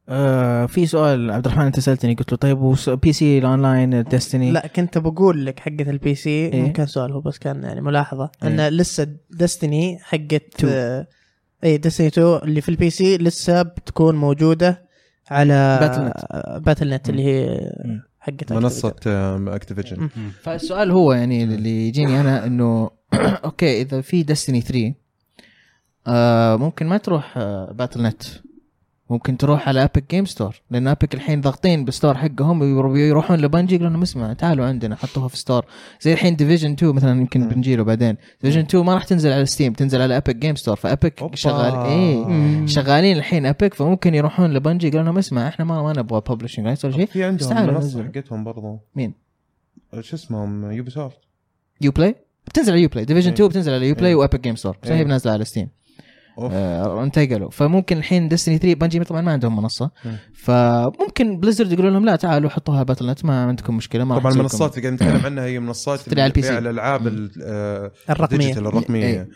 [0.09, 4.51] آه في سؤال عبد الرحمن أنت سألتني قلت له طيب وس- PC ال online Destiny
[4.53, 6.63] لا كنت بقول لك حقة ال PC إيه.
[6.63, 8.49] مو كان سؤال هو بس كان يعني ملاحظة إيه.
[8.49, 10.65] إن لسه Destiny حقت.
[10.65, 11.07] آه،
[11.65, 14.87] اي Destiny 2 اللي في ال PC لسه بتكون موجودة
[15.31, 16.17] على Battle.net.
[16.67, 18.03] Battle.net اللي هي مم.
[18.27, 19.49] حقت منصة Activision.
[19.49, 20.09] Activision.
[20.43, 22.91] فالسؤال هو يعني اللي يجيني أنا إنه
[23.45, 24.95] أوكي إذا في Destiny 3
[26.07, 28.23] آه ممكن ما تروح آه Battle.net
[29.11, 32.63] ممكن تروح على Epic Game Store لأن Epic الحين ضاغطين بال store حقهم
[32.97, 35.65] يروحون ل Bungie يقولون لهم اسمع تعالوا عندنا حطوها في store
[36.01, 37.49] زي الحين Division 2 مثلا يمكن مم.
[37.49, 40.77] بنجي له بعدين ديفيجن 2 ما راح تنزل على ستيم تنزل على ايبك جيم ستور
[40.77, 41.37] فايبك أوبا.
[41.37, 42.67] شغال إيه مم.
[42.67, 46.85] شغالين الحين ايبك فممكن يروحون لبنجي يقولون لهم اسمع إحنا ما ما نبغى publishing rights
[46.85, 48.05] ولا شيء في عندهم منصة.
[48.05, 49.15] حقتهم برضو مين؟
[50.01, 51.19] شو اسمهم يوبي سوفت
[51.81, 52.15] يو بلاي
[52.47, 53.35] بتنزل على يو بلاي ديفيجن إيه.
[53.35, 54.15] 2 بتنزل على يو بلاي.
[54.15, 55.05] وايبك جيم ستور بس هي.
[55.05, 55.69] بنازله على ستيم.
[56.39, 60.17] آه انتقلوا فممكن الحين ديستني 3 بنجي طبعا ما عندهم منصة مم.
[60.35, 64.79] فممكن بليزرد يقولون لهم لا تعالوا حطوها باتل نت ما عندكم مشكلة ما طبعا المنصات
[64.79, 66.59] اللي قاعد نتكلم عنها هي منصات تلعب على ال PC.
[66.59, 69.29] الألعاب ال- آه، الرقمية ال digital الرقمية إيه.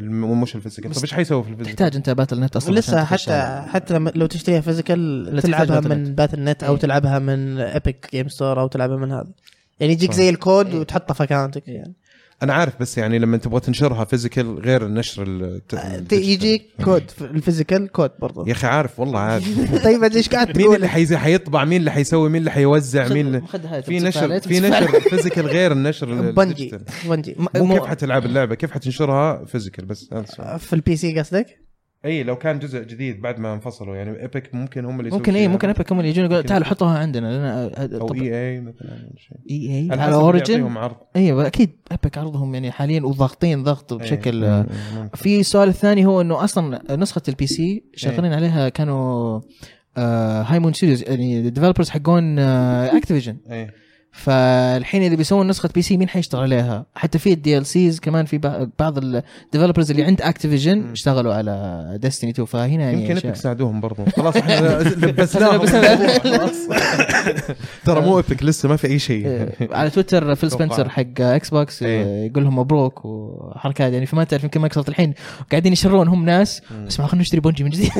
[0.00, 1.48] مش ال physical طيب إيش حيسوي في.
[1.50, 5.88] ال physical؟ تحتاج أنت باتل نت أصلا لسه حتى حتى لو تشتريها physical تلعبها باتل
[5.98, 6.78] من باتل نت أو إيه.
[6.80, 9.26] تلعبها من ايبك جيم ستور أو تلعبها من هذا
[9.80, 10.12] يعني يجيك.
[10.12, 10.78] زي الكود إيه.
[10.80, 11.94] وتحطه في اكونتك يعني
[12.44, 16.30] أنا عارف بس يعني لما تبغى تنشرها physical غير النشر الت- ال digital.
[16.48, 19.44] يجيك كود في ال physical code برضه يا أخي عارف والله عارف
[19.84, 23.08] طيب أنت إيش قاعد مين تقول اللي حيزي حيطبع مين اللي حيسوي مين اللي حيوزع
[23.08, 23.42] مين اللي
[23.82, 25.00] في نشر في نشر.
[25.00, 26.78] physical غير النشر ال- بنجي.
[27.08, 30.10] بنجي كيف حتلعب اللعبة كيف حتنشرها physical بس.
[30.58, 31.63] في ال PC قصدك؟
[32.04, 35.48] إي لو كان جزء جديد بعد ما انفصلوا يعني ايبك ممكن هم اللي ممكن إي
[35.48, 35.68] ممكن.
[35.68, 36.42] ايبك هم اللي يجون يقولوا.
[36.42, 41.46] تعالوا حطوها عندنا لأن أو إي إي مثلا شيء إي إي على اوريجن عرض أيوه
[41.46, 45.16] أكيد ايبك عرضهم يعني حاليا وضاغطين ضغط بشكل آه، ممكن.
[45.16, 49.40] في السؤال الثاني هو إنه أصلا نسخة ال PC شغالين عليها كانوا
[50.46, 53.83] هاي مون ستوديوز يعني ال developers حقون اكتيفيجن إيه
[54.16, 58.68] فالحين اذا بيسوون نسخة PC مين حيشتغل عليها؟ حتى في ال DLCs كمان في بع-
[58.78, 60.90] بعض ال developers اللي عند اكتيفيجن.
[60.92, 65.66] اشتغلوا على ديستني 2 فهنا يعني يمكن ايبك ساعدوهم برضو خلاص إحنا لبسناهم
[66.24, 66.56] خلاص.
[67.84, 70.50] ترى مو ايبك لسه ما في أي شيء إيه، على تويتر فيل.
[70.50, 72.26] سبنسر حق إكس بوكس إيه.
[72.26, 75.14] يقول لهم مبروك وحركات يعني فما تعرف يمكن مايكروسوفت الحين
[75.50, 77.90] قاعدين يشرون هم ناس اسمع خلينا نشتري بنجي من جديد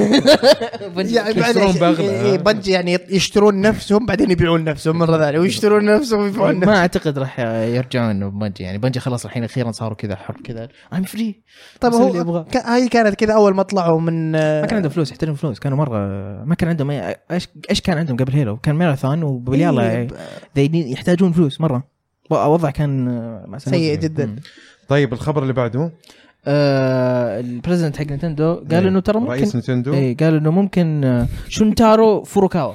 [0.97, 1.15] بنجي.
[1.15, 7.19] يعني بنجي يعني يشترون نفسهم بعدين يبيعون نفسهم مرة ثانية ويشترون نفسهم نفسهم ما أعتقد
[7.19, 10.37] راح يرجعون بنجي يعني بنجي خلاص الحين أخيرا صاروا كذا حر.
[10.45, 10.69] كذا.
[10.93, 11.43] I'm free
[11.81, 12.45] طيب هو.
[12.45, 15.59] ك- هاي كانت كذا أول ما طلعوا من ما كان عندهم فلوس يحتاجون فلوس.
[15.59, 15.99] كانوا مرة
[16.45, 20.09] ما كان عندهم إيش إيش كان عندهم قبل هيلو كان ماراثون وباليلا إيه،
[20.57, 20.93] يعني.
[20.93, 21.85] يحتاجون فلوس مرة.
[22.31, 23.55] وضع كان.
[23.59, 24.27] سيء جدا.
[24.27, 24.37] مم.
[24.89, 25.93] طيب الخبر اللي بعده؟
[26.47, 31.05] آه ال president حق نينتندو قال إنه ترى ممكن رئيس نينتندو اي قال إنه ممكن
[31.05, 32.75] آه، شونتارو فوروكاوا.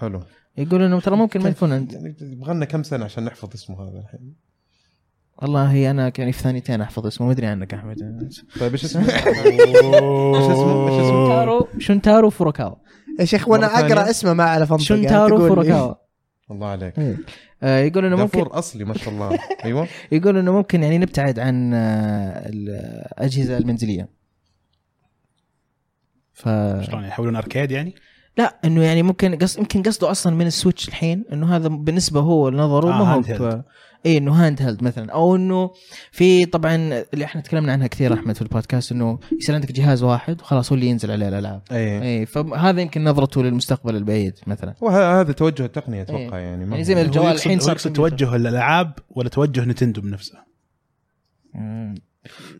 [0.00, 0.20] حلو.
[0.58, 3.82] يقول إنه ترى ممكن ما يكون عند يعني يبغى لنا كم سنة عشان نحفظ اسمه
[3.82, 4.34] هذا الحين
[5.42, 8.30] والله أنا يعني في ثانيتين أحفظ اسمه ما أدري عنك يا أحمد
[8.60, 9.16] طيب إيش اسمه؟ إيش
[10.50, 10.88] اسمه؟
[11.76, 12.76] إيش اسمه؟ فوروكاوا
[13.20, 15.48] يا شيخ وأنا؟ أقرأ اسمه ما أعرف أنطق يعني شونتارو.
[15.48, 15.94] فوروكاوا
[16.50, 17.16] الله عليك إيه.
[17.62, 21.38] آه، يقول إنه ممكن دافور أصلي ما شاء الله أيوه يقول إنه ممكن يعني نبتعد
[21.38, 24.08] عن آه، الاجهزه المنزلية
[26.32, 27.94] ف شلون يعني يحولون arcade يعني؟
[28.38, 29.58] لا إنه يعني ممكن قص...
[29.58, 33.62] يمكن قصده أصلا من السويتش الحين إنه هذا بالنسبة هو لنظره آه، ما هو.
[34.06, 35.70] اي إنه handheld مثلا أو إنه
[36.12, 36.76] في طبعا
[37.14, 40.74] اللي إحنا تكلمنا عنها كثير أحمد في البودكاست إنه يصير عندك جهاز واحد وخلاص هو
[40.74, 46.02] اللي ينزل عليه الالعاب اي اي فهذا يمكن نظرته للمستقبل البعيد مثلا وهذا توجه التقنية
[46.02, 46.44] أتوقع إيه.
[46.44, 47.76] يعني يعني زي ما الجوال الحين صار.
[47.76, 50.38] توجه الألعاب ولا توجه نينتندو بنفسه؟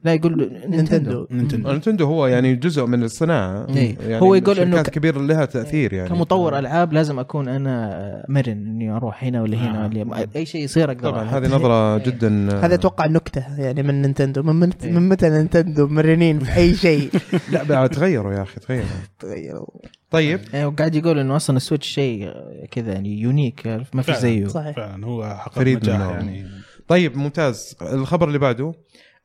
[0.05, 1.27] لا يقول نينتندو.
[1.31, 1.71] نينتندو.
[1.73, 2.07] نينتندو.
[2.07, 3.67] هو يعني جزء من الصناعة.
[3.77, 3.97] إيه.
[4.01, 6.09] يعني هو يقول إنه الشركات ك- كبيرة لها تأثير يعني.
[6.09, 9.89] كمطور ألعاب لازم أكون أنا مرن إني أروح هنا ولا هنا آه.
[10.09, 11.25] ولا أي شيء يصير أقدر طبعا.
[11.25, 14.43] هذه نظرة جدا هذا أتوقع نكتة يعني من نينتندو.
[14.43, 14.93] من من, إيه.
[14.93, 17.11] من متى نينتندو مرنين في أي شيء؟
[17.69, 18.87] لا تغيروا يا أخي تغيروا.
[19.19, 19.67] تغيروا.
[20.11, 20.41] طيب.
[20.55, 24.15] إيه، وقاعد يقول إنه أصلا السويتش شيء آه، كذا يعني unique ما في.
[24.15, 24.47] زيه.
[24.47, 24.77] صحيح.
[24.77, 26.01] فعلا هو حقق نجاح.
[26.01, 26.47] يعني.
[26.89, 27.77] طيب ممتاز.
[27.93, 28.73] الخبر اللي بعده.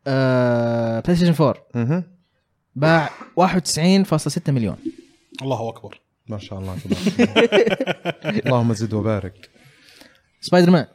[0.08, 2.04] آه بلاي ستيشن 4 مه.
[2.76, 4.76] باع 91.6 مليون.
[5.42, 6.02] الله أكبر.
[6.28, 6.78] ما شاء الله.
[8.46, 9.50] اللهم زد وبارك.
[10.42, 10.86] سبايدر مان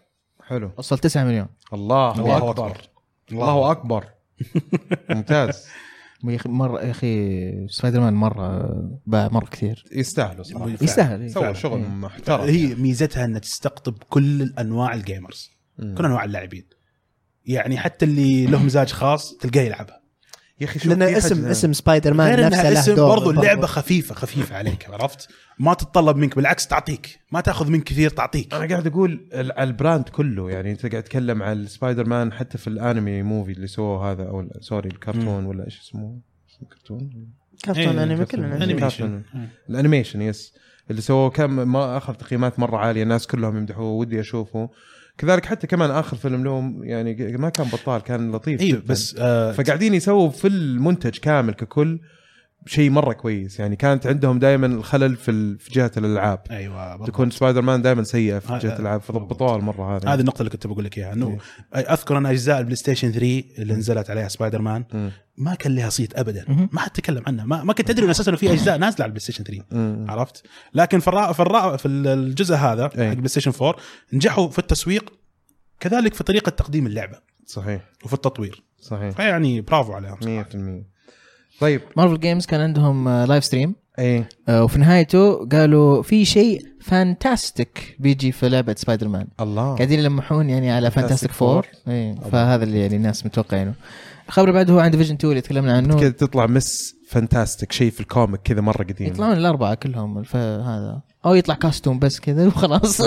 [0.42, 0.70] حلو.
[0.78, 1.46] وصل 9 مليون.
[1.72, 2.50] الله, الله أكبر.
[2.50, 2.76] أكبر.
[3.32, 4.04] الله أكبر.
[5.10, 5.66] ممتاز.
[6.24, 8.68] يا أخي مرة يا أخي سبايدر مان مرة
[9.06, 9.84] باع مرة كثير.
[9.92, 10.68] يستاهلوا صراحة.
[10.82, 11.30] يستاهل.
[11.30, 11.58] سووا فعلاً.
[11.58, 11.88] شغل إيه.
[11.88, 15.50] محترم هي ميزتها إنها تستقطب كل انواع ال gamers.
[15.78, 16.64] كل أنواع اللاعبين
[17.48, 19.98] يعني حتى اللي له مزاج خاص تلقاه يلعبها.
[20.60, 23.66] يا أخي شوف لأن اسم حاجة- اسم سبايدر مان نفسه له اسم دور برضو اللعبة
[23.66, 27.20] خفيفه خفيفة عليك عرفت؟ ما تتطلب منك بالعكس تعطيك.
[27.32, 28.54] ما تأخذ منك كثير تعطيك.
[28.54, 32.32] أنا قاعد أقول ال- على ال brand كله يعني أنت قاعد تتكلم على السبايدر مان
[32.32, 36.18] حتى في ال anime movie اللي سووه هذا أو sorry الكرتون ولا إيش اسمه؟
[36.72, 37.10] كرتون؟
[37.64, 38.40] كرتون إيه، أنمي كرتون.
[38.50, 38.64] كلنا.
[38.64, 39.22] انيميشن
[39.70, 40.54] الأنيميشن يس
[40.90, 44.70] اللي سووه كان ما أخذ تقييمات مرة عالية الناس كلهم يمدحوه ودي أشوفه.
[45.18, 48.82] كذلك حتى كمان آخر فيلم لهم يعني ما كان بطال كان لطيف أيوه.
[48.86, 51.98] بس آه فقاعدين يسووا في المنتج كامل ككل
[52.66, 53.60] شيء مرة كويس.
[53.60, 56.42] يعني كانت عندهم دائما الخلل في ال- في جهة الألعاب.
[56.50, 57.08] أيوه بالضبط.
[57.08, 60.50] تكون سبايدر مان دائما سيئه في جهة آه، الالعاب فضبطوها المره هذه هذه النقطة اللي
[60.50, 61.38] كنت بقول لك إياها إنه
[61.74, 61.80] إيه.
[61.92, 65.10] أذكر أن أجزاء البلاي ستيشن 3 اللي نزلت عليها سبايدر مان مم.
[65.36, 66.68] ما كان لها صيت ابدا.
[66.72, 67.44] ما حد تكلم عنها.
[67.44, 70.06] ما, ما كنت أدري أساسا إنه في أجزاء نازلة على البلاي ستيشن 3 مم.
[70.08, 71.32] عرفت؟ لكن في الرا...
[71.32, 71.76] في, الرا...
[71.76, 73.14] في الجزء هذا حق إيه.
[73.14, 73.76] بلاي ستيشن 4
[74.12, 75.12] نجحوا في التسويق
[75.80, 77.18] كذلك في طريقة تقديم اللعبة.
[77.46, 77.82] صحيح.
[78.04, 78.62] وفي التطوير.
[78.80, 79.16] صحيح.
[79.16, 80.97] فيعني برافو عليهم 100%
[81.60, 81.80] طيب.
[81.96, 84.28] مارفل جيمز كان عندهم آه، live stream إيه.
[84.48, 89.74] آه، وفي نهايته قالوا في شيء فانتاستيك بيجي في لعبة سبايدر مان الله.
[89.74, 91.66] قاعدين يلمحون يعني على فانتاستيك فور.
[91.88, 92.14] إيه.
[92.14, 93.74] فهذا اللي يعني الناس متوقعينه.
[94.28, 96.00] الخبر اللي بعده هو عن Division 2 اللي تكلمنا عنه.
[96.00, 99.06] كذا تطلع Miss Fantastic شيء في ال comic كذا مرة قديم.
[99.06, 100.36] يطلعون الأربعة كلهم الف...
[100.36, 103.00] هذا أو يطلع custom بس كذا وخلاص.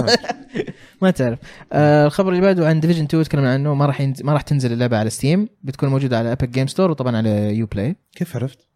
[1.01, 1.39] ما تعرف.
[1.73, 3.73] آه الخبر اللي بعده عن Division 2 تكلمنا عنه.
[3.73, 4.21] ما راح ينز...
[4.23, 7.95] ما راح تنزل اللعبة على Steam بتكون موجودة على Epic Games Store وطبعا على Uplay
[8.15, 8.67] كيف عرفت؟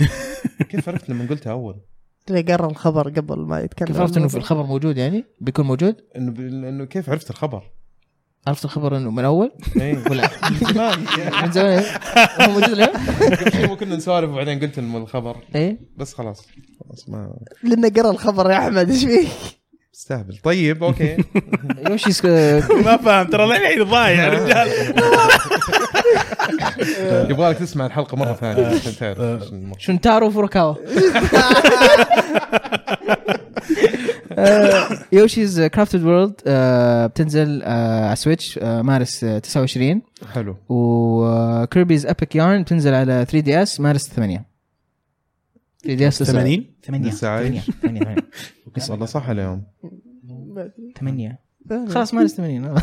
[0.70, 1.80] كيف عرفت لما قلتها أول؟
[2.28, 3.86] اللي قرا الخبر قبل ما يتكلم.
[3.88, 6.40] كيف عرفت إنه في الخبر موجود يعني؟ بيكون موجود؟ إنه ب...
[6.40, 7.62] إنه كيف عرفت الخبر؟
[8.46, 10.04] عرفت الخبر إنه من أول؟ إيه.
[10.10, 10.98] ولا؟ من زمان.
[11.42, 11.84] من زمان.
[12.40, 12.90] هو موجود اليوم؟
[13.64, 15.36] قبل كنا نسولف وبعدين قلت انه الخبر.
[15.54, 15.78] إيه.
[15.96, 16.46] بس خلاص.
[16.84, 19.28] خلاص ما لأنه قرأ الخبر يا أحمد إيش فيك؟
[19.96, 21.16] استهبل طيب أوكي.
[21.90, 22.24] يوشي سك...
[22.84, 24.68] ما فاهم ترى للحين ضايع يا رجال.
[27.30, 28.66] يبغالك تسمع الحلقة مرة ثانية.
[28.66, 29.78] عشان تعرف إيش الموضوع.
[29.78, 30.74] شونتارو فوروكاوا
[35.12, 36.32] Yoshi's Crafted World
[37.10, 40.02] بتنزل آه، على Switch آه، March آه، 29
[40.34, 40.56] حلو.
[40.68, 44.55] و Kirby's Epic Yarn بتنزل على 3 دي اس مارس 8
[45.82, 48.16] 3 دي اس 80 8 لسه عايش؟ 8
[48.90, 49.62] والله صح اليوم.
[50.98, 51.38] 8
[51.88, 52.64] خلاص March 80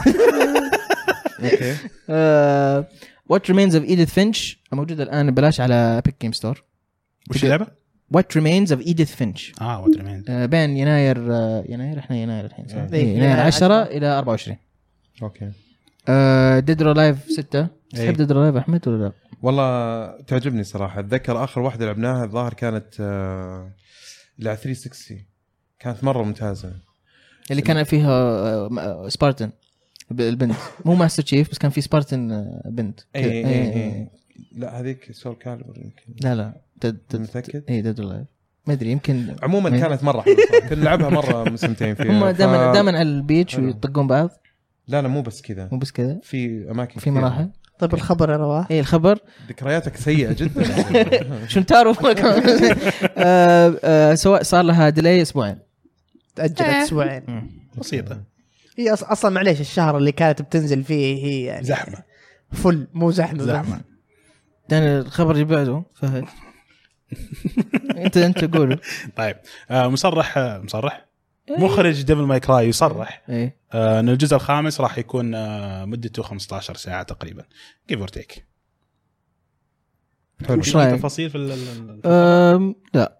[1.43, 1.75] Okay.
[3.29, 6.63] What Remains of Edith Finch موجودة الآن ببلاش على Epic Games Store
[7.29, 7.67] وش اللعبة؟
[8.11, 12.45] What Remains of Edith Finch آه What Remain آه، بين يناير آه، يناير إحنا يناير
[12.45, 12.93] الحين صح؟ إيه.
[12.93, 14.57] إيه، يناير يناير 10 10 إلى 24
[15.23, 15.51] okay.
[16.65, 17.69] Dead or Alive 6 إيه.
[17.95, 19.11] تحب Dead or Alive أحمد ولا لا؟
[19.41, 23.71] والله تعجبني صراحة أتذكر آخر واحدة لعبناها الظاهر كانت آه،
[24.39, 25.17] اللي على 360
[25.79, 26.73] كانت مرة ممتازة
[27.51, 29.49] اللي كان فيها آه، Spartan
[30.11, 30.55] البنت
[30.85, 33.23] مو Master Chief بس كان في Spartan آه، بنت اي.
[33.23, 34.09] اي إيه، اي إيه.
[34.51, 38.27] لا هذيك Soulcalibur يمكن لا لا Dead متأكد؟ اي Dead Alive
[38.67, 39.81] ما أدري يمكن عموما إيه.
[39.81, 40.37] كانت مرة حلوة.
[40.69, 43.55] كنا نلعبها مرة مستمتعين فيها هم دائما ف- دائما على ال beach.
[43.55, 44.29] ويطقون بعض
[44.87, 45.69] لا لا مو بس كذا.
[45.71, 47.11] مو بس كذا؟ في أماكن في.
[47.11, 47.49] مراحل
[47.79, 48.67] طيب الخبر يا رواح.
[48.71, 49.19] اي الخبر.
[49.49, 50.63] ذكرياتك سيئة جدا.
[51.53, 51.93] شنتارو.
[53.17, 55.59] آه، آه، سواء صار لها delay أسبوعين.
[56.35, 57.49] تاجلت أسبوعين.
[57.77, 58.23] بسيطة.
[58.77, 61.97] هي أصلا معليش الشهر اللي كانت بتنزل فيه هي يعني زحمة.
[62.51, 63.81] full مو زحمة زحمة.
[64.69, 66.25] يعني الخبر اللي بعده فهد.
[68.05, 68.79] انت أنت قوله.
[69.15, 69.35] طيب
[69.71, 71.05] آه مصرح مصرح.
[71.59, 73.21] مخرج Devil May Cry يصرح.
[73.29, 73.57] إيه.
[73.73, 77.45] ان الجزء الخامس راح يكون آه مدته 15 ساعة تقريبا
[77.89, 78.47] give or take
[80.47, 80.59] حلو.
[80.59, 81.37] وش رايك؟ تفاصيل في
[82.93, 83.19] لا.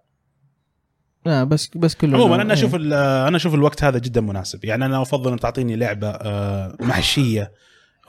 [1.26, 2.52] لا بس بس كله عموما أنا إيه.
[2.52, 4.64] أشوف أنا أشوف الوقت هذا جدا مناسب.
[4.64, 7.52] يعني أنا أفضل أن تعطيني لعبة آه، محشية.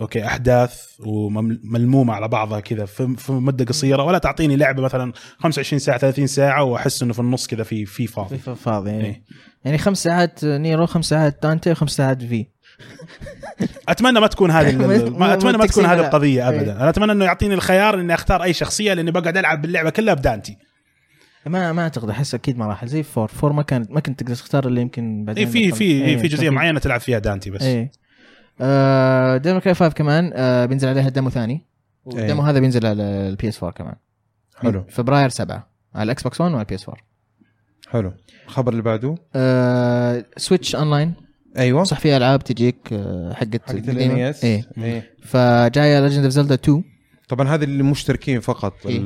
[0.02, 5.80] Okay أحداث وملمومه على بعضها كذا في في مدة قصيرة ولا تعطيني لعبة مثلا 25
[5.80, 8.38] ساعة 30 ساعة وأحس إنه في النص كذا في في فاضي.
[8.38, 9.06] في فاضي يعني.
[9.06, 9.24] إيه.
[9.66, 12.46] يعني خمس ساعات نيرو خمس ساعات دانتي وخمس ساعات في.
[13.90, 14.76] أتمنى ما تكون هذه
[15.20, 16.00] ما أتمنى ما تكون هذه.
[16.00, 16.72] القضية ابدا.
[16.72, 16.82] إيه.
[16.82, 20.58] أنا أتمنى إنه يعطيني الخيار إني أختار أي شخصية لأني بقعد ألعب باللعبه كلها بدانتي
[21.46, 24.68] ما ما أعتقد أحس أكيد مراحل زي four four ما كانت ما كنت تقدر تختار
[24.68, 27.62] اللي يمكن اي بعدين في في إيه، في جزئية كان معينة تلعب فيها دانتي بس.
[27.62, 27.92] إيه.
[28.62, 31.62] آه Devil May Cry 5 كمان آه بينزل عليها demo ثاني.
[32.06, 33.96] وال demo هذا بينزل على ال PS4 كمان.
[34.56, 34.84] حلو.
[34.90, 37.02] فبراير 7 على ال Xbox One وعلى ال PS4
[37.90, 38.14] حلو.
[38.46, 41.14] الخبر اللي بعده؟ آه Switch Online
[41.58, 41.84] أيوه.
[41.84, 43.90] صح في ألعاب تجيك آه حقت حقت.
[43.90, 44.70] ال NES إيه.
[44.78, 45.14] إيه.
[45.24, 46.84] فجاية Legend of Zelda 2
[47.30, 49.00] طبعا هذه اللي مشتركين فقط إيه.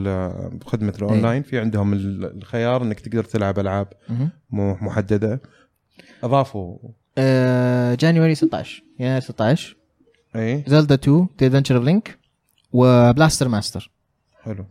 [0.47, 3.87] بخدمة الاونلاين في عندهم ال- الخيار إنك تقدر تلعب ألعاب
[4.51, 5.41] محددة.
[6.23, 6.77] أضافوا
[7.95, 9.75] January 16 يناير 16
[10.35, 10.63] إي.
[10.67, 12.17] Zelda 2 The Adventure of Link
[12.71, 13.91] و Blaster Master
[14.43, 14.65] حلو.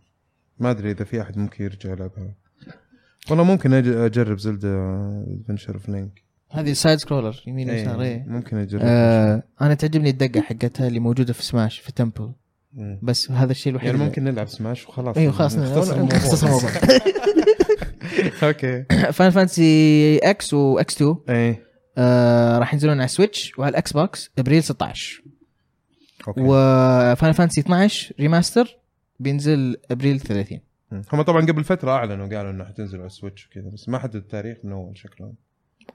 [0.58, 2.34] ما أدري إذا في أحد ممكن يرجع يلعبها.
[3.30, 4.68] والله ممكن أجرب Zelda
[5.28, 8.80] Adventure of Link هذه side scroller يمين ويسار إيه ممكن أجرب.
[8.84, 12.32] آه أنا تعجبني الدقة حقتها اللي موجودة في سماش في Temple
[12.72, 12.98] مم.
[13.02, 15.16] بس هذا الشيء الوحيد يعني ممكن نلعب سماش وخلاص.
[15.16, 16.70] أيوه خلاص نختصر الموضوع.
[18.42, 18.84] Okay.
[19.12, 21.67] Final Fantasy X و X-2 إي.
[21.98, 25.22] آه راح ينزلون على ال Switch وعلى ال Xbox ابريل 16
[26.28, 28.76] okay و Final Fantasy 12 remaster
[29.20, 30.58] بينزل أبريل 30
[30.92, 31.02] مم.
[31.12, 34.16] هم طبعا قبل فترة أعلنوا قالوا إنه حتنزل على ال Switch وكذا بس ما حدد
[34.16, 35.34] التاريخ من أول شكلهم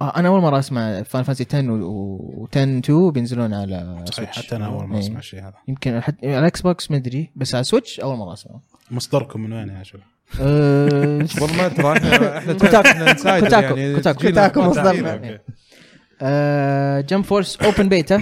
[0.02, 4.56] آه أنا أول مرة أسمع Final Fantasy 10 و10 2 بينزلون على صحيح Switch حتى
[4.56, 5.00] أنا أول ما إيه.
[5.00, 8.34] أسمع الشيء هذا يمكن حتى على ال Xbox ما أدري بس على Switch أول مرة
[8.34, 8.60] اسمع
[8.92, 10.04] مصدركم من وين يا شباب؟
[10.42, 12.54] آه، والله ما ترى إحنا إحنا
[13.40, 13.76] Kotaku.
[13.96, 14.60] Kotaku.
[14.60, 15.40] يعني مصدرنا.
[16.26, 18.22] آه، Jump Force open beta.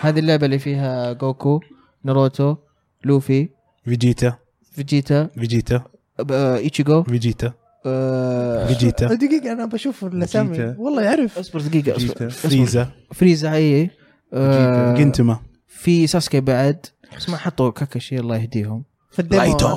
[0.00, 1.60] هذه اللعبة اللي فيها جوكو
[2.04, 2.56] ناروتو
[3.04, 3.48] لوفي
[3.84, 4.36] فيجيتا.
[4.72, 5.84] فيجيتا فيجيتا.
[6.30, 7.52] آه، ايتشيجو فيجيتا.
[7.86, 9.06] آه، فيجيتا.
[9.14, 10.74] دقيقة أنا بشوف الأسامي.
[10.78, 11.38] والله يعرف.
[11.38, 12.30] اصبر دقيقة اصبر.
[12.30, 12.88] فريزا.
[13.12, 13.90] فريزا إي
[14.32, 15.38] آه، جنتما.
[15.68, 16.86] في ساسكي بعد.
[17.16, 18.84] بس ما حطوا كاكاشي الله يهديهم.
[19.30, 19.68] لايتو.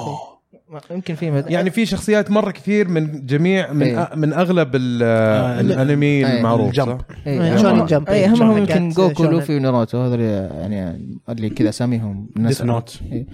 [0.92, 1.52] يمكن في مد...
[1.52, 4.06] يعني في شخصيات مرة كثير من جميع من إيه.
[4.06, 6.38] أ- من أغلب ال- آه، الأنمي إيه.
[6.38, 7.00] المعروف ال Jump.
[7.02, 8.10] صح؟ اي shonen هم Jump.
[8.10, 9.24] اي هم يمكن جوكو.
[9.24, 13.26] لوفي وناروتو هذول يعني اللي كذا أساميهم Death Note إيه.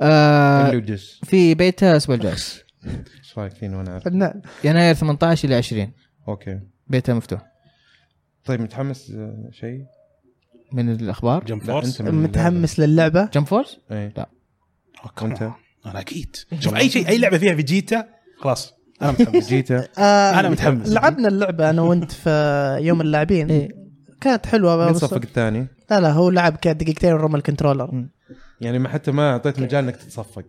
[0.00, 0.82] آه
[1.24, 2.62] في بيتا أسبوع الجاي
[3.18, 4.06] إيش رايك فيني وأنا عارف؟
[4.64, 5.90] يناير 18 إلى 20
[6.28, 7.40] okay beta مفتوح
[8.44, 9.12] طيب متحمس
[9.50, 9.80] شيء؟
[10.72, 14.26] من الأخبار Jump لا Force متحمس للعبة Jump Force إيه وانت
[15.22, 15.50] وأنت
[15.86, 16.36] أنا أكيد.
[16.60, 18.06] شوف أي شيء أي لعبة فيها فيجيتا
[18.38, 18.74] خلاص.
[19.02, 19.48] أنا متحمس.
[19.52, 20.88] فيجيتا آه أنا متحمس.
[20.88, 22.30] لعبنا اللعبة أنا وأنت في
[22.82, 23.50] يوم اللاعبين.
[23.50, 23.68] إيه.
[24.20, 24.84] كانت حلوة.
[24.84, 28.06] مين بس صفق الثاني؟ لا لا هو لعب كان دقيقتين ورمى ال controller.
[28.60, 30.44] يعني ما حتى ما أعطيت مجال إنك تتصفق.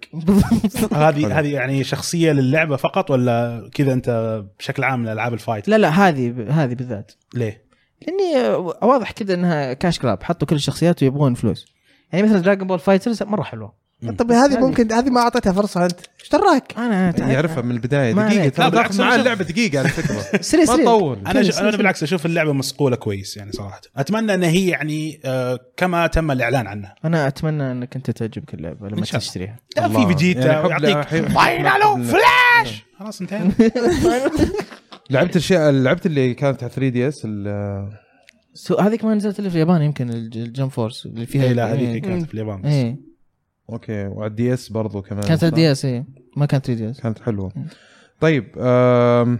[0.93, 5.77] هذه هذه يعني شخصية للعبة فقط ولا كذا أنت بشكل عام لألعاب ال fight؟ لا
[5.77, 7.11] لا هذه هذه بالذات.
[7.33, 7.67] ليه؟
[8.01, 8.49] لأني
[8.81, 11.65] واضح كذا إنها cash grab حطوا كل الشخصيات ويبغون فلوس.
[12.13, 13.86] يعني مثلا Dragon Ball Fighters مرة حلوة.
[14.17, 15.99] طب هذه ممكن هذه ما أعطيتها فرصة أنت.
[16.21, 18.13] إيش دراك؟ أنا يعرفها من البداية.
[18.13, 18.49] ما دقيقة.
[18.49, 20.41] ترى بالعكس، معاه اللعبة دقيقة على فكرة.
[20.41, 21.19] سريع ما تطول.
[21.27, 21.57] أنا ج...
[21.57, 23.81] أنا بالعكس أشوف اللعبة مصقولة كويس يعني صراحة.
[23.97, 26.95] أتمنى ان هي يعني آه كما تم الإعلان عنها.
[27.05, 29.01] أنا أتمنى إنك أنت تعجبك اللعبة لما.
[29.01, 29.59] تشتريها.
[29.77, 29.87] لا.
[29.89, 32.85] في فيجيتا يعني حب- final flash!
[32.99, 33.51] خلاص انتهينا.
[35.09, 37.27] لعبت الشيء لعبت اللي كانت على 3DS
[38.53, 41.53] so هذه كمان نزلت اللي في اليابان يمكن الج- ال Jump Force اللي فيها إيه،
[41.53, 42.01] لا هذيك إيه.
[42.01, 42.67] كانت في اليابان بس.
[42.71, 42.95] إيه.
[43.69, 45.23] okay وعلى ال DS برضو كمان.
[45.23, 46.05] كانت صح؟ DS إيه.
[46.37, 47.51] ما كانت 3DS كانت حلوة.
[48.19, 49.39] طيب آم،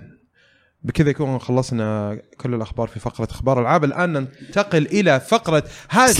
[0.83, 3.83] بكذا يكون خلصنا كل الأخبار في فقرة أخبار العاب.
[3.83, 6.11] الآن ننتقل إلى فقرة hash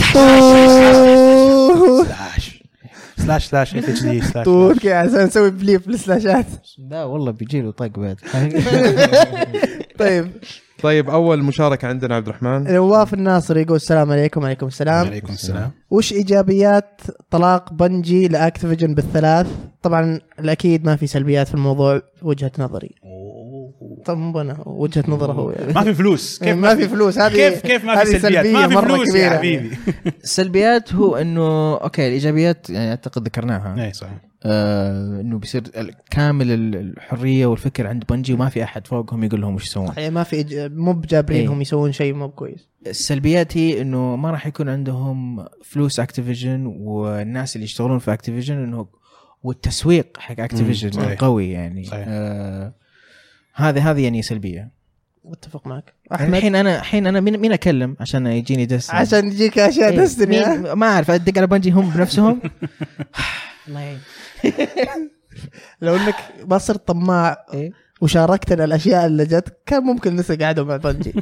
[2.06, 2.62] slash.
[3.18, 3.46] slash.
[3.46, 4.78] slash FHD slash طول.
[4.78, 6.46] كذا عشان نسوي بليف للسلاشات.
[6.90, 8.20] لا والله بيجي له طق بعد.
[9.98, 10.30] طيب.
[10.82, 15.70] طيب أول مشاركة عندنا عبد الرحمن نواف الناصر يقول السلام عليكم وعليكم السلام عليكم السلام
[15.90, 17.00] وش إيجابيات
[17.30, 19.46] طلاق بنجي لأكتيفيجن بالثلاث؟
[19.82, 22.90] طبعا الأكيد ما في سلبيات في الموضوع وجهة نظري.
[24.10, 25.72] أنا وجهة نظره هو يعني.
[25.72, 28.86] ما في فلوس كيف ما في فلوس هذه كيف كيف ما في سلبيات ما في
[28.86, 29.30] فلوس يا.
[29.30, 29.70] حبيبي
[30.24, 34.14] السلبيات هو إنه okay الإيجابيات يعني أعتقد ذكرناها اي صحيح
[34.44, 35.62] آه إنه بيصير
[36.10, 40.22] كامل ال- الحرية والفكر عند بنجي وما في أحد فوقهم يقول لهم وش يسوون ما
[40.22, 41.62] في مو بجابرينهم إيه.
[41.62, 42.68] يسوون شيء مو كويس.
[42.86, 48.86] السلبيات هي إنه ما راح يكون عندهم فلوس أكتيفيجن والناس اللي يشتغلون في أكتيفيجن إنه
[49.42, 50.90] والتسويق حق أكتيفيجن.
[51.14, 52.04] قوي يعني صحيح.
[52.08, 52.72] آه
[53.58, 54.70] هذه هذه يعني سلبية.
[55.32, 55.94] أتفق معك.
[56.12, 59.98] أحمد؟ الحين أنا الحين أنا مين مين أكلم عشان يجيني دس عشان يجيك أشياء إيه،
[59.98, 62.40] دستني ما أعرف أدق على بنجي هم بنفسهم.
[63.68, 64.00] الله يعين.
[65.82, 66.14] لو إنك
[66.46, 67.72] ما صرت طماع إيه.
[68.00, 71.12] وشاركتنا الأشياء اللي جت كان ممكن لسه قاعدة مع بنجي.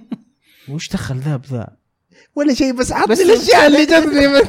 [0.68, 1.79] وش دخل ذا بذا؟
[2.34, 4.40] ولا شيء بس عطني الأشياء اللي جتني من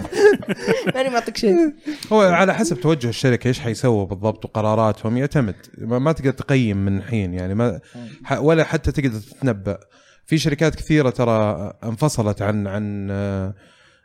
[0.96, 1.74] ماني معطيك شيء.
[2.12, 5.18] هو على حسب توجه الشركة إيش حيسووا بالضبط وقراراتهم.
[5.18, 5.56] يعتمد.
[5.78, 7.80] ما, ما تقدر تقيم من حين يعني ما
[8.24, 9.78] ح- ولا حتى تقدر تتنبأ.
[10.26, 13.54] في شركات كثيرة ترى انفصلت عن عن آه،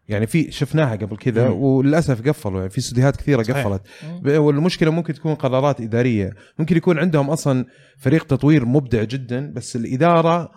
[0.09, 1.48] يعني في شفناها قبل كذا.
[1.48, 2.59] وللأسف قفلوا.
[2.59, 3.66] يعني في استديوهات كثيرة صحيح.
[3.66, 3.82] قفلت.
[4.27, 6.32] والمشكلة ممكن تكون قرارات إدارية.
[6.59, 7.65] ممكن يكون عندهم أصلا
[7.98, 10.51] فريق تطوير مبدع جدا بس الإدارة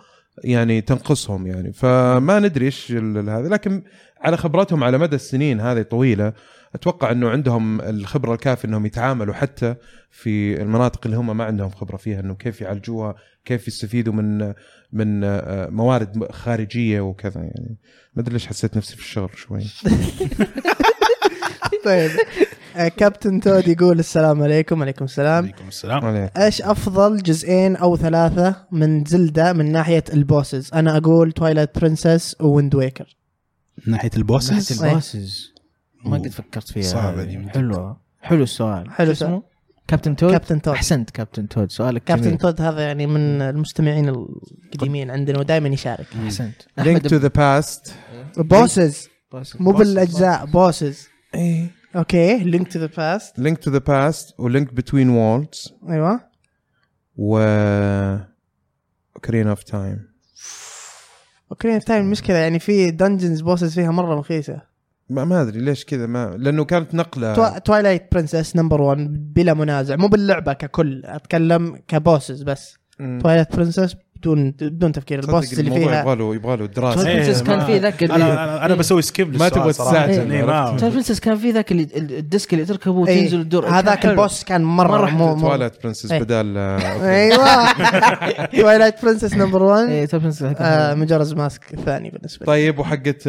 [0.44, 1.72] يعني تنقصهم يعني.
[1.72, 3.82] فما ندري إيش ال- هذا لكن
[4.20, 6.32] على خبرتهم على مدى السنين هذه طويله
[6.74, 9.74] أتوقع إنه عندهم الخبرة الكافية إنهم يتعاملوا حتى
[10.10, 13.14] في المناطق اللي هم ما عندهم خبرة فيها إنه كيف يعالجوها
[13.44, 14.54] كيف يستفيدوا من
[14.92, 17.76] من آه، موارد خارجية وكذا يعني.
[18.14, 19.60] ما أدري ليش حسيت نفسي في الشغل شوي.
[21.84, 22.10] طيب.
[22.96, 25.44] كابتن تود يقول السلام عليكم عليكم السلام.
[25.44, 26.30] عليكم السلام.
[26.36, 32.36] إيش أفضل جزئين أو ثلاثة من زلدة من ناحية ال bosses؟ أنا أقول Twilight Princess
[32.40, 33.16] و Wind Waker
[33.86, 35.52] من ناحية ال bosses؟ ناحية ال bosses.
[36.04, 36.82] ما قد فكرت فيها.
[36.82, 37.48] صعبة دي.
[37.48, 38.00] حلوة.
[38.20, 38.90] حلو السؤال.
[38.90, 39.42] حلو اسمه؟
[39.88, 40.74] كابتن تود؟ كابتن تود.
[40.74, 41.70] أحسنت كابتن تود.
[41.70, 42.38] سؤالك كابتن.
[42.38, 46.06] تود هذا يعني من المستمعين القديمين عندنا ودائما يشارك.
[46.24, 46.54] أحسنت.
[46.78, 47.94] Link to the Past
[48.36, 49.08] bosses
[49.60, 49.76] مو bosses.
[49.76, 51.79] بالأجزاء bosses إيه.
[51.96, 56.20] okay Link to the Past Link to the Past و Link Between Worlds أيوه.
[57.16, 57.38] و
[59.16, 60.10] Ocarina of Time
[61.50, 64.62] okay Time المشكلة يعني في dungeons bosses فيها مرة رخيصة.
[65.10, 67.58] ما, ما أدري ليش كذا ما لأنه كانت نقلة.
[67.58, 72.78] توايلايت برنسس نمبر 1 بلا منازع مو باللعبة ككل أتكلم كبوسز بس.
[72.98, 76.00] توايلايت برنسس بدون بدون تفكير تصدق البوسز اللي فيها.
[76.00, 77.08] يبغى له يبغى له دراسة.
[77.08, 77.34] إيه.
[77.34, 80.44] Princess كان في ذاك اللي- أنا أنا, أنا بسوي سكيب ما تبغى تستعجل، إيه،
[80.90, 83.62] برنسس كان في ذاك اللي ال- الديسك اللي تركبه إيه، وتنزل الدور.
[83.64, 84.06] كان هذاك.
[84.06, 86.20] البوس كان مرة مرة مو مو تواليت برنسس إيه.
[86.20, 86.78] بدال آه،.
[87.10, 88.44] أيوه.
[88.44, 92.46] توايلايت برنسس نمبر 1 إيه تعرف برنسس آه مجرز ماسك الثاني بالنسبة لي.
[92.46, 93.28] طيب وحقت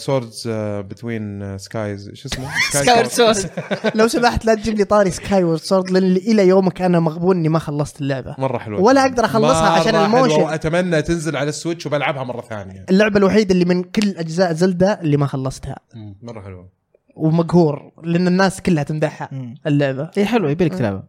[0.00, 0.42] Swords
[0.90, 2.46] Between Skies شو اسمه؟
[2.82, 3.46] Skyward Sword
[3.94, 7.58] لو سمحت لا تجيب لي طاري Skyward Sword لأن إلى يومك أنا مغبون إني ما
[7.58, 8.34] خلصت اللعبة.
[8.38, 8.80] مرة حلوة.
[8.80, 10.52] ولا أقدر أخلصها مرة عشان حلوة ال motion.
[10.52, 12.86] واتمنى تنزل على ال Switch وبلعبها مرة ثانية.
[12.90, 15.76] اللعبة الوحيدة اللي من كل أجزاء زلدة اللي ما خلصتها.
[16.22, 16.68] مرة حلوة.
[17.16, 19.30] ومقهور لأن الناس كلها تمدحها.
[19.66, 20.10] اللعبة.
[20.18, 21.08] اي حلو يبي لك تلعبها.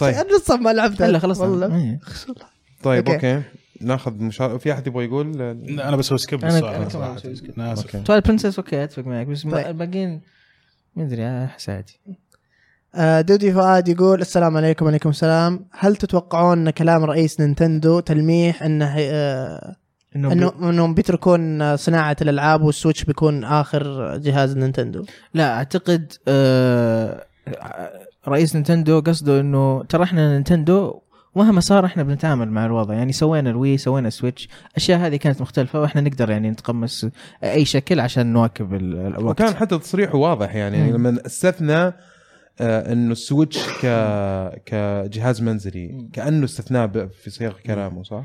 [0.00, 0.14] طيب.
[0.14, 1.06] أنا لسه ما لعبتها.
[1.06, 1.76] هلا خلاص والله.
[1.76, 2.00] إيه.
[2.82, 3.34] طيب okay.
[3.34, 3.46] okay.
[3.80, 6.64] ناخذ مشاركه في أحد يبغى يقول؟ أنا بسوي skip آسف.
[7.66, 8.02] okay.
[8.02, 9.66] Twilight Princess okay أتفق معك بس طيب.
[9.66, 10.20] الباقيين
[10.96, 12.16] ما أدري احس عادي آه،
[12.98, 15.66] دودي فؤاد يقول السلام عليكم وعليكم السلام.
[15.78, 19.76] هل تتوقعون إن كلام رئيس نينتندو تلميح إنه آه،
[20.16, 25.04] إنه إنه إنهم بيتركون آه، صناعة الألعاب وال Switch بيكون آخر جهاز نينتندو؟
[25.34, 27.26] لا أعتقد آه
[28.28, 31.00] رئيس نينتندو قصده إنه ترى إحنا نينتندو
[31.36, 32.94] مهما صار إحنا بنتعامل مع الوضع.
[32.94, 37.04] يعني سوينا ال Wii سوينا ال Switch الاشياء هذه كانت مختلفة وإحنا نقدر يعني نتقمص
[37.44, 39.40] أي شكل عشان نواكب ال- الوقت.
[39.40, 40.94] وكان حتى تصريحه واضح يعني مم.
[40.96, 41.94] لما استثنى آه،
[42.62, 43.86] إنه ال Switch ك
[44.66, 48.24] كجهاز منزلي كأنه استثناء في صيغ كلامه صح؟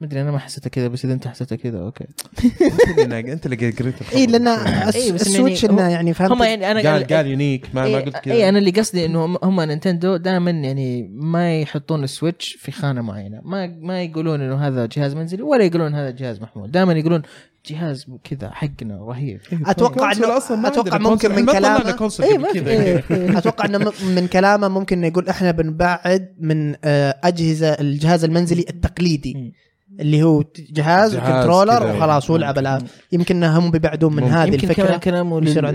[0.00, 2.04] ما أدري أنا ما حسيتها كذا بس إذا أنت حسيتها كذا okay.
[2.04, 3.94] أنت اللي انت اللي قريت.
[4.14, 7.26] اي لأن إيه، بس ال Switch يعني إنه يعني فهمت هم يعني أنا قال قال
[7.26, 8.34] unique ما ما قلت كذا.
[8.34, 12.72] اي أنا اللي قصدي إنه هم- هم نينتندو دائما يعني ما يحطون ال Switch في
[12.72, 13.40] خانة معينة.
[13.44, 16.70] ما ما يقولون إنه هذا جهاز منزلي ولا يقولون هذا جهاز محمول.
[16.70, 17.22] دائما يقولون
[17.66, 21.34] جهاز كذا حقنا رهيب أتوقع console إنه أصلاً ما أتوقع ممكن.
[21.34, 22.60] من كلامه إيه، في.
[22.60, 22.70] كذا.
[22.70, 28.64] إيه، أتوقع إنه من كلامه ممكن إنه يقول إحنا بنبعد من آه، أجهزة الجهاز المنزلي
[28.70, 29.54] التقليدي.
[30.00, 31.96] اللي هو جهاز جهاز وكنترولر.
[31.96, 32.82] وخلاص والعب العاب
[33.12, 34.22] يمكن هم بيبعدون من.
[34.22, 35.72] هذه يمكن كمان الفكرة كلامه أشياء.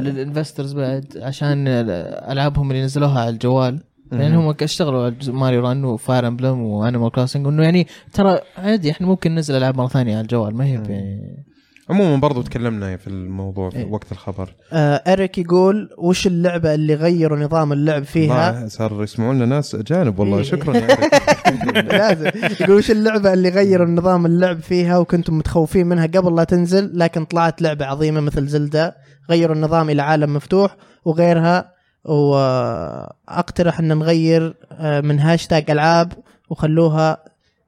[0.00, 0.04] لل...
[0.04, 3.80] لل investors بعد عشان ألعابهم اللي نزلوها على الجوال
[4.12, 9.06] لأن هم اشتغلوا على ماريو ران وفاير امبلم وانيمال كروسنج انه يعني ترى عادي إحنا
[9.06, 11.44] ممكن ننزل ألعاب مرة ثانية على الجوال ما هي يعني
[11.90, 13.86] عموما برضو تكلمنا في الموضوع في إيه.
[13.90, 14.54] وقت الخبر.
[14.72, 20.18] آه اريك يقول وش اللعبة اللي غيروا نظام اللعب فيها؟ صار يسمعون لنا ناس أجانب
[20.18, 21.92] والله شكرا يا أريك.
[21.92, 22.30] لازم.
[22.60, 27.24] يقول وش اللعبة اللي غيروا نظام اللعب فيها وكنتم متخوفين منها قبل لا تنزل لكن
[27.24, 28.96] طلعت لعبة عظيمة مثل زلدة
[29.30, 36.12] غيروا النظام إلى عالم مفتوح وغيرها وأقترح أن نغير آه، من هاشتاج ألعاب
[36.50, 37.24] وخلوها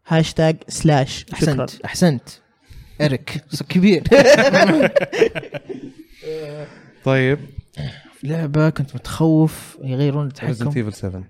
[0.09, 1.19] hashtag slash.
[1.37, 1.65] شكرا.
[1.65, 1.85] أحسنت.
[1.85, 2.29] احسنت
[3.01, 4.03] اريك كبير.
[7.05, 7.39] طيب.
[8.23, 11.23] لعبة كنت متخوف يغيرون ريزنت التحكم Evil 7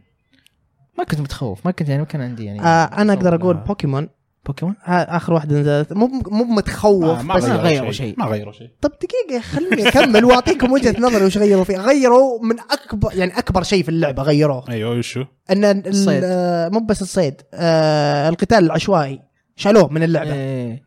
[0.99, 3.57] ما كنت متخوف ما كنت يعني ما كان عندي يعني آه أنا أقدر أقول.
[3.57, 4.09] بوكيمون
[4.47, 5.93] بوكيمون؟ ها آخر واحدة نزلت.
[5.93, 8.15] مو مو متخوف ما, ما بس غيروا شيء.
[8.19, 8.71] ما غيروا شيء.
[8.81, 13.63] طب دقيقة خليني أكمل وأعطيكم وجهة نظري وش غيروا فيه، غيروا من أكبر يعني أكبر
[13.63, 16.23] شيء في اللعبة غيروه، أيوه وشو؟ أن ال- الصيد.
[16.25, 19.23] آه، مو بس الصيد، آه القتال العشوائي.
[19.57, 20.83] شالوه من اللعبة، إيه.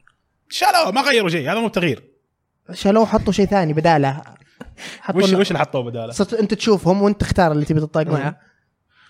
[0.50, 2.04] شالوه ما غيروا شيء هذا مو تغيير
[2.74, 4.22] شالوه وحطوا شيء ثاني بدالة،
[5.00, 8.40] حطوا وش وش اللي حطوه بدالة؟ صرت أنت تشوفهم وأنت تختار اللي تبي تطاق معه،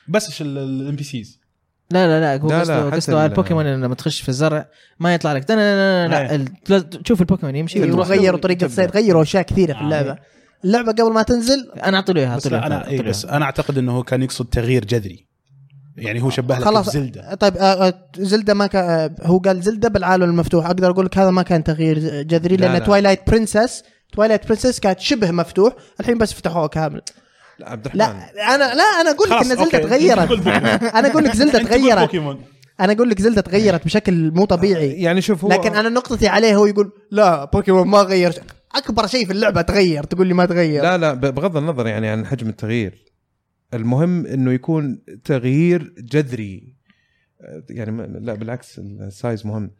[0.09, 1.44] بس ال NPCs
[1.91, 5.33] لا لا لا هو لا، لا، قصده قصده البوكيمون لما تخش في الزرع ما يطلع
[5.33, 5.51] لك.
[5.51, 6.79] لا لا لا لا, إيه.
[6.79, 8.65] تشوف البوكيمون يمشي أيوة، وتروح غيروا وتبدأ.
[8.65, 10.17] الصيد، غيروا أشياء كثيرة في اللعبة،
[10.65, 13.25] اللعبة قبل ما تنزل أنا أعطي له إياها بس له بس.
[13.25, 15.25] أنا أعتقد إنه كان يقصد تغيير جذري.
[15.97, 19.61] يعني هو شبه لك خلاص زلده طيب آه، آه، زلدة ما كان آه، هو قال
[19.61, 20.65] زلدة بالعالم المفتوح.
[20.65, 22.79] أقدر أقول لك هذا ما كان تغيير جذري لا، لأن لا.
[22.79, 25.73] Twilight Princess Twilight Princess كانت شبه مفتوح.
[25.99, 27.01] الحين بس فتحوه كامل.
[27.59, 28.39] لا عبد لا الرحمن.
[28.39, 29.79] أنا لا أنا أقول لك إن زلدة okay.
[29.79, 30.47] تغيرت.
[30.95, 32.15] أنا أقول لك قول تغيرت.
[32.79, 34.91] أنا أقول لك زلدة تغيرت بشكل مو طبيعي.
[34.91, 38.33] يعني شوف هو لكن أنا نقطتي عليه هو يقول لا بوكيمون ما غير.
[38.75, 40.83] أكبر شيء في اللعبة تغير تقول لي ما تغير.
[40.83, 43.05] لا لا بغض النظر يعني عن حجم التغيير.
[43.73, 46.75] المهم إنه يكون تغيير جذري.
[47.41, 49.71] آه، يعني لا بالعكس ال size مهم.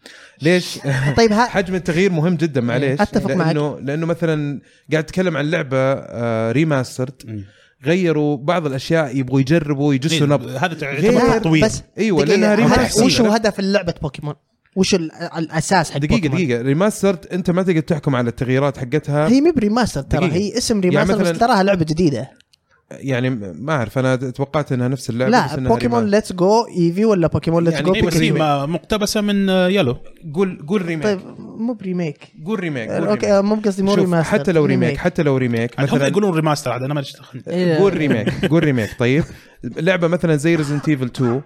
[0.42, 0.80] ليش؟
[1.18, 3.02] طيب ها حجم التغيير مهم جدا معليش.
[3.02, 3.48] أتفق معك.
[3.56, 4.62] لأنه لأنه مثلا
[4.92, 7.44] قاعد أتكلم عن لعبة آه، remastered
[7.86, 10.50] غيروا بعض الأشياء يبغوا يجربوا يجسوا نبض.
[10.50, 11.66] هذا تطوير.
[11.66, 14.34] بس أيوه دقيقة، لأنها وش هو هدف اللعبة بوكيمون؟
[14.76, 16.62] وش ال- الأساس حق دقيقة بوكيمون؟ دقيقة.
[16.62, 19.28] remastered أنت ما تقدر تحكم على التغييرات حقتها.
[19.28, 20.32] هي مي ب remaster ترى.
[20.32, 22.30] هي اسم remaster يعني بس تراها لعبة جديدة.
[22.92, 26.06] يعني ما أعرف أنا توقعت إنها نفس اللعبة بس لا إنها بوكيمون.
[26.06, 28.18] Let's Go Eevee ولا بوكيمون Let's يعني Go بس
[28.70, 29.98] مقتبسة من آه، Yellow
[30.34, 33.44] قول قول remake طيب مو ب remake قول remake قول okay remake.
[33.46, 36.34] مو قصدي مو شوف remaster حتى لو remake حتى لو remake يعني هم مثلا يقولون
[36.36, 37.04] remaster عاد أنا ما.
[37.48, 37.76] إيه.
[37.78, 39.24] قول remake قول remake طيب
[39.64, 41.42] لعبة مثلا زي Resident Evil 2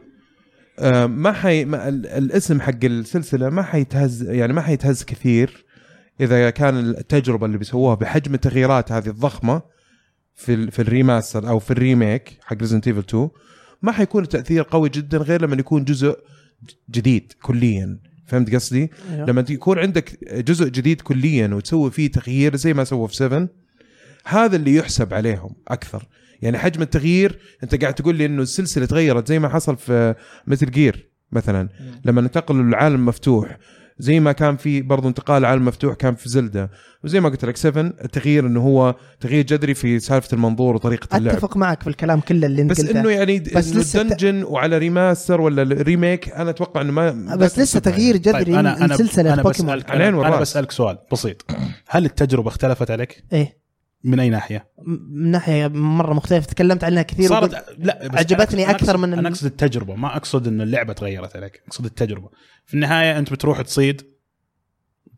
[0.80, 5.66] آه، ما حي ما ال- الاسم حق السلسلة ما حيتهز يعني ما حيتهز كثير
[6.22, 9.61] إذا كان التجربة اللي بيسووها بحجم التغييرات هذه الضخمة
[10.40, 13.30] في في ال remaster أو في ال remake حق Resident Evil 2
[13.82, 16.20] ما حيكون التأثير قوي جدا غير لما يكون جزء
[16.90, 19.26] جديد كليا فهمت قصدي؟ أيوه.
[19.26, 23.48] لما يكون عندك جزء جديد كليا وتسوي فيه تغيير زي ما سووا في 7
[24.26, 26.07] هذا اللي يحسب عليهم أكثر
[26.41, 30.16] يعني حجم التغيير أنت قاعد تقول لي إنه السلسلة تغيرت زي ما حصل في
[30.48, 31.70] مثل Gear مثلا
[32.06, 33.57] لما انتقلوا للعالم مفتوح
[34.00, 36.70] زي ما كان في برضو انتقال لعالم مفتوح كان في زلدة.
[37.04, 41.36] وزي ما قلت لك 7 التغيير إنه هو تغيير جذري في سالفة المنظور وطريقة اللعب.
[41.36, 43.00] أتفق معك في الكلام كله اللي أنت بس قلته.
[43.00, 47.60] إنه يعني بس لسه الت- دنجن وعلى ريماستر ولا ريميك أنا أتوقع إنه ما بس
[47.60, 50.40] لسه تغيير جذري طيب أنا أنا لسلسله أنا بوكيمون العين أنا, أنا.
[50.40, 51.46] بسالك سؤال بسيط.
[51.88, 53.59] هل التجربة اختلفت عليك؟ إيه
[54.04, 54.68] من أي ناحية؟
[55.12, 59.14] من ناحية مرة مختلفة تكلمت عنها كثير صارت لا بس عجبتني أنا أقصد- أكثر من
[59.14, 62.30] أنا أقصد التجربة ما أقصد إن اللعبة تغيرت عليك أقصد التجربة
[62.66, 64.02] في النهاية أنت بتروح تصيد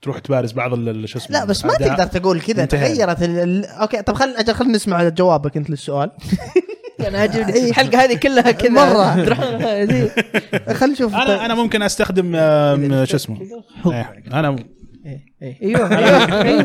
[0.02, 1.74] تروح تبارز بعض ال- شو اسمه لا بس ما.
[1.74, 2.66] تقدر تقول كذا.
[2.66, 3.38] تغيرت ال...
[3.40, 3.66] ال...
[3.66, 6.12] أوكي طب خل أجل خلينا نسمع جوابك أنت للسؤال
[7.08, 7.70] أنا عاجبني إيه.
[7.70, 9.24] الحلقة هذه كلها كذا مرة.
[9.26, 9.44] تروح-
[9.84, 10.10] زي-
[10.74, 12.32] خل نشوف أنا أنا ممكن أستخدم
[13.06, 13.38] شو اسمه
[13.86, 14.56] إيه، أنا.
[15.06, 15.22] أيوه
[16.42, 16.64] أيوه.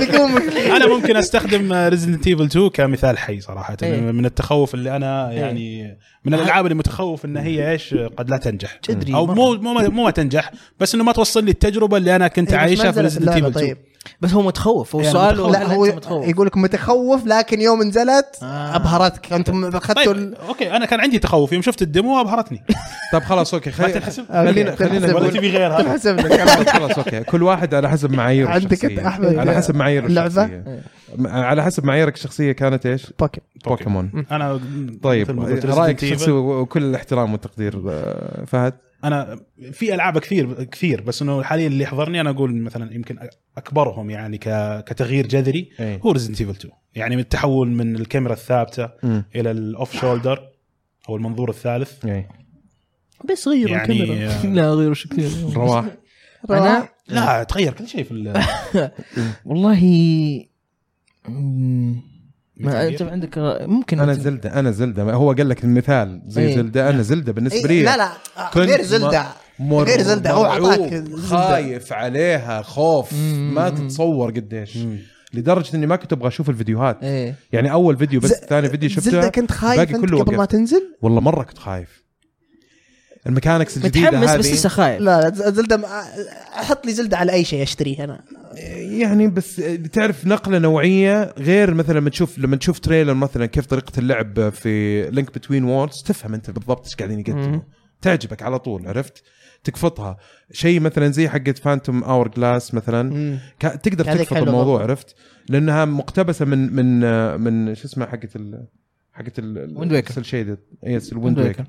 [0.00, 0.36] بيقوم
[0.76, 4.00] أنا ممكن أستخدم Resident Evil 2 كمثال حي صراحة إيه.
[4.00, 8.78] من التخوف اللي أنا يعني من الألعاب اللي متخوف إن هي إيش قد لا تنجح.
[9.14, 9.26] أو.
[9.26, 10.50] مو مو مو ما تنجح
[10.80, 13.52] بس إنه ما توصل لي التجربة اللي أنا كنت إيه، عايشها في Resident Evil 2
[13.52, 13.76] طيب.
[14.20, 15.52] بس هو متخوف هو يعني سؤاله متخوف.
[15.68, 18.76] لا هو متخوف يقول لك متخوف لكن يوم نزلت آه.
[18.76, 22.62] أبهرتك أنتم اخذتوا طيب ال- okay أنا كان عندي تخوف يوم شفت ال demo أبهرتني
[23.12, 25.14] طب خلاص okay ما خلي تنحسب خلينا okay، خلينا تنحسب.
[25.16, 28.84] ولا تبي غيرها تنحسب لك خلاص okay كل واحد على حسب معاييره عندك.
[28.84, 30.82] أنت أحمد على حسب معايير اللعبة؟ الشخصية
[31.16, 34.60] م- على حسب معاييرك الشخصية كانت إيش؟ بوكيمون بوكيمون أنا
[35.02, 36.30] طيب رأيك الشخصي.
[36.30, 38.74] وكل الاحترام والتقدير آه، فهد
[39.04, 39.40] أنا
[39.72, 43.18] في ألعاب كثير كثير بس إنه حاليا اللي يحضرني أنا أقول مثلا يمكن
[43.56, 44.38] أكبرهم يعني
[44.86, 46.00] كتغيير جذري إيه.
[46.04, 49.24] هو Resident Evil 2 يعني من التحول من الكاميرا الثابتة مم.
[49.34, 50.48] إلى ال off shoulder
[51.08, 52.04] أو المنظور الثالث.
[52.04, 52.28] إيه.
[53.30, 54.30] بس غيروا يعني الكاميرا.
[54.30, 55.30] آه، لا غير وش كثير.
[55.56, 55.84] رواح.
[56.50, 58.42] أنا؟ لا تغير كل شيء في ال-
[59.44, 59.80] والله
[62.56, 65.02] ما أنت عندك ممكن أنا زلدة أنا زلدة.
[65.02, 66.56] هو قال لك المثال زي إيه.
[66.56, 66.90] زلدة.
[66.90, 67.82] أنا زلدة بالنسبة إيه، لي.
[67.82, 68.08] لا لا.
[68.56, 69.26] غير زلدة.
[69.58, 71.16] مر- غير زلدة، هو زلدة.
[71.16, 73.12] خايف عليها خوف.
[73.12, 73.52] مم.
[73.54, 74.78] ما تتصور قديش.
[75.34, 77.02] لدرجة إني ما كنت أبغى أشوف الفيديوهات.
[77.02, 77.34] إيه.
[77.52, 80.44] يعني أول فيديو بس ز- ثاني فيديو زلدة شفته كنت خايف كله قبل ما.
[80.44, 82.05] تنزل؟ والله مرة كنت خايف.
[83.26, 84.38] ال mechanics الجديدة متحمس هذه.
[84.38, 85.80] بس لسه خايف لا لا زلدة
[86.60, 88.24] أحط لي زلدة على أي شيء أشتريه أنا.
[88.90, 89.62] يعني بس
[89.92, 95.02] تعرف نقلة نوعية غير مثلا لما تشوف لما تشوف trailer مثلا كيف طريقة اللعب في
[95.10, 97.60] Link Between Worlds تفهم أنت بالضبط إيش قاعدين يقدموا.
[98.02, 99.22] تعجبك على طول عرفت؟
[99.64, 100.16] تكفطها
[100.52, 103.38] شيء مثلا زي حقة Phantom Hourglass مثلا.
[103.60, 104.82] تقدر تكفط الموضوع.
[104.82, 105.14] عرفت؟
[105.48, 107.00] لأنها مقتبسة من من
[107.40, 108.28] من شو اسمه حقة
[109.20, 110.08] ال حقه ال Wind Waker.
[110.08, 111.64] ال cel shaded yes ال Wind Waker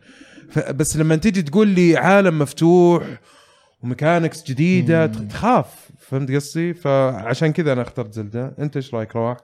[0.69, 3.22] بس لما تيجي تقول لي عالم مفتوح
[3.84, 5.91] و mechanics جديدة تخاف.
[5.99, 8.55] فهمت قصدي؟ فعشان كذا أنا اخترت Zelda.
[8.60, 9.38] أنت إيش رأيك رواح؟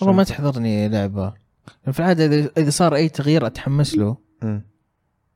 [0.00, 1.34] والله ما تحضرني لعبة.
[1.92, 4.16] في العاده إذا صار أي تغيير أتحمس له.
[4.42, 4.66] مم.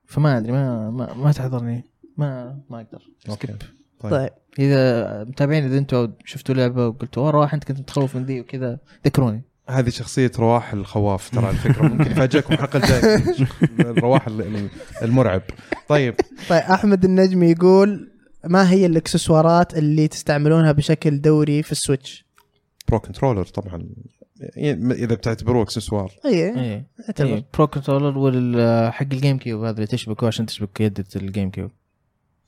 [0.06, 1.84] فما أدري ما ما, ما تحضرني.
[2.16, 3.02] ما ما أقدر.
[3.28, 3.56] skip
[4.00, 4.30] طيب, طيب.
[4.58, 8.78] إذا متابعين إذا أنتم شفتوا لعبة وقلتوا ورا واحد أنت كنت متخوف من ذي وكذا
[9.06, 9.44] ذكروني.
[9.68, 13.24] هذه شخصية رواح الخواف ترى على فكرة ممكن يفاجئكم الحلقة الجايه
[14.04, 14.68] رواح ال-
[15.02, 15.42] المرعب.
[15.88, 16.14] طيب.
[16.48, 18.10] طيب أحمد النجمي يقول
[18.44, 22.24] ما هي الإكسسوارات اللي تستعملونها بشكل دوري في ال Switch؟
[22.88, 23.86] Pro Controller طبعا.
[24.56, 26.12] يعني إذا بتعتبروه إكسسوار.
[26.24, 26.30] اي
[26.60, 26.86] إيه.
[27.08, 27.28] اعتبر.
[27.28, 31.70] إيه، Pro Controller وال حق ال GameCube هذا اللي تشبكه عشان تشبك يدة ال GameCube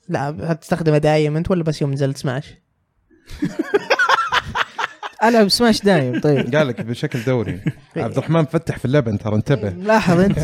[0.09, 2.55] لا هتستخدمها دايم أنت ولا بس يوم نزلت سماش؟
[5.25, 6.51] ألعب سماش دايم طيب.
[6.57, 7.61] قال لك بشكل دوري.
[7.97, 9.69] عبد الرحمن فتح في اللبن ترى انتبه.
[9.69, 10.39] لاحظ انت.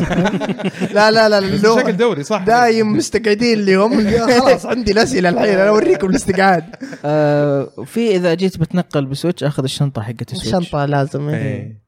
[0.95, 2.43] لا لا لا بشكل دوري صح.
[2.43, 4.09] دايم مستقعدين اللي هم.
[4.39, 6.63] خلاص عندي الأسئلة الحين أنا أوريكم الاستقعاد.
[7.05, 10.47] آه في إذا جيت بتنقل ب Switch أخذ الشنطة حقت ال Switch.
[10.47, 11.35] الشنطة لازم إيه.
[11.43, 11.82] إيه.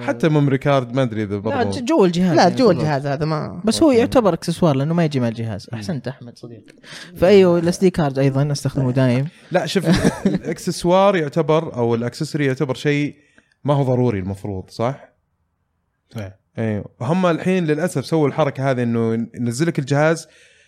[0.00, 1.80] حتى memory card ما أدري إذا لا برضو.
[1.80, 2.72] جو الجهاز لا يعني جوا.
[2.72, 5.68] الجهاز هذا ما بس هو يعتبر اكسسوار لأنه ما يجي مع الجهاز.
[5.74, 6.38] أحسنت أحمد.
[6.38, 6.64] صديق.
[7.16, 9.86] فايوه ال SD card أيضا أستخدمه دايم لا شوف
[10.26, 13.16] الأكسسوار يعتبر أو ال accessory يعتبر شيء
[13.64, 15.14] ما هو ضروري المفروض صح؟
[16.14, 16.38] صحيح.
[16.58, 20.26] أيوه هم الحين للأسف سووا الحركة هذه إنه ينزل لك الجهاز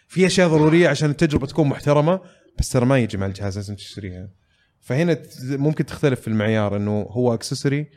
[0.09, 2.20] في أشياء ضرورية عشان التجربة تكون محترمة
[2.59, 4.28] بس ترى ما يجي مع الجهاز لازم تشتريها.
[4.81, 7.90] فهنا ممكن تختلف في المعيار إنه هو accessory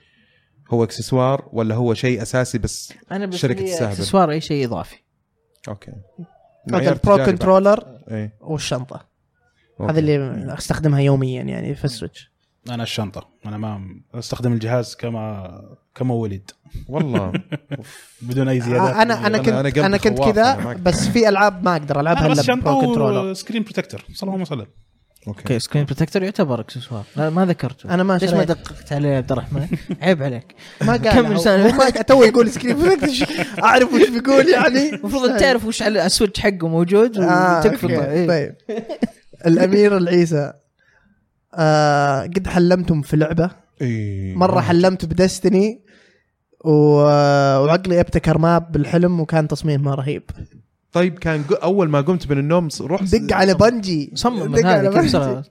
[0.72, 3.92] هو اكسسوار ولا هو شيء أساسي بس أنا شركة بالنسبة لي تستهبل.
[3.92, 4.96] اكسسوار أي شيء إضافي.
[5.68, 5.92] okay.
[6.74, 8.32] ال Pro Controller إي.
[8.42, 9.06] والشنطة.
[9.80, 9.92] okay.
[9.92, 12.32] هذا اللي أستخدمها يوميا يعني في ال Switch.
[12.70, 13.30] أنا الشنطة.
[13.46, 13.82] أنا ما
[14.16, 15.62] أستخدم الجهاز كما
[15.96, 16.52] كما ولد.
[16.88, 17.34] والله.
[18.22, 18.82] بدون أي زيادات.
[18.96, 20.74] آه، أنا أنا أنا- كنت أنا كنت كذا.
[20.74, 23.32] بس في ألعاب ما أقدر ألعبها بس إلا شنطة Pro Controller.
[23.32, 24.68] و screen protector صلى الله عليه وسلم.
[25.28, 28.44] okay screen protector يعتبر اكسسوار لا ما ذكرته أنا ما ليش ما.
[28.44, 29.68] دققت عليه يا عبد الرحمن؟
[30.02, 31.38] عيب عليك ما قال كمل.
[31.38, 33.28] هو ما تو يقول screen protector
[33.64, 37.84] أعرف وش بيقول يعني المفروض أنت تعرف وش على ال Switch حقه موجود آه، وتكفى
[37.84, 38.12] okay.
[38.12, 38.28] إيه.
[38.28, 38.56] طيب
[39.46, 40.54] الأمير العيسى
[41.56, 43.50] آه قد حلمتم في لعبة.
[44.36, 45.84] مرة حلمت ب Destiny
[46.66, 46.72] و...
[47.64, 50.24] وعقلي أبتكر map بالحلم وكان تصميمها رهيب
[50.94, 54.98] طيب كان أول ما قمت من النوم روح دق على Bungie صمم دق على كيف
[54.98, 55.10] Bungie.
[55.10, 55.44] صار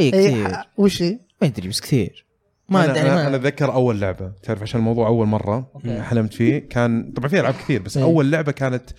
[0.00, 2.26] اي إيه، كثير وش هي؟ ما أدري بس كثير
[2.68, 6.02] ما أنا أدري أنا, أنا أتذكر أول لعبة تعرف عشان الموضوع أول مرة okay.
[6.08, 8.04] حلمت فيه كان طبعا في ألعاب كثير بس إيه.
[8.04, 8.90] أول لعبة كانت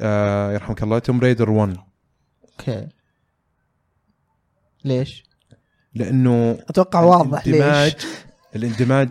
[0.00, 1.76] آه يرحمك الله Tomb Raider 1
[2.44, 2.88] okay
[4.84, 5.24] ليش؟
[5.94, 8.06] لأنه أتوقع واضح الاندماج ليش
[8.56, 9.08] الاندماج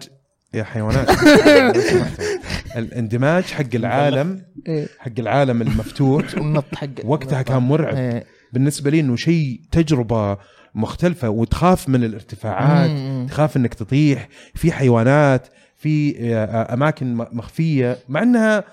[0.54, 1.10] يا حيوانات.
[2.76, 4.88] الاندماج حق العالم إيه.
[5.00, 8.24] حق العالم المفتوح النط حق وقتها كان مرعب إيه.
[8.54, 10.38] بالنسبة لي إنه شيء تجربة
[10.76, 12.92] مختلفة وتخاف من الارتفاعات.
[13.30, 18.64] تخاف إنك تطيح في حيوانات في آه، أماكن م- مخفية مع إنها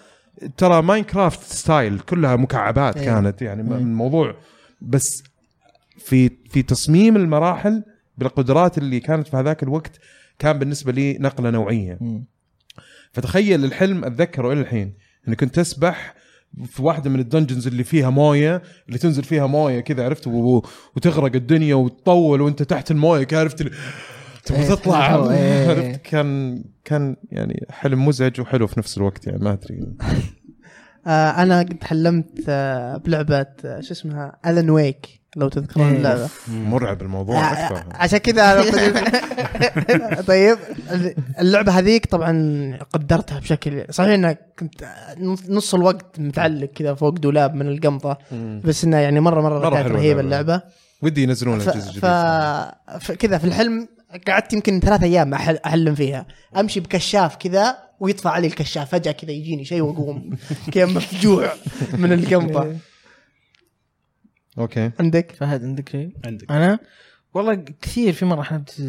[0.56, 3.04] ترى Minecraft style كلها مكعبات إيه.
[3.04, 3.60] كانت يعني.
[3.62, 4.34] الموضوع
[4.80, 5.22] بس
[5.98, 7.82] في في تصميم المراحل
[8.18, 9.98] بالقدرات اللي كانت في هذاك الوقت
[10.38, 11.98] كان بالنسبة لي نقلة نوعية.
[13.14, 14.94] فتخيل الحلم أتذكره إلى الحين.
[15.28, 16.14] اني كنت تسبح
[16.66, 20.62] في واحدة من ال dungeons اللي فيها موية اللي تنزل فيها موية كذا عرفت؟ و-
[20.96, 23.62] وتغرق الدنيا وتطول وأنت تحت الموية عرفت؟
[24.44, 25.16] تبغى إيه، تطلع.
[25.16, 25.68] تطلع، إيه.
[25.68, 29.80] عرفت؟ كان كان يعني حلم مزعج وحلو في نفس الوقت يعني ما أدري.
[31.06, 35.88] آه أنا قد حلمت آه بلعبة آه شو اسمها؟ Alan Wake لو تذكرون.
[35.96, 38.62] اللعبه مرعب الموضوع آه، أكثر عشان كذا
[40.28, 40.58] طيب-
[41.40, 44.84] اللعبة هذيك طبعا قدرتها بشكل صحيح إنها كنت
[45.20, 48.18] نص- نص الوقت متعلق كذا فوق دولاب من القمطة
[48.64, 50.42] بس إنها يعني مرة مرة, مرة كانت رهيبة اللعبة.
[50.54, 50.62] اللعبة.
[51.02, 51.68] ودي ينزلون ف...
[51.68, 51.86] الجزء.
[51.86, 52.00] الجديد.
[53.00, 53.12] ف...
[53.12, 53.88] كذا في الحلم
[54.28, 55.58] قعدت يمكن ثلاث أيام أحل...
[55.66, 56.26] أحلم فيها.
[56.56, 60.30] أمشي بكشاف كذا ويطفى علي الكشاف فجأة كذا يجيني شيء وأقوم.
[60.72, 61.52] كذا مفجوع
[61.98, 62.72] من القمطة.
[64.58, 64.90] أوكي.
[65.00, 66.50] عندك؟ فهد عندك شيء؟ عندك.
[66.50, 66.78] أنا؟
[67.34, 68.82] والله كثير في مرة إحنا بت-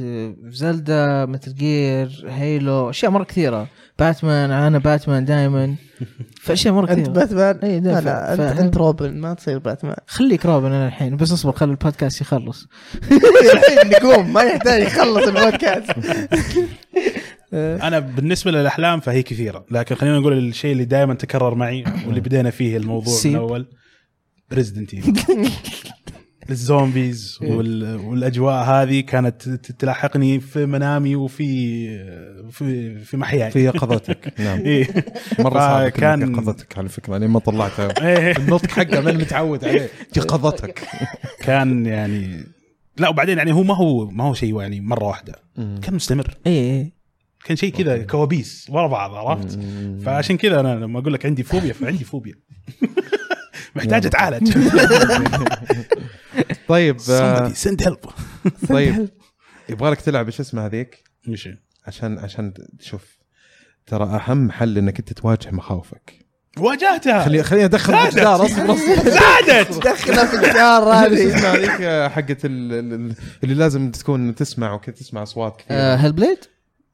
[0.47, 3.67] Zelda مثل Gears Halo أشياء مرة كثيرة.
[3.99, 5.75] باتمان أنا باتمان دائما
[6.43, 7.13] فأشياء مرة أنت كثيرة.
[7.13, 9.95] باتمان؟ إي لا لا ف- انت ف- أنت روبن ما تصير باتمان.
[10.07, 12.67] خليك روبن أنا الحين بس اصبر خلي البودكاست يخلص.
[13.53, 15.91] الحين نقوم ما يحتاج يخلص البودكاست.
[17.53, 22.49] أنا بالنسبة للأحلام فهي كثيرة لكن خلينا نقول الشيء اللي دائما تكرر معي واللي بدينا
[22.49, 23.65] فيه الموضوع من سيب.
[24.53, 25.14] Resident Evil
[26.49, 27.95] ال zombies وال...
[27.95, 31.45] والأجواء هذه كانت تلاحقني في منامي وفي
[32.51, 33.51] في في محياي.
[33.51, 34.59] في يقظتك نعم.
[34.59, 34.88] إيه.
[35.39, 38.07] مرة صعب كان يقظتك على فكرة لين ما طلعتها.
[38.07, 38.38] إيه.
[38.38, 39.89] النطق حقه ما أنا متعود عليه.
[40.17, 40.81] يقظتك
[41.39, 42.43] كان يعني
[42.97, 45.34] لا وبعدين يعني هو ما هو ما هو شيء يعني مرة واحدة.
[45.55, 46.38] كان مستمر.
[46.47, 46.91] اي
[47.45, 49.59] كان شيء كذا كوابيس ورا بعض عرفت؟
[50.05, 52.34] فعشان كذا أنا لما أقول لك عندي فوبيا فعندي فوبيا.
[53.76, 54.57] محتاج اتعالج
[56.68, 57.99] طيب آه، سند هيلب
[58.69, 59.10] طيب
[59.69, 61.03] يبغى لك تلعب إيش اسمها هذيك؟
[61.88, 63.18] عشان عشان تشوف
[63.88, 66.26] ترى أهم حل إنك أنت تواجه مخاوفك.
[66.57, 67.26] واجهتها.
[67.26, 69.10] خلي خليني أدخل في الجدار أصبر أصبر.
[69.45, 69.88] زادت.
[69.88, 74.73] دخلها في الجار هذه اسمها هذيك آه، حقت ال- ال- ال- اللي لازم تكون تسمع
[74.73, 76.38] وكذا تسمع أصوات كثير هيل Blade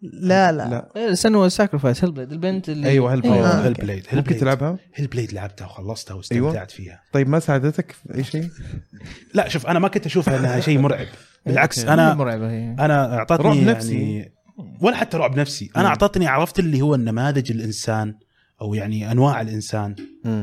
[0.02, 0.90] لا لا.
[0.95, 1.15] لا.
[1.16, 3.30] Senua's Sacrifice Hellblade البنت اللي أيوه Hell آه.
[3.30, 7.02] Blade Hellblade Hell ممكن Blade تلعبها؟ Hellblade لعبتها وخلصتها واستمتعت فيها.
[7.14, 8.49] طيب ما ساعدتك في أي شيء؟
[9.34, 11.07] لا شوف أنا ما كنت أشوفها إنها شيء مرعب.
[11.45, 11.86] بالعكس.
[11.86, 12.76] أنا مرعبة هي.
[12.80, 14.32] أنا أعطتني رعب يعني نفسي.
[14.82, 15.69] ولا حتى رعب نفسي.
[15.78, 18.15] أنا أعطتني عرفت اللي هو النماذج الإنسان.
[18.62, 19.96] أو يعني أنواع الإنسان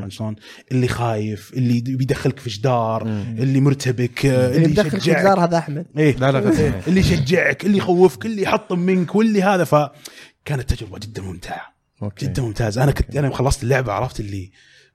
[0.07, 0.35] شلون؟
[0.71, 3.01] اللي خايف اللي بيدخلك في جدار.
[3.37, 5.17] اللي مرتبك اللي, بدخل في يشجعك.
[5.17, 5.85] الجار هذا أحمد.
[5.97, 6.15] إيه.
[6.17, 6.53] لا لا
[6.87, 9.63] اللي يشجعك اللي يخوفك اللي يحطم منك واللي هذا.
[9.63, 11.79] فكانت تجربة جدا ممتعة.
[12.03, 12.25] أوكي.
[12.25, 14.51] جدا ممتاز أنا كنت أنا خلصت اللعبة عرفت اللي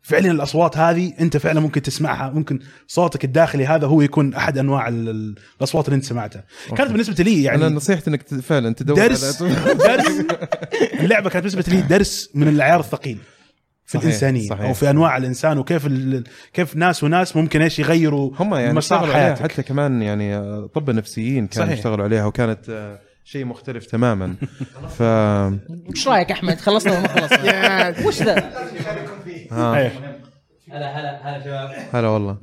[0.06, 2.58] فعلا الأصوات هذه أنت فعلا ممكن تسمعها ممكن
[2.88, 6.44] صوتك الداخلي هذا هو يكون أحد أنواع ال- ال- الأصوات اللي أنت سمعتها
[6.76, 10.06] كانت بالنسبة لي أنا يعني نصيحتي إنك فعلا تدور درس على درس
[11.00, 13.18] اللعبة كانت بالنسبة لي درس من العيار الثقيل
[13.86, 14.60] في صحيح، الإنسانية صحيح.
[14.64, 18.98] أو في أنواع الإنسان وكيف ال- كيف ناس وناس ممكن إيش يغيروا هم يعني مسار
[18.98, 21.72] اشتغلوا عليها حتى كمان يعني طب نفسيين كانوا.
[21.74, 24.34] يشتغلوا عليها وكانت شيء مختلف تماما
[24.98, 25.02] ف
[25.90, 28.52] وش رأيك أحمد خلصنا ولا ما خلصنا؟ وش ذا؟
[29.54, 29.90] هلا
[30.72, 31.70] هلا هلا شباب.
[31.92, 32.36] هلا والله.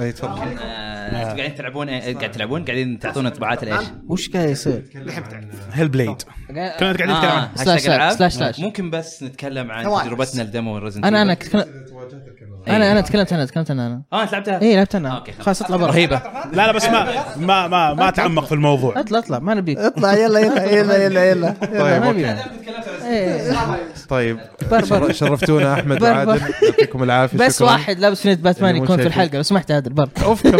[0.00, 0.58] أي تفضل.
[0.58, 4.82] قاعدين تلعبون إيه؟ قاعد تلعبون؟ قاعدين تعطون انطباعات الايش؟ وش قاعد يصير؟
[5.72, 7.82] هيل بليد كنا قاعدين نتكلم آه، عن سلاش.
[8.16, 8.60] سلاش سلاش.
[8.60, 9.84] ممكن بس نتكلم عن.
[9.84, 11.36] تجربتنا لديمو ريزنت أنا أنا
[12.68, 14.02] أنا أنا تكلمت أنا تكلمت أنا أنا.
[14.12, 15.08] آه أنت لعبتها؟ اي لعبت أنا.
[15.16, 15.62] أوكي خلاص.
[15.62, 15.86] اطلع برا.
[15.86, 16.22] رهيبة.
[16.52, 17.06] لا لا بس ما
[17.36, 19.00] ما ما, ما تعمق في الموضوع.
[19.00, 21.50] اطلع اطلع ما نبيك اطلع يلا يلا يلا يلا يلا.
[21.62, 22.36] طيب أوكي.
[23.08, 23.54] إيه.
[24.08, 24.38] طيب
[24.70, 25.12] بر- شر- بر.
[25.12, 26.40] شرفتونا أحمد وعادل.
[26.62, 27.66] يعطيكم العافية بس شكراً.
[27.66, 29.06] واحد لابس فنيلة باتمان يكون في.
[29.06, 30.58] الحلقة لو سمحت يا عادل برا أوف كمان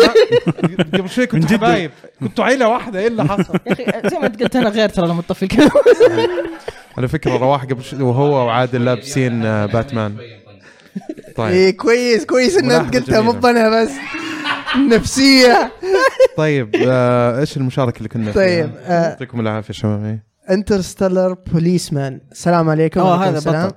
[0.95, 1.57] قبل شوي كنتوا.
[1.57, 4.89] حبايب كنتوا عيلة واحدة إيه اللي حصل؟ يا أخي زي ما أنت قلت أنا غير
[4.89, 5.71] ترى لما تطفي الكلام
[6.99, 10.17] على فكرة رواح قبل شوي وهو وعادل لابسين آه، باتمان
[11.37, 13.33] طيب إيه كويس كويس إن أنت قلتها مو.
[13.45, 13.91] أنا بس
[14.91, 15.73] نفسية
[16.37, 20.19] طيب آه، إيش المشاركة اللي كنا فيها؟ طيب آه، يعطيكم العافية شباب
[20.49, 20.55] إيه.
[20.55, 23.01] Interstellar Policeman السلام عليكم.
[23.01, 23.69] وعليكم هذا السلام.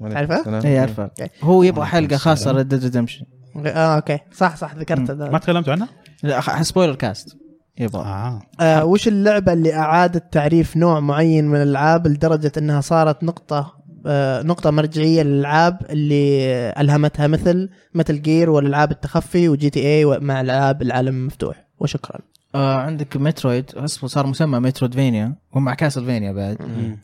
[0.00, 0.12] بطل.
[0.12, 0.66] تعرفه؟ سلام.
[0.66, 1.10] اي عارفه
[1.42, 3.24] هو يبغى حلقة خاصة Red Dead Redemption
[3.66, 4.18] آه okay.
[4.32, 5.88] صح صح ذكرت ما تكلمتوا عنها؟
[6.22, 7.36] لا spoiler cast
[7.78, 8.02] يبغى.
[8.02, 8.42] آه.
[8.60, 14.42] آه وش اللعبة اللي أعادت تعريف نوع معين من الألعاب لدرجة إنها صارت نقطة آه
[14.42, 16.44] نقطة مرجعية للألعاب اللي
[16.78, 21.66] ألهمتها مثل مثل Gear والألعاب التخفي و GTA مع ألعاب العالم المفتوح.
[21.78, 22.20] وشكرا.
[22.54, 26.56] آه عندك Metroid اسمه صار مسمى metroidvania ومع Castlevania بعد.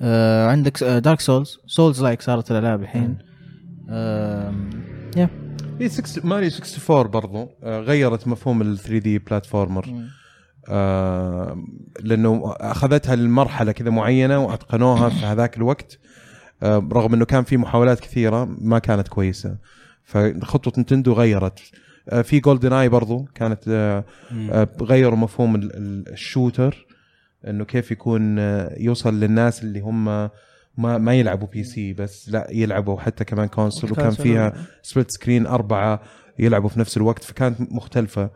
[0.02, 3.18] آه عندك Dark Souls souls-like صارت الألعاب الحين.
[3.90, 4.70] آم،
[5.16, 5.28] يا
[5.89, 9.85] 6 ماريو 64 برضو آه، غيرت مفهوم ال 3D platformer
[10.68, 11.64] آه
[12.01, 15.98] لأنه أخذتها لمرحلة كذا معينة وأتقنوها في هذاك الوقت.
[16.62, 19.56] آه رغم إنه كان في محاولات كثيرة ما كانت كويسة.
[20.05, 21.85] فخطوة Nintendo غيرت آه
[22.23, 24.05] في GoldenEye برضو كانت آه
[24.51, 26.86] آه غيروا مفهوم ال- ال- ال shooter
[27.47, 33.01] إنه كيف يكون آه يوصل للناس اللي هم ما ما يلعبوا PC بس لا يلعبوا
[33.01, 34.11] حتى كمان console وكان.
[34.11, 36.01] فيها split screen أربعة
[36.39, 38.31] يلعبوا في نفس الوقت فكانت مختلفة.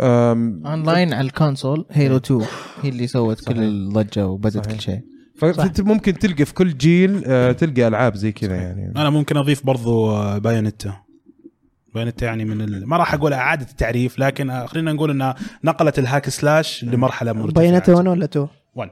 [0.00, 2.40] اونلاين على ال console Halo 2
[2.82, 3.44] هي اللي سوت.
[3.48, 4.66] كل الضجة وبدت.
[4.72, 5.00] كل شيء.
[5.36, 8.92] فانت ممكن تلقى في كل جيل آه، تلقى ألعاب زي كذا يعني.
[8.96, 10.94] أنا ممكن أضيف برضو آه، Bayonetta
[11.94, 12.88] Bayonetta يعني من ال...
[12.88, 15.34] ما راح أقول إعادة التعريف لكن خلينا نقول إنها
[15.64, 17.64] نقلت ال hack slash لمرحلة مرتفعة.
[17.64, 18.90] Bayonetta 1 ولا 2 1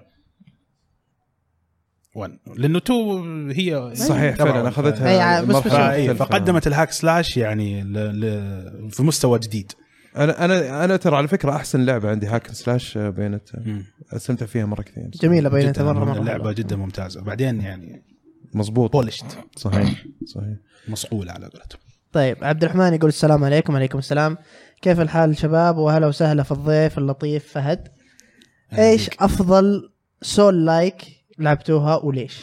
[2.14, 4.52] 1 لأنه 2 هي صحيح طبعاً.
[4.52, 5.56] فعلا أخذتها بس.
[5.56, 6.24] فا- إيه، مختلفة.
[6.24, 7.92] فقدمت ال hack slash يعني ل...
[7.94, 8.90] ل...
[8.90, 9.72] في مستوى جديد.
[10.16, 13.48] أنا أنا أنا ترى على فكرة أحسن لعبة عندي hack and slash Bayonetta.
[14.12, 15.10] استمتع فيها مرة كثير.
[15.22, 16.52] جميلة Bayonetta مره مرة حلوة.
[16.52, 17.22] جدا ممتازة.
[17.22, 18.02] بعدين يعني
[18.54, 20.56] مضبوط polished صحيح صحيح.
[20.88, 21.80] مصقوله على قولتهم.
[22.16, 23.72] طيب عبد الرحمن يقول السلام عليكم.
[23.72, 24.38] وعليكم السلام.
[24.82, 27.88] كيف الحال شباب؟ وهلا وسهلا في الضيف اللطيف فهد.
[28.78, 29.92] إيش أفضل
[30.22, 31.04] souls-like
[31.38, 32.40] لعبتوها وليش؟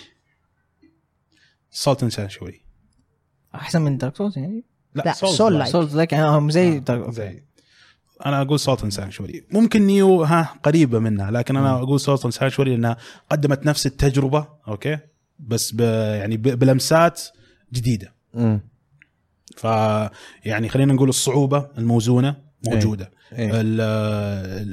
[1.72, 2.62] Salt and Sanctuary
[3.56, 4.64] أحسن من Dark Souls يعني؟
[4.96, 5.64] لا، Soul Like.
[5.72, 7.44] souls like هم زي Dark- زي.
[8.26, 12.39] أنا أقول Salt and Sanctuary ممكن Nioh ها قريبة منها لكن أنا أقول Salt and
[12.39, 12.98] Sanctuary لأنها
[13.30, 14.98] قدمت نفس التجربة okay؟
[15.40, 15.80] بس ب
[16.20, 17.22] يعني ب- بلمسات
[17.74, 18.14] جديدة.
[18.36, 18.73] امم
[19.64, 19.68] ف
[20.46, 22.36] يعني خلينا نقول الصعوبة الموزونة
[22.68, 23.12] موجودة.
[23.34, 23.52] إيه.
[23.54, 23.82] ال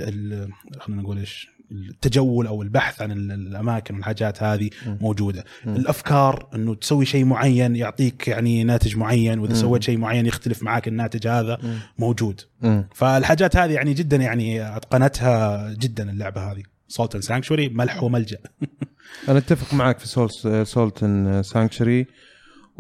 [0.09, 0.49] ال
[0.81, 5.45] خلينا نقول إيش؟ التجول أو البحث عن ال- الأماكن والحاجات هذه موجودة.
[5.67, 10.89] الأفكار إنه تسوي شيء معين يعطيك يعني ناتج معين وإذا سويت شيء معين يختلف معك
[10.89, 11.59] الناتج هذا
[11.99, 12.41] موجود.
[12.65, 16.63] امم فالحاجات هذه يعني جدا يعني أتقنتها جدا اللعبة هذه.
[16.89, 18.39] Salt and Sanctuary ملح وملجأ.
[19.29, 20.31] أنا أتفق معك في Sal-
[20.67, 22.07] Salt and Sanctuary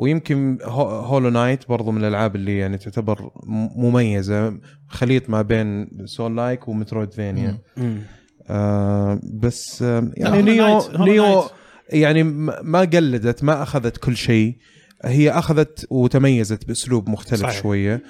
[0.01, 3.31] ويمكن هو- Hollow Knight برضو من الألعاب اللي يعني تعتبر
[3.77, 4.59] مميزة
[4.89, 7.59] خليط ما بين souls-like و metroidvania
[8.49, 11.43] آه بس آه يعني new new.
[11.91, 12.23] يعني
[12.63, 14.57] ما قلدت ما أخذت كل شيء.
[15.05, 17.63] هي أخذت وتميزت بأسلوب مختلف صحيح.
[17.63, 18.03] شوية.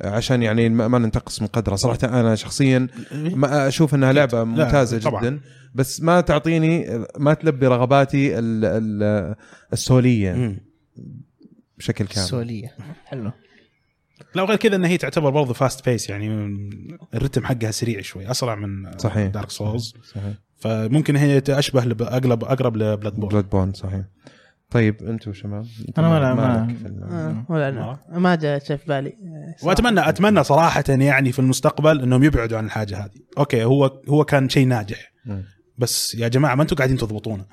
[0.00, 5.22] عشان يعني ما ننتقص من قدرها صراحة أنا شخصيا ما أشوف إنها لعبة ممتازة طبعاً.
[5.22, 5.40] جدا.
[5.74, 9.34] بس ما تعطيني ما تلبي رغباتي ال- ال-
[9.72, 10.58] السولية.
[11.78, 12.24] بشكل كامل.
[12.24, 12.74] السوليه
[13.04, 13.32] حلو.
[14.34, 16.28] لا وغير كذا ان هي تعتبر برضه fast pace يعني
[17.14, 19.26] الرتم حقها سريع شوي أسرع من صحيح.
[19.28, 20.32] Dark Souls صحيح.
[20.56, 24.02] فممكن هي أشبه لب- أقرب أقرب ل Bloodborne Bloodborne صحيح.
[24.70, 25.66] طيب أنتم شباب؟
[25.98, 27.98] أنا ما لا- ما- آه، ولا أنا.
[28.12, 29.16] ما جاء شيء في بالي.
[29.62, 33.10] وأتمنى أتمنى صراحة يعني في المستقبل إنهم يبعدوا عن الحاجة هذه.
[33.38, 35.12] okay هو هو كان شيء ناجح.
[35.26, 35.44] مم.
[35.78, 37.44] بس يا جماعة ما أنتم قاعدين تضبطونه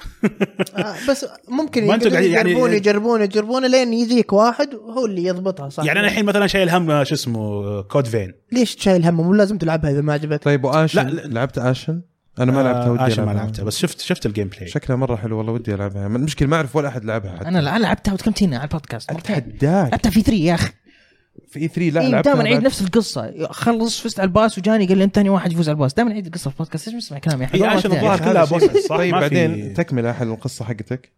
[0.78, 5.24] آه، بس ممكن ما يقعدوا قاعدين- يعني- يجربون يجربون يجربون لين يجيك واحد هو اللي
[5.24, 9.24] يضبطها صح؟ يعني أنا الحين مثلا شايل هم شو اسمه Code Vein؟ ليش شايل همه
[9.24, 11.28] مو لازم تلعبها إذا ما عجبتك طيب و Ashen؟ لا، لا.
[11.34, 12.02] لعبت Ashen؟
[12.40, 13.32] أنا ما لعبتها ودي آه، عشان ما.
[13.32, 16.08] لعبتها بس شفت شفت الجيم بلاي شكلها مرة حلو والله ودي ألعبها.
[16.08, 17.48] المشكلة ما أعرف ولا أحد لعبها حتى.
[17.48, 19.36] أنا لعبتها وتكلمتينا على البودكاست مرتين.
[19.36, 19.92] أتحداك.
[19.92, 20.72] لعبتها في 3 يا أخي.
[21.52, 23.48] في E3 لا إيه دائما عيد نفس القصة.
[23.52, 25.94] خلص فزت على ال boss وجاني قال لي أنت ثاني واحد يفوز على ال boss
[25.94, 26.86] دائما عيد القصة في البودكاست.
[26.88, 28.20] ليش ما تسمع كلامي يا أخي؟ هي والله عشان الظاهر.
[28.32, 28.46] كلها.
[28.46, 31.12] bosses صح؟ طيب بعدين في- تكمل أحد القصة حقتك؟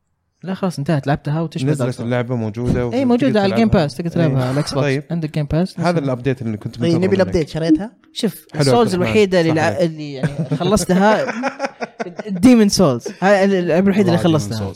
[0.44, 1.08] لا خلاص انتهت.
[1.08, 4.44] لعبتها وتشبه نزلت اللعبة موجودة اي موجودة على ال Game Pass تقدر تلعبها إيه.
[4.44, 5.04] على ال Xbox طيب.
[5.12, 7.16] عندك Game Pass هذا ال update اللي كنت طيب منتظره نبي.
[7.16, 8.94] ال update شريتها؟ شوف ال Souls.
[8.94, 9.68] الوحيدة اللي, لع...
[9.68, 11.26] اللي يعني خلصتها
[12.30, 14.74] Demon's Souls هاي اللعبه الوحيدة اللي خلصتها.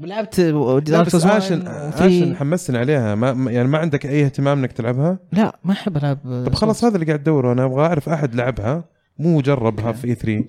[0.00, 3.14] لعبت Dark Souls Ashen Ashen حمسني عليها.
[3.14, 6.84] ما ما- يعني ما عندك أي اهتمام إنك تلعبها؟ لا ما أحب ألعب طب خلاص
[6.84, 8.84] هذا اللي قاعد ادوره أنا أبغى أعرف أحد لعبها.
[9.18, 10.44] مو جربها في E3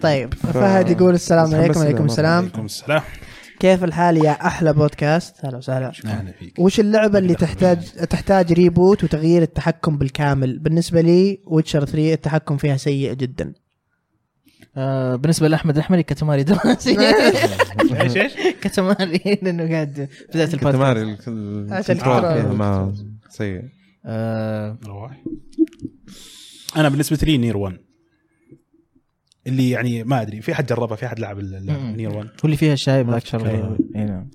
[0.00, 2.04] طيب فهد يقول السلام عليكم وعليكم.
[2.04, 2.42] السلام.
[2.42, 3.02] عليكم السلام.
[3.60, 5.92] كيف الحال يا أحلى بودكاست؟ هلا وسهلا.
[6.06, 6.58] أهلا فيك.
[6.58, 12.76] وش اللعبة اللي تحتاج تحتاج reboot وتغيير التحكم بالكامل؟ بالنسبة لي Witcher 3 التحكم فيها
[12.76, 13.52] سيء جدا.
[14.76, 16.96] آه بالنسبة لأحمد الأحمري Katamari دراسي
[18.00, 21.28] إيش إيش؟ Katamari لأنه قاعد بداية البودكاست
[21.72, 22.20] عشان ال control.
[22.34, 22.94] فيها ما
[23.30, 23.62] سيء
[24.06, 25.22] آه رواح
[26.76, 27.76] أنا بالنسبة لي Nier 1
[29.46, 31.38] اللي يعني ما أدري في حد جربها في حد لعب.
[31.96, 33.26] Nier 1 واللي فيها شاي بلاك.
[33.26, 33.48] شر
[33.96, 34.28] إيه نعم.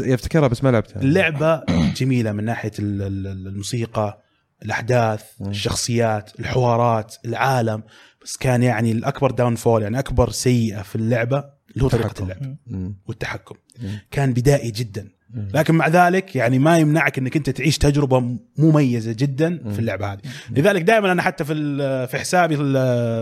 [0.00, 1.62] يفتكرها بس ما لعبتها اللعبة
[1.96, 4.20] جميلة من ناحية ال- ال- الموسيقى
[4.62, 5.22] الأحداث.
[5.40, 7.82] الشخصيات الحوارات العالم
[8.24, 12.22] بس كان يعني الأكبر downfall يعني أكبر سيئة في اللعبة اللي هو طريقة.
[12.22, 12.94] اللعب مم.
[13.06, 13.54] والتحكم.
[13.82, 13.98] مم.
[14.10, 15.08] كان بدائي جدا.
[15.30, 15.48] مم.
[15.54, 20.20] لكن مع ذلك يعني ما يمنعك إنك أنت تعيش تجربة مميزة جدا في اللعبة هذه.
[20.50, 22.56] لذلك دائما أنا حتى في ال- في حسابي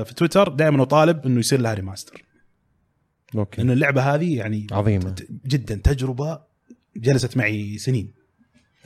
[0.04, 2.24] في تويتر دائما أطالب إنه يصير لها remaster
[3.34, 3.62] okay.
[3.62, 5.14] لأن اللعبة هذه يعني عظيمة.
[5.46, 5.74] جدا.
[5.74, 6.40] تجربة
[6.96, 8.12] جلست معي سنين.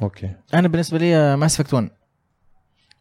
[0.03, 0.31] okay.
[0.55, 1.91] أنا بالنسبة لي Mass Effect 1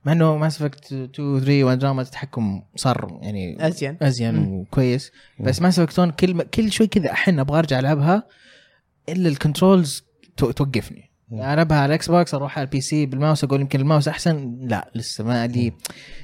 [0.06, 3.98] مع إنه Mass Effect 2 3 ودراما التحكم صار يعني أزين.
[4.02, 4.48] أزين مم.
[4.54, 5.12] وكويس.
[5.40, 8.24] بس Mass Effect 1 كل كل شوي كذا أحن أبغى أرجع ألعبها
[9.10, 10.04] إلا ال controls
[10.38, 11.12] تو- توقفني.
[11.30, 11.42] مم.
[11.42, 14.58] ألعبها على ال Xbox أروح على ال PC بال mouse أقول يمكن الماوس أحسن.
[14.62, 15.74] لا لسه ما لي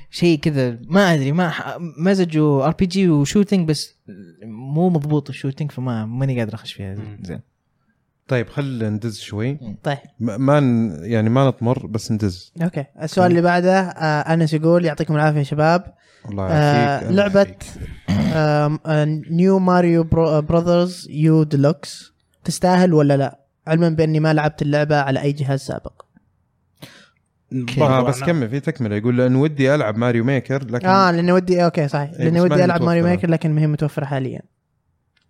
[0.10, 0.80] شيء كذا.
[0.84, 3.96] ما أدري ما ح- مزجوا RPG و shooting بس
[4.44, 6.96] مو مضبوط ال shooting فما ماني قادر أخش فيها.
[7.22, 7.42] زين.
[8.32, 9.78] طيب خل ندز شوي.
[9.84, 9.98] طيب.
[10.20, 10.60] ما
[11.02, 12.54] يعني ما نطمر بس ندز.
[12.62, 12.86] okay.
[13.02, 15.94] السؤال اللي بعده آه أنس يقول يعطيكم العافية يا شباب.
[16.30, 17.56] الله آه يعافيك أنا لعبة.
[19.32, 20.04] New Mario
[20.42, 21.08] Bros.
[21.10, 22.14] U Deluxe
[22.44, 26.02] تستاهل ولا لا؟ علما بأني ما لعبت اللعبة على أي جهاز سابق.
[27.82, 28.96] آه بس كمل في تكملة.
[28.96, 32.12] يقول لأن ودي ألعب Mario Maker لكن آه لاني ودي أوكي صحيح.
[32.12, 33.16] إيه، لاني ودي ألعب ماريو متوفرة.
[33.16, 34.42] ميكر لكن ما هي متوفرة حاليا.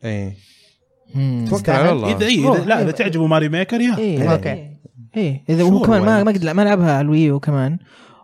[0.03, 0.50] إيه.
[1.49, 3.97] توكل على الله اذا إيه إذا لا إذا تعجبوا ماري ميكر يا.
[3.97, 4.31] إيه.
[4.31, 4.67] أوكي.
[5.17, 5.43] إيه.
[5.49, 7.77] اذا Sure, هو كمان ما؟ ما قد ما لعبها على الويو كمان.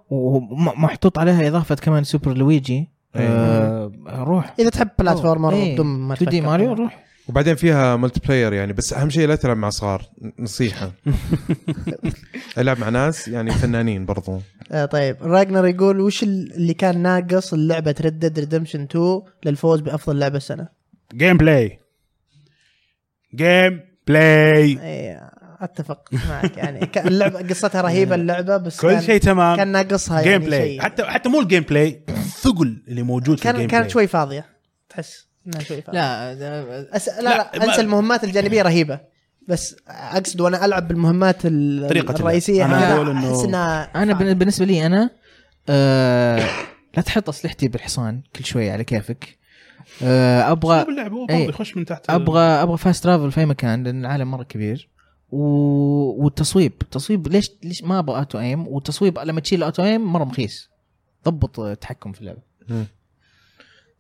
[0.10, 2.90] ومحطوط عليها إضافة كمان سوبر لويجي.
[3.16, 4.54] آه روح.
[4.60, 5.74] إذا تحب بلاتفورمر إيه.
[5.74, 6.50] بدون ما 2 دي تفكر.
[6.50, 7.04] ماريو روح.
[7.28, 10.02] وبعدين فيها ملتي بلاير يعني بس أهم شيء لا تلعب مع صغار.
[10.40, 10.92] نصيحة.
[12.58, 14.40] ألعب مع ناس يعني فنانين برضو.
[14.72, 15.18] آه طيب.
[15.22, 20.68] راجنر يقول وش اللي كان ناقص اللعبه Red Redemption 2 للفوز بأفضل لعبة السنة؟
[21.16, 21.80] gameplay
[23.38, 25.30] gameplay إيه
[25.62, 26.58] أتفق معك.
[26.58, 29.58] يعني اللعبه قصتها رهيبة اللعبة بس كل كان شيء تمام.
[29.58, 30.82] كان ناقصها game يعني play شيء.
[30.82, 34.08] حتى حتى مو ال gameplay الثقل اللي موجود في كان ال game كانت play شوي
[34.08, 34.46] فاضية.
[34.90, 36.00] تحس إنها شوي فاضية.
[36.00, 36.36] لا.
[36.36, 39.00] لا, لا، لا, أنسى المهمات الجانبية رهيبة.
[39.48, 42.20] بس أقصد وأنا ألعب بالمهمات ال- طريقة اللعب.
[42.20, 45.10] الرئيسية إنه- أحس إنها أنا بن- بالنسبة لي أنا
[45.70, 46.50] آه
[46.98, 49.38] لا تحط أسلحتي بالحصان كل شوية على كيفك.
[50.02, 51.50] أبغى باللعب هو إيه.
[51.50, 52.10] يخش من تحت.
[52.10, 54.90] أبغى أبغى fast travel في أي مكان لأن العالم مرة كبير.
[55.32, 55.40] و...
[56.24, 56.74] والتصويب.
[56.82, 60.70] التصويب ليش ليش ما أبغى auto aim والتصويب لما تشيل auto aim مرة مخيس.
[61.26, 62.42] ضبط التحكم في اللعبة.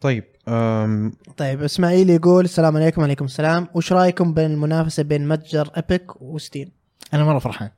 [0.02, 3.68] طيب أم طيب إسماعيل يقول السلام عليكم وعليكم السلام.
[3.74, 6.72] وش رأيكم بين المنافسة بين متجر Epic و Steam؟
[7.14, 7.70] أنا مرة فرحان.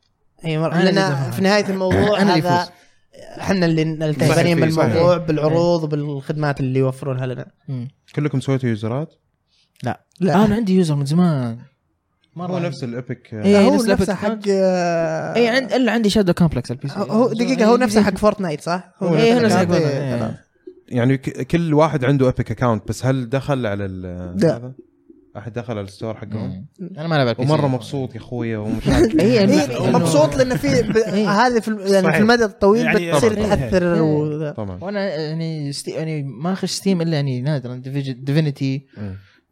[0.46, 0.74] إي مر...
[0.74, 2.70] أنا لأن جداً في نهاية الموضوع أنا اللي هذا.
[3.39, 5.27] إحنا اللي الكسبانين صحيح، بالموضوع صحيح.
[5.27, 7.45] بالعروض وبالخدمات اللي يوفرونها لنا.
[8.15, 9.14] كلكم سويتوا يوزرات؟
[9.84, 10.35] لا لا.
[10.35, 11.57] آه أنا عندي user من زمان
[12.35, 16.34] مرة هو نفس ال Epic إيه، هو نفس نفسه حق اي عند إلا عندي Shadow
[16.34, 19.56] Complex ال PC هو دقيقة هو نفسه حق Fortnite صح؟ هو إيه، هو نفس نفس
[19.56, 19.91] حق Fortnite.
[19.93, 20.45] إيه، إيه.
[20.88, 24.01] يعني ك- كل واحد عنده Epic account بس هل دخل على ال
[24.41, 24.73] لا.
[25.38, 26.65] أحد دخل على ال store حقهم؟
[26.97, 27.39] أنا ما العب.
[27.39, 28.88] ومرة مبسوط يا أخوي ومش
[29.19, 30.68] إيه، إيه مبسوط لأن في.
[31.14, 31.30] إيه.
[31.30, 32.14] هذه في يعني.
[32.14, 33.34] في المدى الطويل يعني بتصير.
[33.34, 34.01] تأثر.
[34.01, 34.51] و...
[34.51, 38.86] طبعا وأنا يعني ستي يعني ما أخش Steam إلا يعني نادرا Divinity.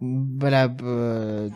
[0.01, 0.81] بلعب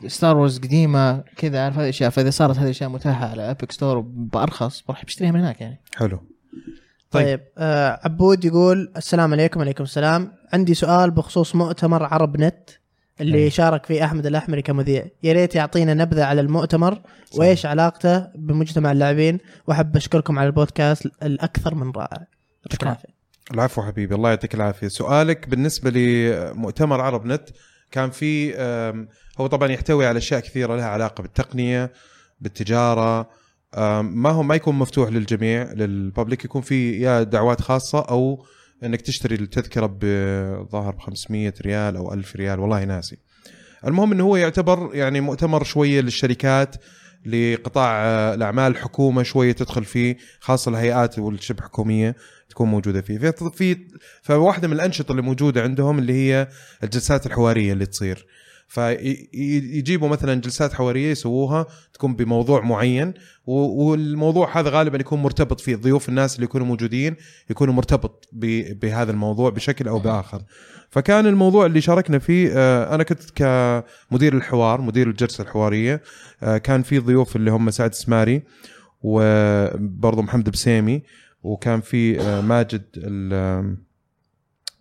[0.07, 3.99] Star Wars قديمة كذا عارف هذه الاشياء فإذا صارت هذه الاشياء متاحة على Epic Store
[3.99, 7.25] بأرخص بروح بشتريها من هناك يعني حلو طيب.
[7.25, 12.69] طيب آه عبود يقول السلام عليكم وعليكم السلام عندي سؤال بخصوص مؤتمر عرب نت
[13.21, 13.49] اللي أي.
[13.49, 15.05] شارك فيه أحمد الأحمري كمذيع.
[15.23, 17.01] يا ريت يعطينا نبذة على المؤتمر
[17.35, 19.39] وإيش علاقته بمجتمع اللاعبين.
[19.67, 22.27] وأحب أشكركم على البودكاست الأكثر من رائع.
[22.65, 22.83] يعطيك.
[22.83, 23.09] العافية.
[23.53, 24.87] العفو حبيبي الله يعطيك العافية.
[24.87, 27.49] سؤالك بالنسبة لمؤتمر عرب نت
[27.91, 28.55] كان في
[29.39, 31.91] هو طبعا يحتوي على أشياء كثيرة لها علاقة بالتقنية
[32.41, 33.29] بالتجارة
[34.01, 38.45] ما هو ما يكون مفتوح للجميع للببليك يكون في يا دعوات خاصة أو
[38.83, 43.17] إنك تشتري التذكرة بظاهر ب 500 ريال أو 1000 ريال والله ناسي.
[43.87, 46.75] المهم إنه هو يعتبر يعني مؤتمر شوية للشركات
[47.25, 52.15] لقطاع آه، الأعمال الحكومة شوية تدخل فيه خاصة الهيئات والشبه حكوميه
[52.49, 53.17] تكون موجودة فيه.
[53.17, 53.77] في في
[54.21, 56.47] فواحدة من الأنشطة اللي موجودة عندهم اللي هي
[56.83, 58.25] الجلسات الحوارية اللي تصير.
[58.71, 63.13] فيجيبوا مثلا جلسات حوارية يسووها تكون بموضوع معين
[63.45, 67.15] والموضوع هذا غالبا يكون مرتبط فيه ضيوف الناس اللي يكونوا موجودين
[67.49, 68.29] يكونوا مرتبط
[68.81, 70.41] بهذا الموضوع بشكل أو بآخر.
[70.89, 76.01] فكان الموضوع اللي شاركنا فيه آه، أنا كنت كمدير الحوار مدير الجلسة الحوارية
[76.43, 78.43] آه، كان في ضيوف اللي هم سعد سماري
[79.01, 81.03] وبرضه محمد بسيمي
[81.43, 82.83] وكان في آه، ماجد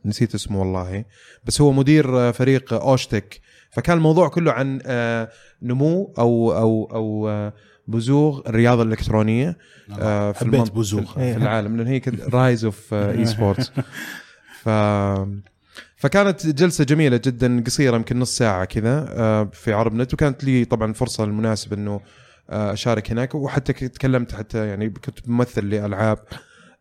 [0.05, 1.05] نسيت اسمه والله
[1.45, 3.41] بس هو مدير فريق أوشتك
[3.71, 5.29] فكان الموضوع كله عن آه،
[5.63, 7.53] نمو أو أو أو آه،
[7.89, 9.59] بزوغ الرياضة الإلكترونية
[9.99, 11.13] آه، في حبيت بزوغ.
[11.15, 12.03] في العالم لأن هي
[12.33, 13.73] rise of esports
[14.63, 14.69] ف
[15.97, 19.05] فكانت جلسة جميلة جدا قصيرة يمكن نص ساعة كذا
[19.53, 22.01] في عرب نت وكانت لي طبعا فرصة المناسبة إنه
[22.51, 26.19] أشارك هناك وحتى تكلمت حتى يعني كنت ممثل لألعاب.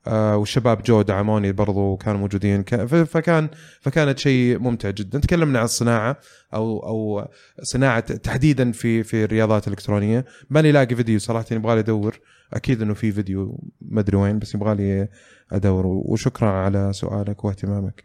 [0.07, 2.63] والشباب جو دعموني برضو كانوا موجودين.
[3.05, 3.49] فكان
[3.81, 5.19] فكانت شيء ممتع جدا.
[5.19, 6.17] تكلمنا عن الصناعة
[6.53, 7.27] أو أو
[7.63, 10.25] صناعة تحديدا في في الرياضات الإلكترونية.
[10.49, 12.19] ماني لاقي فيديو صراحة يبغى لي أدور.
[12.53, 15.07] أكيد إنه في فيديو ما أدري وين بس يبغى لي
[15.51, 15.85] أدور.
[15.85, 18.03] وشكرا على سؤالك واهتمامك.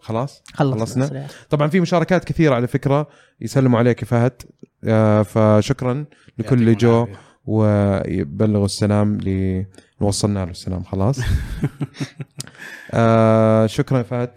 [0.00, 1.26] خلاص؟ خلصنا.
[1.50, 3.08] طبعا في مشاركات كثيرة على فكرة.
[3.40, 4.42] يسلموا عليك يا فهد.
[4.84, 6.04] آه، فشكرا
[6.38, 7.06] لكل جو.
[7.48, 9.64] ويبلغوا السلام ل
[10.00, 11.18] وصلنا له السلام خلاص
[12.94, 14.30] آه شكرا فهد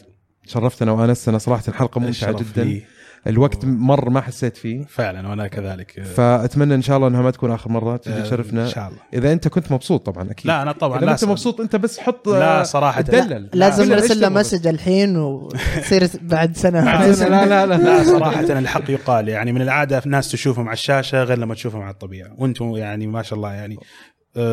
[0.46, 2.84] شرفتنا وأنستنا صراحة الحلقة ممتعة جدا لي.
[3.28, 4.86] الوقت مر ما حسيت فيه.
[4.86, 6.04] فعلا وأنا كذلك.
[6.16, 8.64] فأتمنى إن شاء الله إنها ما تكون آخر مرة تجي آه، تشرفنا.
[8.64, 9.00] إن شاء الله.
[9.14, 10.48] إذا أنت كنت مبسوط طبعا أكيد.
[10.48, 11.26] لا أنا طبعا إذا لا أنت.
[11.26, 13.02] مبسوط أنت بس حط لا صراحة.
[13.02, 13.50] دلل.
[13.54, 14.30] لازم لا، نرسل له.
[14.30, 17.02] مسج الحين وتصير بعد سنة.
[17.02, 17.78] لا لا لا.
[17.78, 21.92] لا صراحة الحق يقال يعني من العادة ناس تشوفهم على الشاشة غير لما تشوفهم على
[21.94, 22.30] الطبيعة.
[22.38, 23.80] وأنتم يعني ما شاء الله يعني آه،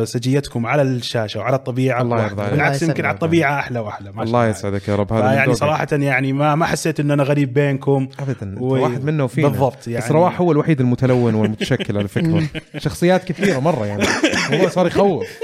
[0.03, 2.23] سجيتكم على الشاشة وعلى الطبيعة الله.
[2.23, 2.53] يرضى عليك.
[2.53, 3.13] بالعكس يمكن على.
[3.13, 4.47] الطبيعة أحلى وأحلى ما الله.
[4.47, 5.55] يسعدك يا رب هذا يعني.
[5.55, 9.87] صراحة يعني ما ما حسيت إن أنا غريب بينكم ابدا و- واحد منا وفينا بالضبط
[9.87, 12.43] يعني بس رواح هو الوحيد المتلون والمتشكل على فكرة
[12.77, 14.03] شخصيات كثيرة مرة يعني
[14.49, 15.25] الموضوع صار يخوف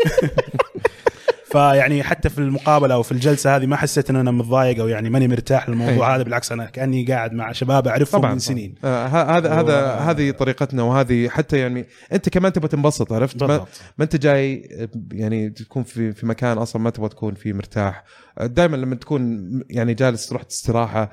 [1.56, 5.10] فيعني حتى في المقابلة أو في الجلسة هذه ما حسيت إن أنا متضايق أو يعني
[5.10, 8.76] ماني مرتاح للموضوع هذا بالعكس أنا كأني قاعد مع شباب أعرفهم طبعا من سنين.
[8.84, 13.66] آه، هذا هذا هذه طريقتنا وهذه حتى يعني أنت كمان تبغى تنبسط عرفت؟ ما,
[13.98, 14.70] ما أنت جاي
[15.12, 18.04] يعني تكون في في مكان أصلا ما تبغى تكون فيه مرتاح.
[18.42, 21.12] دائما لما تكون يعني جالس رحت استراحه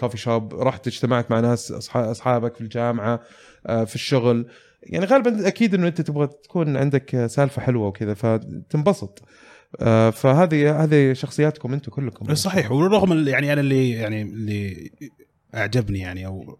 [0.00, 3.20] كوفي شوب رحت اجتمعت مع ناس أصحابك في الجامعة
[3.66, 4.46] آه، في الشغل
[4.82, 9.22] يعني غالبا أكيد إنه أنت تبغى تكون عندك سالفة حلوة وكذا فتنبسط.
[10.12, 12.34] فهذه هذه شخصياتكم أنتم كلكم.
[12.34, 12.72] صحيح.
[12.72, 14.90] ورغم يعني أنا اللي يعني اللي
[15.54, 16.58] أعجبني يعني أو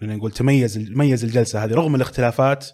[0.00, 2.66] خلينا نقول تميز ميز الجلسة هذه رغم الاختلافات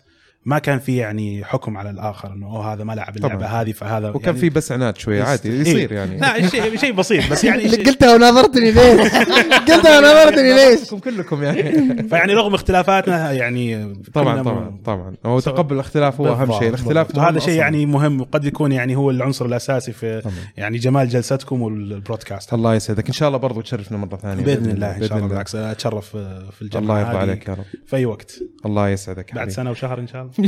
[0.44, 3.62] ما كان في يعني حكم على الآخر إنه أوه هذا ما لعب اللعبة طبعا.
[3.62, 6.18] هذه فهذا وكان يعني في بس عناد شوية عادي يصير يعني.
[6.18, 9.12] لا شيء شيء بسيط بس يعني قلتها وناظرتني ليش؟
[9.68, 12.08] قلتها وناظرتني ليش؟ كلكم يعني.
[12.08, 15.14] فيعني رغم اختلافاتنا يعني طبعا طبعا طبعا.
[15.26, 17.54] هو تقبل الاختلاف هو أهم شيء الاختلاف هذا شيء.
[17.54, 20.22] يعني مهم وقد يكون يعني هو العنصر الأساسي في.
[20.56, 22.54] يعني جمال جلستكم والبرودكاست.
[22.54, 23.06] الله يسعدك.
[23.06, 26.16] إن شاء الله برضو تشرفنا مرة ثانية بإذن الله إن شاء الله بالعكس أتشرف
[26.50, 27.64] في الجامعة الله يرضى عليك يا رب.
[27.86, 28.38] في أي وقت.
[28.66, 29.50] الله يسعدك بعد.
[29.50, 30.31] سنة وشهر إن شاء الله.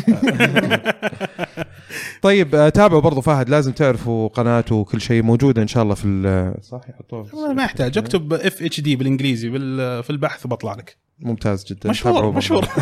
[2.23, 6.05] طيب آه، تابعوا برضو فهد لازم تعرفوا قناته وكل شيء موجودة إن شاء الله في
[6.09, 7.99] ال- صح يحطوها في- ما يحتاج.
[7.99, 11.91] اكتب FHD بالإنجليزي بال- في البحث وبطلع لك ممتاز جدا.
[11.91, 12.33] مشهور.
[12.33, 12.69] مشهور.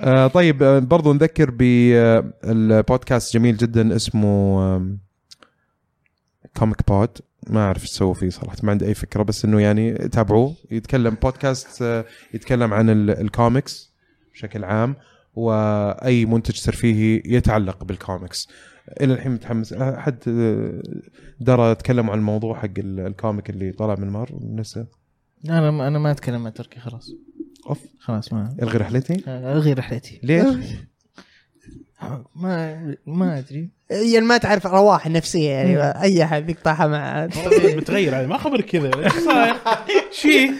[0.00, 4.96] آه طيب آه، برضو نذكر بالبودكاست جميل جدا اسمه
[6.56, 7.08] كوميك بود
[7.50, 10.54] ما أعرف إيش سووا فيه صراحة ما عندي أي فكرة بس إنه يعني تابعوه.
[10.70, 12.04] يتكلم بودكاست
[12.34, 13.85] يتكلم عن ال- الكوميكس
[14.36, 14.96] بشكل عام
[15.34, 18.48] وأي منتج ترفيهي يتعلق بالكوميكس
[19.00, 19.72] إلى الحين متحمس.
[19.72, 20.82] آه، حد آه،
[21.40, 24.86] درى تكلموا عن الموضوع حق ال- ال comic اللي طلع من مار؟ نسى
[25.48, 27.10] أنا ما أنا ما أتكلم مع تركي خلاص.
[27.68, 27.80] أوف.
[27.98, 30.20] خلاص ما الغي رحلتي؟ الغي رحلتي.
[30.22, 30.46] ليش؟
[32.34, 33.70] ما ما أدري.
[33.90, 37.26] يعني ما تعرف رواح النفسيه يعني أي أحد يقطعها مع
[37.76, 39.04] متغير هذا ما خبر كذا.
[39.04, 39.54] إيش صاير؟
[40.10, 40.50] شي.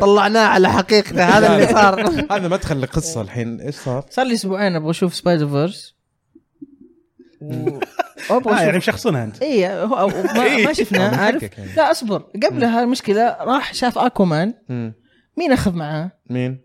[0.00, 2.10] طلعناه على حقيقته هذا اللي صار.
[2.32, 3.60] هذا مدخل لقصه الحين.
[3.60, 5.94] إيش صار؟ صار لي أسبوعين أبغى أشوف سبايدر فيرس
[7.40, 7.78] و...
[8.30, 9.42] أبغى آه يعني مشخصنها أنت.
[9.42, 11.14] اي هو هو- ما, ما شفناه.
[11.14, 11.70] آه، عارف؟ يعني.
[11.76, 12.18] لا أصبر.
[12.42, 14.54] قبلها المشكلة راح شاف اكومان.
[15.36, 16.60] مين أخذ معاه؟ مين؟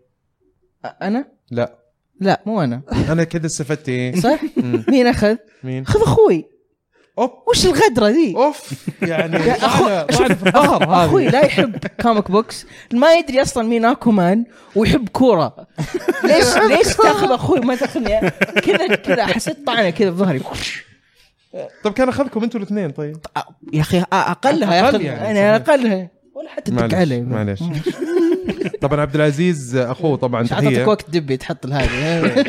[1.02, 1.78] أنا؟ لا.
[2.20, 2.82] لا مو أنا.
[3.08, 4.40] أنا كذا استفدت إيه؟ صح؟
[4.88, 6.44] مين أخذ؟ مين؟ خذ أخوي.
[7.18, 8.88] أوف وش الغدرة ذي؟ أوف.
[9.02, 14.44] يعني يا أخوي لا يحب comic books ما يدري أصلا مين أكومان
[14.76, 15.66] ويحب كورة.
[16.24, 18.30] ليش ليش تأخذ أخوي ما تاخذني
[18.62, 20.40] كذا كذا حسيت طعنة كذا في ظهري.
[21.84, 23.16] طب كان أخذكم أنتوا الاثنين طيب.
[23.72, 25.70] يا أخي أقلها أقل ياخذ يعني، صحيح.
[25.70, 26.10] أقلها.
[26.34, 27.20] ولا حتى تدق معلش علي.
[27.20, 27.62] معلش
[28.82, 32.44] طبعا عبد العزيز أخوه طبعا مش تحيه وقت دبي تحط هذه.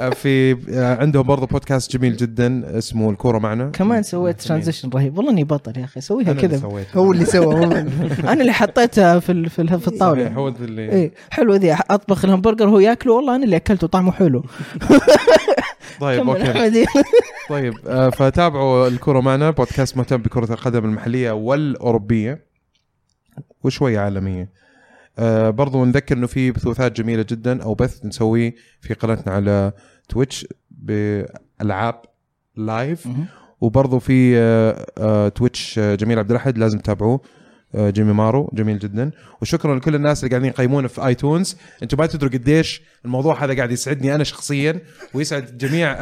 [0.22, 0.56] في
[1.00, 3.70] عندهم برضه بودكاست جميل جدا اسمه الكورة معنا.
[3.70, 5.18] كمان سويت transition رهيب.
[5.18, 6.00] والله إني بطل يا أخي.
[6.00, 6.86] سويها أنا اللي كذا.
[6.94, 7.54] هو اللي سوى.
[7.54, 7.62] هو
[8.32, 10.28] أنا اللي حطيتها في في, الطاولة.
[10.28, 11.72] هو اللي إيه حلو ذي.
[11.72, 13.12] أطبخ الهمبرجر وهو ياكله.
[13.12, 13.86] والله أنا اللي أكلته.
[13.86, 14.44] طعمه حلو.
[16.00, 16.84] طيب أوكي.
[17.48, 19.50] طيب آه، فتابعوا الكرة معنا.
[19.50, 22.52] بودكاست مهتم بكرة القدم المحلية والأوروبية.
[23.64, 24.61] وشوية عالمية.
[25.18, 29.72] آه برضو نذكر إنه في بثوثات جميلة جدا أو بث نسويه في قناتنا على
[30.08, 32.02] تويتش بألعاب
[32.56, 33.08] live
[33.60, 37.20] وبرضو في آه آه تويتش جميل عبد الأحد لازم تتابعوه.
[37.76, 39.10] جيمي مارو جميل جدا.
[39.42, 41.56] وشكرا لكل الناس اللي قاعدين يقيمونا في آيتونز.
[41.82, 44.80] أنتم ما تدروا قديش الموضوع هذا قاعد يسعدني أنا شخصيا
[45.14, 45.92] ويسعد جميع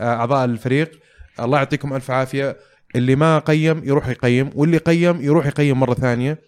[0.00, 1.00] أعضاء الفريق.
[1.40, 2.56] الله يعطيكم ألف عافية.
[2.96, 6.38] اللي ما قيم يروح يقيم واللي قيم يروح يقيم مرة ثانية.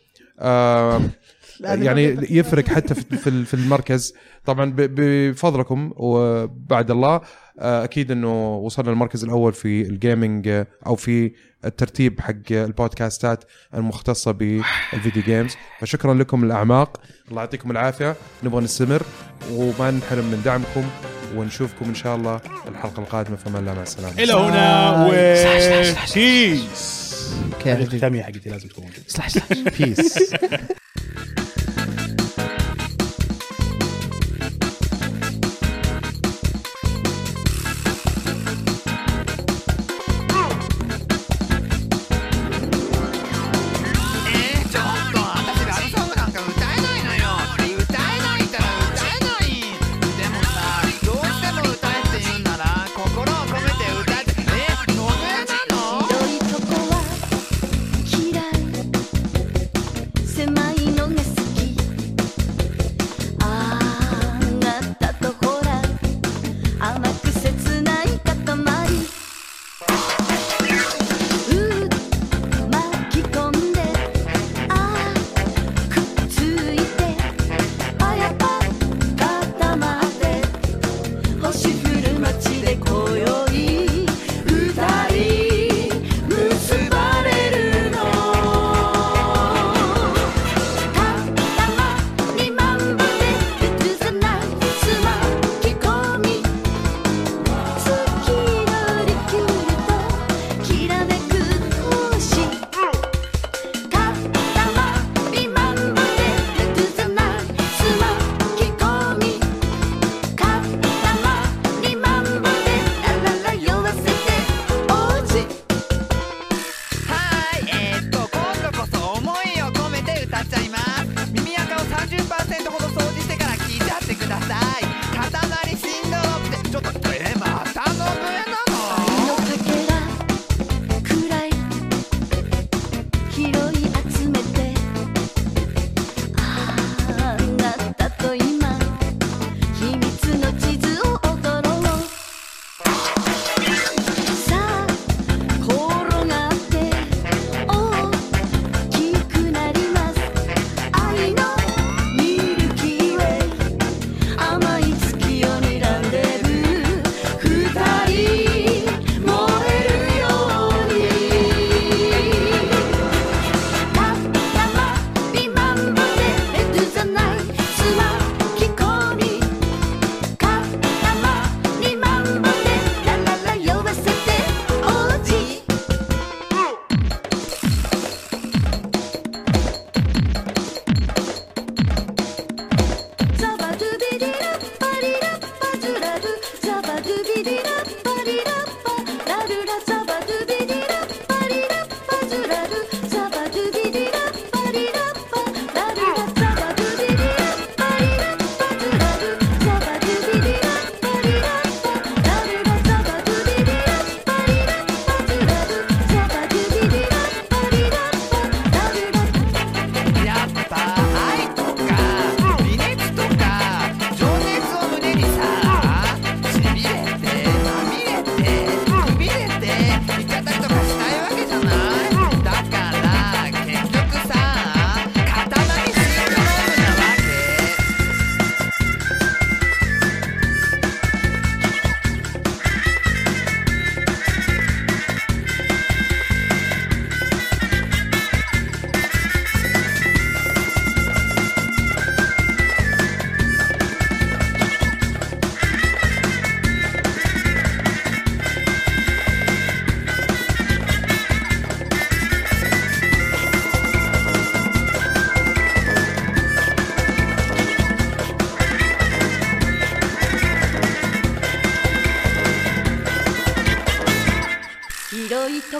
[1.60, 4.14] يعني يفرق حتى في في- في المركز.
[4.44, 7.20] طبعا ب- بفضلكم وبعد الله
[7.58, 11.32] آه، أكيد إنه وصلنا المركز الأول في ال gaming آه، أو في
[11.64, 17.00] الترتيب حق البودكاستات المختصة بال video games فشكرا لكم من الأعماق.
[17.30, 18.16] الله يعطيكم العافية.
[18.44, 19.02] نبغى نستمر
[19.52, 20.84] وما نحرم من دعمكم.
[21.36, 23.36] ونشوفكم إن شاء الله الحلقة القادمة.
[23.36, 24.14] فما الله مع السلامة.
[24.22, 25.06] إلى هنا.
[25.06, 25.10] و
[26.14, 27.16] بيس
[27.66, 28.84] الختامية حقتي لازم تكون.
[28.84, 30.34] موجوده سلاش سلاش بيس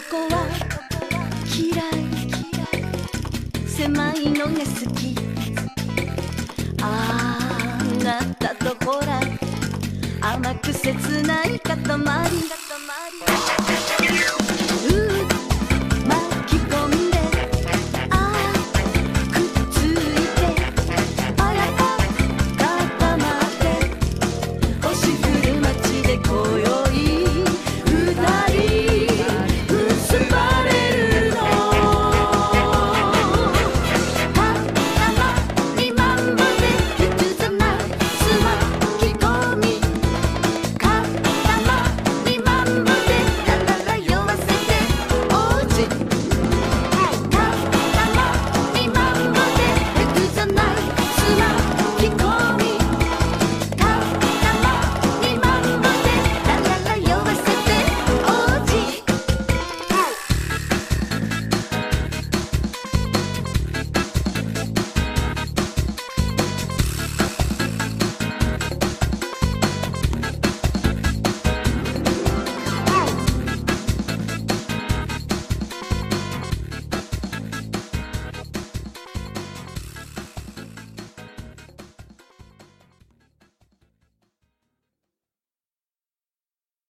[0.03, 0.36] こは